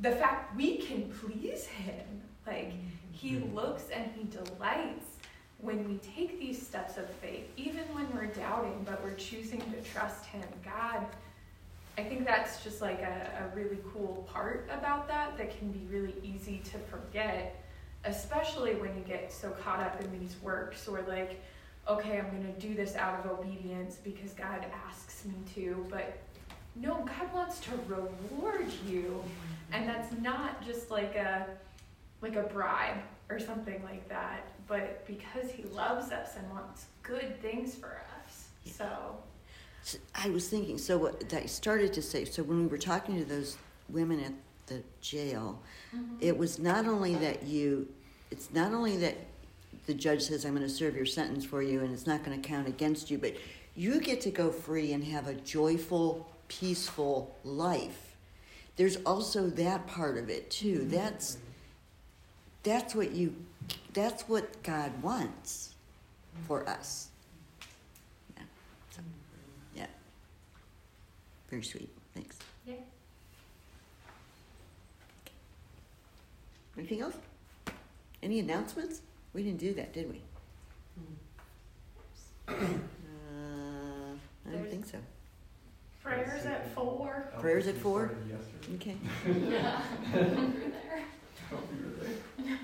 the 0.00 0.12
fact 0.12 0.56
we 0.56 0.76
can 0.76 1.10
please 1.10 1.66
him. 1.66 2.22
Like 2.46 2.72
he 3.10 3.32
mm-hmm. 3.32 3.54
looks 3.54 3.84
and 3.92 4.10
he 4.16 4.24
delights 4.24 5.06
when 5.60 5.88
we 5.88 5.98
take 5.98 6.38
these 6.38 6.64
steps 6.64 6.96
of 6.98 7.10
faith 7.10 7.44
even 7.56 7.82
when 7.92 8.06
we're 8.14 8.32
doubting 8.32 8.84
but 8.84 9.02
we're 9.02 9.14
choosing 9.14 9.60
to 9.60 9.90
trust 9.90 10.24
him. 10.26 10.44
God 10.64 11.04
I 11.98 12.04
think 12.04 12.24
that's 12.24 12.62
just 12.62 12.80
like 12.80 13.00
a, 13.00 13.50
a 13.52 13.56
really 13.56 13.78
cool 13.92 14.24
part 14.32 14.68
about 14.70 15.08
that 15.08 15.36
that 15.36 15.58
can 15.58 15.72
be 15.72 15.80
really 15.90 16.14
easy 16.22 16.62
to 16.66 16.78
forget, 16.78 17.60
especially 18.04 18.74
when 18.74 18.94
you 18.96 19.02
get 19.06 19.32
so 19.32 19.50
caught 19.50 19.80
up 19.80 20.00
in 20.00 20.18
these 20.18 20.36
works 20.42 20.86
or 20.88 21.02
like, 21.02 21.40
okay, 21.88 22.18
I'm 22.18 22.30
going 22.30 22.52
to 22.52 22.60
do 22.60 22.74
this 22.74 22.96
out 22.96 23.24
of 23.24 23.38
obedience 23.38 23.96
because 23.96 24.32
God 24.32 24.64
asks 24.88 25.24
me 25.24 25.34
to. 25.54 25.86
But 25.90 26.18
no, 26.76 27.04
God 27.04 27.32
wants 27.34 27.60
to 27.60 27.70
reward 27.88 28.66
you, 28.86 29.22
mm-hmm. 29.22 29.74
and 29.74 29.88
that's 29.88 30.12
not 30.20 30.64
just 30.64 30.90
like 30.90 31.14
a 31.16 31.46
like 32.20 32.36
a 32.36 32.42
bribe 32.42 32.98
or 33.30 33.38
something 33.38 33.82
like 33.84 34.08
that, 34.08 34.48
but 34.66 35.06
because 35.06 35.50
He 35.50 35.64
loves 35.64 36.10
us 36.12 36.36
and 36.36 36.50
wants 36.50 36.86
good 37.02 37.40
things 37.40 37.74
for 37.74 38.02
us. 38.24 38.48
So 38.64 39.16
So 39.82 39.98
I 40.14 40.30
was 40.30 40.48
thinking, 40.48 40.78
so 40.78 40.98
what 40.98 41.32
I 41.32 41.46
started 41.46 41.92
to 41.94 42.02
say, 42.02 42.24
so 42.24 42.42
when 42.42 42.60
we 42.60 42.66
were 42.66 42.78
talking 42.78 43.16
to 43.18 43.24
those 43.24 43.56
women 43.88 44.20
at 44.20 44.32
the 44.68 44.82
jail, 45.00 45.60
it 46.20 46.36
was 46.36 46.58
not 46.58 46.86
only 46.86 47.14
that 47.16 47.42
you, 47.44 47.88
it's 48.30 48.52
not 48.52 48.72
only 48.72 48.96
that 48.98 49.16
the 49.86 49.94
judge 49.94 50.22
says, 50.22 50.44
I'm 50.44 50.54
going 50.54 50.66
to 50.66 50.72
serve 50.72 50.94
your 50.94 51.06
sentence 51.06 51.44
for 51.44 51.62
you 51.62 51.80
and 51.80 51.92
it's 51.92 52.06
not 52.06 52.24
going 52.24 52.40
to 52.40 52.46
count 52.46 52.68
against 52.68 53.10
you, 53.10 53.18
but 53.18 53.34
you 53.74 54.00
get 54.00 54.20
to 54.22 54.30
go 54.30 54.50
free 54.50 54.92
and 54.92 55.04
have 55.04 55.28
a 55.28 55.34
joyful, 55.34 56.28
peaceful 56.48 57.34
life. 57.44 58.16
There's 58.76 58.96
also 59.06 59.48
that 59.50 59.86
part 59.86 60.18
of 60.18 60.30
it 60.30 60.50
too. 60.50 60.80
Mm-hmm. 60.80 60.90
That's 60.90 61.38
that's 62.62 62.94
what 62.94 63.12
you 63.12 63.34
that's 63.92 64.28
what 64.28 64.62
God 64.62 64.92
wants 65.02 65.74
for 66.46 66.68
us. 66.68 67.08
Yeah. 68.36 68.42
So, 68.90 69.02
yeah. 69.74 69.86
Very 71.50 71.62
sweet. 71.62 71.88
Thanks. 72.14 72.38
yeah. 72.66 72.74
Anything 76.78 77.00
else? 77.00 77.16
Any 78.22 78.38
announcements? 78.38 79.00
We 79.34 79.42
didn't 79.42 79.58
do 79.58 79.74
that, 79.74 79.92
did 79.92 80.10
we? 80.10 80.22
Uh, 82.48 82.54
I 84.46 84.52
don't 84.52 84.70
think 84.70 84.86
so. 84.86 84.98
Prayers 86.02 86.46
at 86.46 86.72
four. 86.74 87.28
Prayers 87.40 87.66
at 87.66 87.76
four? 87.76 88.12
Okay. 88.76 88.96
Yeah. 89.26 89.82
Over 90.14 90.52
there. 90.70 91.02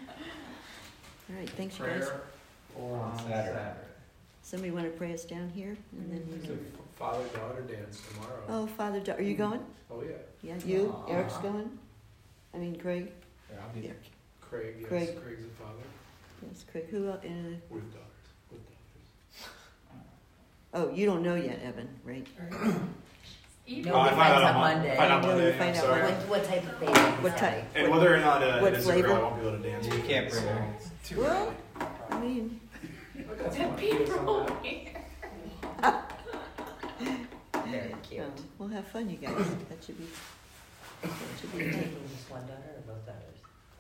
All 1.31 1.37
right. 1.39 1.51
Thanks, 1.51 1.79
you 1.79 1.85
guys. 1.87 2.05
Prayer 2.07 2.21
Or 2.79 2.99
on 2.99 3.19
Saturday. 3.19 3.33
Saturday. 3.47 3.75
Somebody 4.43 4.71
want 4.73 4.85
to 4.85 4.91
pray 4.93 5.13
us 5.15 5.25
down 5.25 5.49
here, 5.55 5.77
and 5.93 6.13
then 6.13 6.23
we 6.31 6.37
There's 6.37 6.47
can. 6.59 6.67
a 6.79 6.99
father-daughter 6.99 7.63
dance 7.63 8.03
tomorrow. 8.13 8.43
Oh, 8.49 8.67
Father, 8.67 9.01
Da- 9.01 9.15
are 9.15 9.23
you 9.23 9.35
going? 9.35 9.61
Oh, 9.91 10.03
yeah. 10.03 10.17
Yeah, 10.43 10.57
you. 10.67 10.95
Aw. 11.09 11.11
Eric's 11.13 11.37
going. 11.39 11.79
I 12.55 12.59
mean, 12.59 12.77
Craig. 12.79 13.11
Yeah, 13.51 13.59
I'll 13.63 13.75
be 13.75 13.81
there. 13.87 13.97
Craig, 14.41 14.77
yes, 14.81 14.89
Craig. 14.89 15.23
Craig's 15.23 15.43
a 15.45 15.63
father. 15.63 15.83
Yes, 16.49 16.65
Craig. 16.71 16.87
Who? 16.91 17.09
else? 17.09 17.19
Uh, 17.25 17.29
With 17.71 17.93
daughters, 17.93 18.29
with 18.51 18.61
daughters. 18.67 19.51
oh, 20.75 20.91
you 20.93 21.07
don't 21.07 21.23
know 21.23 21.35
yet, 21.35 21.61
Evan, 21.63 21.89
right? 22.05 22.27
Even 23.67 23.91
No, 23.93 23.95
Oh, 23.95 24.01
I 24.01 24.05
we 24.05 24.09
find 24.11 24.17
find 24.19 24.33
out 24.35 24.43
out 24.43 24.45
on 24.45 24.55
Mon- 24.61 24.75
Monday. 24.77 24.93
I 24.93 24.97
find 24.97 25.13
out 25.13 25.23
No, 25.23 25.29
Monday, 25.29 25.53
I'm 25.53 25.59
find 25.59 25.77
out 25.77 25.83
sorry. 25.85 26.03
What, 26.03 26.29
what 26.29 26.45
type 26.45 26.65
of 26.73 26.81
baby? 26.81 26.93
What 27.23 27.37
type? 27.39 27.65
And 27.75 27.91
whether 27.91 28.15
or 28.15 28.19
not 28.21 28.43
uh, 28.43 28.59
What 28.61 28.73
it 28.75 28.79
is 28.81 28.89
a 28.89 28.93
girl, 28.93 29.01
flavor? 29.03 29.13
I 29.15 29.23
won't 29.23 29.41
be 29.41 29.47
able 29.49 29.57
to 29.59 29.63
dance. 29.71 29.87
You 29.87 29.93
with 29.95 30.07
can't 30.09 30.27
it, 30.27 30.31
bring 30.33 30.43
so- 30.43 30.49
her. 30.49 30.75
Too 31.05 31.21
Well, 31.21 31.55
early. 31.81 31.87
I 32.11 32.21
mean, 32.21 32.61
I 33.19 33.35
got 33.35 33.53
some 33.53 33.63
ideas 33.73 34.11
on 34.11 34.17
people 34.19 34.45
that. 34.45 34.65
here. 34.65 34.91
Very 37.67 37.95
cute. 38.03 38.23
um, 38.25 38.33
we'll 38.59 38.69
have 38.69 38.87
fun, 38.89 39.09
you 39.09 39.17
guys. 39.17 39.35
That 39.71 39.83
should 39.85 39.99
be. 39.99 40.07
That 41.03 41.11
should 41.41 41.53
be 41.57 41.71
fun. 41.73 41.89
Just 42.15 42.31
one 42.31 42.43
daughter 42.43 42.77
or 42.77 42.95
both 42.95 43.07
daughters? 43.07 43.34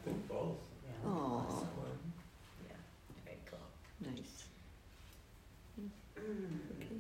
I 0.04 0.10
think 0.10 0.28
both. 0.28 0.58
Yeah. 1.04 1.10
Aw, 1.10 1.44
Yeah, 2.68 2.76
very 3.24 3.38
cool. 3.46 3.58
nice. 4.00 4.44
Okay. 6.18 6.96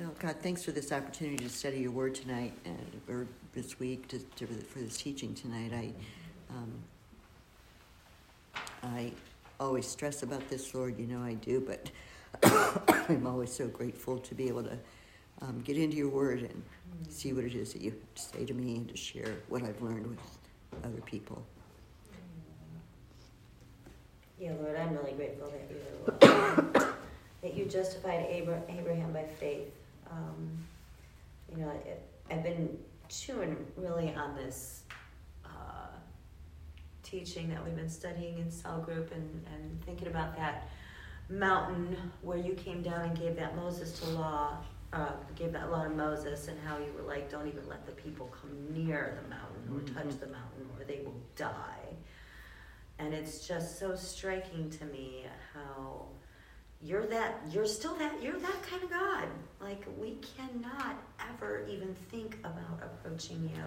Oh, 0.00 0.10
God, 0.18 0.36
thanks 0.42 0.64
for 0.64 0.72
this 0.72 0.90
opportunity 0.92 1.36
to 1.44 1.48
study 1.48 1.78
your 1.80 1.90
word 1.92 2.14
tonight 2.16 2.52
and 2.64 3.00
or 3.08 3.26
this 3.52 3.78
week 3.78 4.08
to, 4.08 4.18
to 4.18 4.46
for 4.46 4.80
this 4.80 4.96
teaching 4.96 5.34
tonight. 5.34 5.72
I 5.72 5.92
um, 6.50 6.72
I 8.82 9.12
always 9.60 9.86
stress 9.86 10.22
about 10.22 10.48
this, 10.48 10.74
Lord. 10.74 10.98
You 10.98 11.06
know 11.06 11.22
I 11.22 11.34
do, 11.34 11.60
but 11.60 11.90
I'm 13.08 13.26
always 13.26 13.52
so 13.52 13.68
grateful 13.68 14.18
to 14.18 14.34
be 14.34 14.48
able 14.48 14.64
to 14.64 14.78
um, 15.42 15.62
get 15.64 15.76
into 15.76 15.96
your 15.96 16.08
word 16.08 16.40
and 16.40 16.62
see 17.08 17.32
what 17.32 17.44
it 17.44 17.54
is 17.54 17.72
that 17.72 17.82
you 17.82 17.90
have 17.90 18.14
to 18.14 18.22
say 18.22 18.44
to 18.44 18.54
me 18.54 18.76
and 18.76 18.88
to 18.88 18.96
share 18.96 19.34
what 19.48 19.62
I've 19.62 19.80
learned 19.80 20.06
with 20.06 20.37
other 20.84 21.00
people. 21.06 21.44
Yeah, 24.40 24.52
Lord, 24.60 24.76
I'm 24.76 24.96
really 24.96 25.12
grateful 25.12 25.50
that 25.50 25.68
you 25.70 26.86
that 27.42 27.54
you 27.54 27.64
justified 27.64 28.26
Abraham 28.28 29.12
by 29.12 29.24
faith. 29.24 29.72
Um, 30.10 30.58
you 31.50 31.58
know, 31.58 31.70
it, 31.84 32.02
I've 32.30 32.42
been 32.42 32.78
chewing 33.08 33.56
really 33.76 34.14
on 34.14 34.36
this 34.36 34.82
uh, 35.44 35.88
teaching 37.02 37.48
that 37.50 37.64
we've 37.64 37.76
been 37.76 37.88
studying 37.88 38.38
in 38.38 38.50
cell 38.50 38.80
group 38.80 39.12
and, 39.12 39.44
and 39.54 39.84
thinking 39.84 40.08
about 40.08 40.36
that 40.36 40.68
mountain 41.30 41.96
where 42.22 42.38
you 42.38 42.54
came 42.54 42.82
down 42.82 43.02
and 43.02 43.18
gave 43.18 43.36
that 43.36 43.56
Moses 43.56 43.98
to 44.00 44.10
law, 44.10 44.58
uh, 44.92 45.12
gave 45.36 45.52
that 45.52 45.70
law 45.70 45.84
to 45.84 45.90
Moses, 45.90 46.48
and 46.48 46.58
how 46.66 46.78
you 46.78 46.92
were 46.96 47.02
like, 47.02 47.30
don't 47.30 47.46
even 47.46 47.66
let 47.68 47.84
the 47.86 47.92
people 47.92 48.26
come 48.40 48.50
near 48.72 49.18
the 49.22 49.28
mountain 49.28 49.68
or 49.74 49.80
touch 49.94 50.14
Mhm. 50.14 50.20
the 50.20 50.26
mountain 50.28 50.70
or 50.78 50.84
they 50.84 51.00
will 51.04 51.20
die. 51.36 51.96
And 52.98 53.14
it's 53.14 53.46
just 53.46 53.78
so 53.78 53.94
striking 53.94 54.70
to 54.70 54.84
me 54.86 55.26
how 55.54 56.06
you're 56.80 57.06
that 57.06 57.40
you're 57.50 57.66
still 57.66 57.94
that 57.96 58.22
you're 58.22 58.38
that 58.38 58.62
kind 58.62 58.82
of 58.82 58.90
God. 58.90 59.28
Like 59.60 59.84
we 59.98 60.18
cannot 60.36 60.96
ever 61.30 61.66
even 61.68 61.94
think 62.10 62.38
about 62.44 62.82
approaching 62.82 63.50
you. 63.54 63.64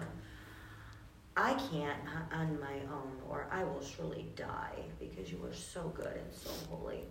I 1.36 1.54
can't 1.54 1.98
on 2.32 2.60
my 2.60 2.80
own, 2.92 3.12
or 3.28 3.46
I 3.50 3.64
will 3.64 3.82
surely 3.82 4.30
die 4.36 4.84
because 5.00 5.32
you 5.32 5.42
are 5.46 5.54
so 5.54 5.88
good 5.94 6.14
and 6.14 6.34
so 6.34 6.50
holy. 6.68 7.04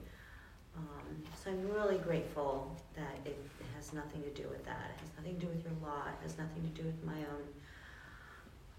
Um, 0.78 1.24
so 1.44 1.50
I'm 1.50 1.68
really 1.72 1.98
grateful 1.98 2.76
that 2.96 3.20
it 3.26 3.38
has 3.82 3.94
nothing 3.94 4.22
to 4.22 4.30
do 4.30 4.48
with 4.48 4.64
that. 4.66 4.92
It 4.94 5.00
has 5.02 5.10
nothing 5.18 5.40
to 5.40 5.46
do 5.48 5.52
with 5.52 5.64
your 5.64 5.74
law. 5.82 6.04
It 6.08 6.22
has 6.22 6.38
nothing 6.38 6.62
to 6.62 6.82
do 6.82 6.86
with 6.86 7.04
my 7.04 7.18
own 7.18 7.44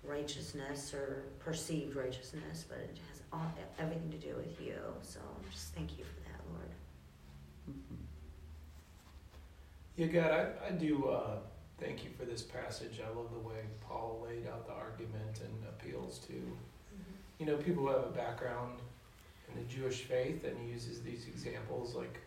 righteousness 0.04 0.94
or 0.94 1.24
perceived 1.40 1.96
righteousness, 1.96 2.64
but 2.68 2.78
it 2.78 2.98
has 3.10 3.20
all, 3.32 3.52
everything 3.80 4.10
to 4.12 4.16
do 4.16 4.36
with 4.36 4.60
you. 4.60 4.76
So 5.02 5.18
just 5.50 5.74
thank 5.74 5.98
you 5.98 6.04
for 6.04 6.20
that, 6.28 6.40
Lord. 6.52 6.70
Mhm. 7.70 7.96
Yeah, 9.96 10.06
God, 10.06 10.30
I, 10.30 10.68
I 10.68 10.70
do 10.70 11.08
uh, 11.08 11.38
thank 11.80 12.04
you 12.04 12.10
for 12.16 12.24
this 12.24 12.42
passage. 12.42 13.00
I 13.04 13.08
love 13.08 13.32
the 13.32 13.40
way 13.40 13.64
Paul 13.80 14.24
laid 14.28 14.46
out 14.46 14.66
the 14.68 14.72
argument 14.72 15.40
and 15.42 15.64
appeals 15.68 16.20
to, 16.28 16.32
you 17.40 17.46
know, 17.46 17.56
people 17.56 17.82
who 17.86 17.88
have 17.90 18.04
a 18.04 18.10
background 18.10 18.78
in 19.48 19.60
the 19.60 19.68
Jewish 19.68 20.02
faith, 20.02 20.44
and 20.44 20.56
he 20.64 20.70
uses 20.72 21.02
these 21.02 21.26
examples 21.26 21.96
like, 21.96 22.18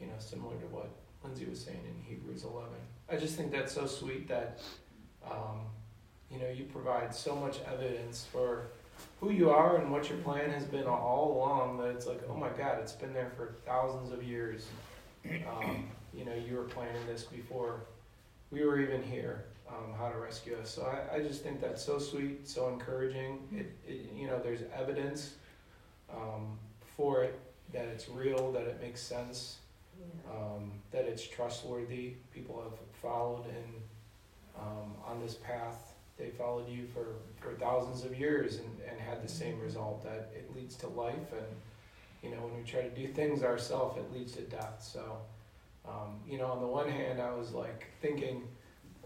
you 0.00 0.06
know, 0.06 0.14
similar 0.18 0.56
to 0.56 0.66
what 0.66 0.90
Lindsay 1.26 1.46
was 1.46 1.60
saying 1.60 1.80
in 1.84 2.04
Hebrews 2.04 2.44
11. 2.44 2.68
I 3.10 3.16
just 3.16 3.36
think 3.36 3.52
that's 3.52 3.72
so 3.72 3.86
sweet 3.86 4.28
that, 4.28 4.60
um, 5.28 5.60
you 6.30 6.38
know, 6.38 6.48
you 6.48 6.64
provide 6.64 7.14
so 7.14 7.34
much 7.34 7.58
evidence 7.70 8.26
for 8.30 8.68
who 9.20 9.30
you 9.30 9.50
are 9.50 9.76
and 9.76 9.90
what 9.90 10.08
your 10.08 10.18
plan 10.18 10.50
has 10.50 10.64
been 10.64 10.86
all 10.86 11.36
along 11.36 11.78
that 11.78 11.88
it's 11.88 12.06
like, 12.06 12.20
oh 12.28 12.36
my 12.36 12.48
God, 12.50 12.78
it's 12.80 12.92
been 12.92 13.12
there 13.12 13.32
for 13.36 13.54
thousands 13.64 14.12
of 14.12 14.22
years. 14.22 14.66
Um, 15.24 15.88
you 16.14 16.24
know, 16.24 16.34
you 16.34 16.56
were 16.56 16.64
planning 16.64 17.04
this 17.06 17.24
before 17.24 17.80
we 18.50 18.64
were 18.64 18.80
even 18.80 19.02
here, 19.02 19.44
um, 19.68 19.92
how 19.98 20.08
to 20.08 20.18
rescue 20.18 20.56
us. 20.56 20.70
So 20.70 20.82
I, 20.82 21.16
I 21.16 21.20
just 21.20 21.42
think 21.42 21.60
that's 21.60 21.84
so 21.84 21.98
sweet, 21.98 22.48
so 22.48 22.68
encouraging. 22.68 23.40
It, 23.52 23.74
it 23.86 24.12
you 24.14 24.28
know, 24.28 24.38
there's 24.38 24.60
evidence 24.74 25.34
um, 26.10 26.58
for 26.96 27.24
it 27.24 27.38
that 27.72 27.86
it's 27.86 28.08
real, 28.08 28.52
that 28.52 28.62
it 28.62 28.80
makes 28.80 29.02
sense, 29.02 29.58
um, 30.30 30.72
that 30.90 31.04
it's 31.04 31.26
trustworthy. 31.26 32.14
People 32.32 32.62
have 32.62 32.78
followed 33.00 33.46
and 33.46 33.74
um, 34.58 34.94
on 35.06 35.20
this 35.20 35.34
path. 35.34 35.94
They 36.18 36.30
followed 36.30 36.68
you 36.68 36.86
for, 36.86 37.16
for 37.40 37.54
thousands 37.58 38.04
of 38.04 38.18
years 38.18 38.56
and, 38.56 38.70
and 38.88 38.98
had 38.98 39.22
the 39.22 39.28
same 39.28 39.60
result 39.60 40.02
that 40.04 40.30
it 40.34 40.54
leads 40.56 40.76
to 40.76 40.88
life. 40.88 41.32
And, 41.32 41.46
you 42.22 42.30
know, 42.30 42.42
when 42.42 42.56
we 42.56 42.62
try 42.62 42.80
to 42.80 42.90
do 42.90 43.06
things 43.06 43.42
ourselves, 43.42 43.98
it 43.98 44.12
leads 44.16 44.32
to 44.32 44.42
death. 44.42 44.80
So, 44.80 45.18
um, 45.86 46.20
you 46.26 46.38
know, 46.38 46.46
on 46.46 46.60
the 46.60 46.66
one 46.66 46.90
hand, 46.90 47.20
I 47.20 47.32
was 47.34 47.52
like 47.52 47.88
thinking, 48.00 48.44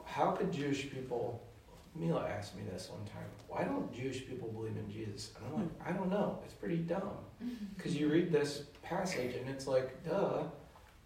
how 0.04 0.30
could 0.30 0.52
Jewish 0.52 0.88
people, 0.90 1.42
Mila 1.96 2.28
asked 2.28 2.56
me 2.56 2.62
this 2.72 2.88
one 2.90 3.04
time, 3.06 3.26
why 3.48 3.64
don't 3.64 3.92
Jewish 3.92 4.26
people 4.26 4.48
believe 4.48 4.76
in 4.76 4.90
Jesus? 4.90 5.32
And 5.36 5.46
I'm 5.46 5.60
like, 5.62 5.88
I 5.88 5.92
don't 5.92 6.10
know. 6.10 6.38
It's 6.44 6.54
pretty 6.54 6.78
dumb. 6.78 7.18
Because 7.76 7.96
you 7.96 8.08
read 8.08 8.30
this 8.30 8.62
passage 8.82 9.34
and 9.34 9.48
it's 9.48 9.66
like, 9.66 10.04
duh. 10.04 10.44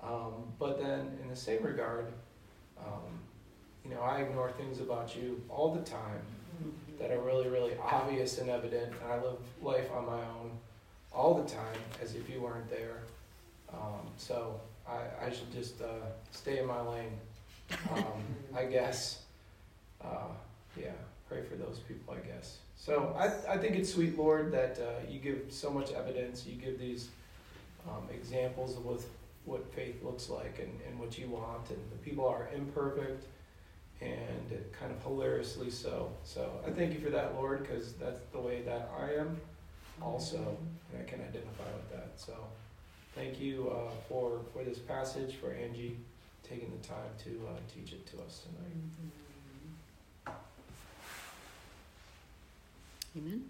Um, 0.07 0.53
but 0.59 0.79
then 0.79 1.19
in 1.23 1.29
the 1.29 1.37
same 1.37 1.63
regard, 1.63 2.07
um, 2.79 3.21
you 3.85 3.91
know, 3.95 4.01
I 4.01 4.21
ignore 4.21 4.51
things 4.53 4.81
about 4.81 5.17
you 5.17 5.43
all 5.49 5.75
the 5.75 5.83
time 5.83 6.21
that 6.99 7.11
are 7.11 7.21
really, 7.21 7.49
really 7.49 7.73
obvious 7.83 8.39
and 8.39 8.49
evident, 8.49 8.93
and 8.93 9.13
I 9.13 9.17
live 9.17 9.39
life 9.63 9.91
on 9.93 10.07
my 10.07 10.21
own 10.21 10.51
all 11.13 11.35
the 11.35 11.49
time 11.49 11.79
as 12.03 12.15
if 12.15 12.29
you 12.29 12.41
weren't 12.41 12.69
there. 12.71 13.03
Um, 13.73 14.07
so 14.17 14.61
I, 14.89 15.27
I 15.27 15.31
should 15.31 15.53
just 15.53 15.81
uh, 15.81 16.07
stay 16.31 16.59
in 16.59 16.67
my 16.67 16.81
lane 16.81 17.19
um, 17.91 18.05
I 18.57 18.65
guess. 18.71 19.23
Uh, 20.03 20.29
yeah, 20.77 20.93
pray 21.29 21.43
for 21.43 21.57
those 21.57 21.79
people, 21.89 22.15
I 22.15 22.27
guess. 22.27 22.59
So 22.77 23.17
I, 23.19 23.55
I 23.55 23.59
think 23.59 23.77
it's 23.77 23.93
sweet, 23.93 24.19
Lord, 24.19 24.53
that 24.53 24.79
uh, 24.79 25.11
you 25.11 25.19
give 25.19 25.47
so 25.49 25.71
much 25.71 25.93
evidence. 25.93 26.45
You 26.47 26.57
give 26.57 26.79
these 26.79 27.09
um, 27.89 28.09
examples 28.13 28.77
of 28.77 28.85
what, 28.85 29.01
what 29.45 29.73
faith 29.75 30.03
looks 30.03 30.29
like 30.31 30.59
and, 30.59 30.81
and 30.89 30.99
what 30.99 31.19
you 31.19 31.29
want. 31.29 31.69
And 31.71 31.79
the 31.91 31.99
people 31.99 32.27
are 32.27 32.49
imperfect 32.55 33.27
and 34.01 34.65
kind 34.79 34.93
of 34.93 35.03
hilariously 35.03 35.71
so. 35.71 36.11
So 36.25 36.51
I 36.67 36.71
thank 36.71 36.93
you 36.95 37.01
for 37.01 37.11
that, 37.11 37.35
Lord, 37.35 37.63
because 37.63 37.93
that's 37.95 38.21
the 38.33 38.41
way 38.41 38.63
that 38.63 38.91
I 38.99 39.15
am 39.21 39.41
also, 40.03 40.57
and 40.93 41.03
I 41.03 41.05
can 41.09 41.21
identify 41.21 41.65
with 41.65 41.91
that. 41.93 42.13
So 42.17 42.35
thank 43.15 43.41
you 43.41 43.71
uh, 43.71 43.91
for, 44.09 44.41
for 44.53 44.65
this 44.65 44.79
passage, 44.79 45.37
for 45.37 45.53
Angie 45.53 45.99
taking 46.43 46.71
the 46.71 46.87
time 46.87 47.11
to 47.25 47.31
uh, 47.49 47.59
teach 47.73 47.93
it 47.93 48.07
to 48.07 48.21
us 48.23 48.43
tonight. 48.45 50.35
Amen. 53.17 53.45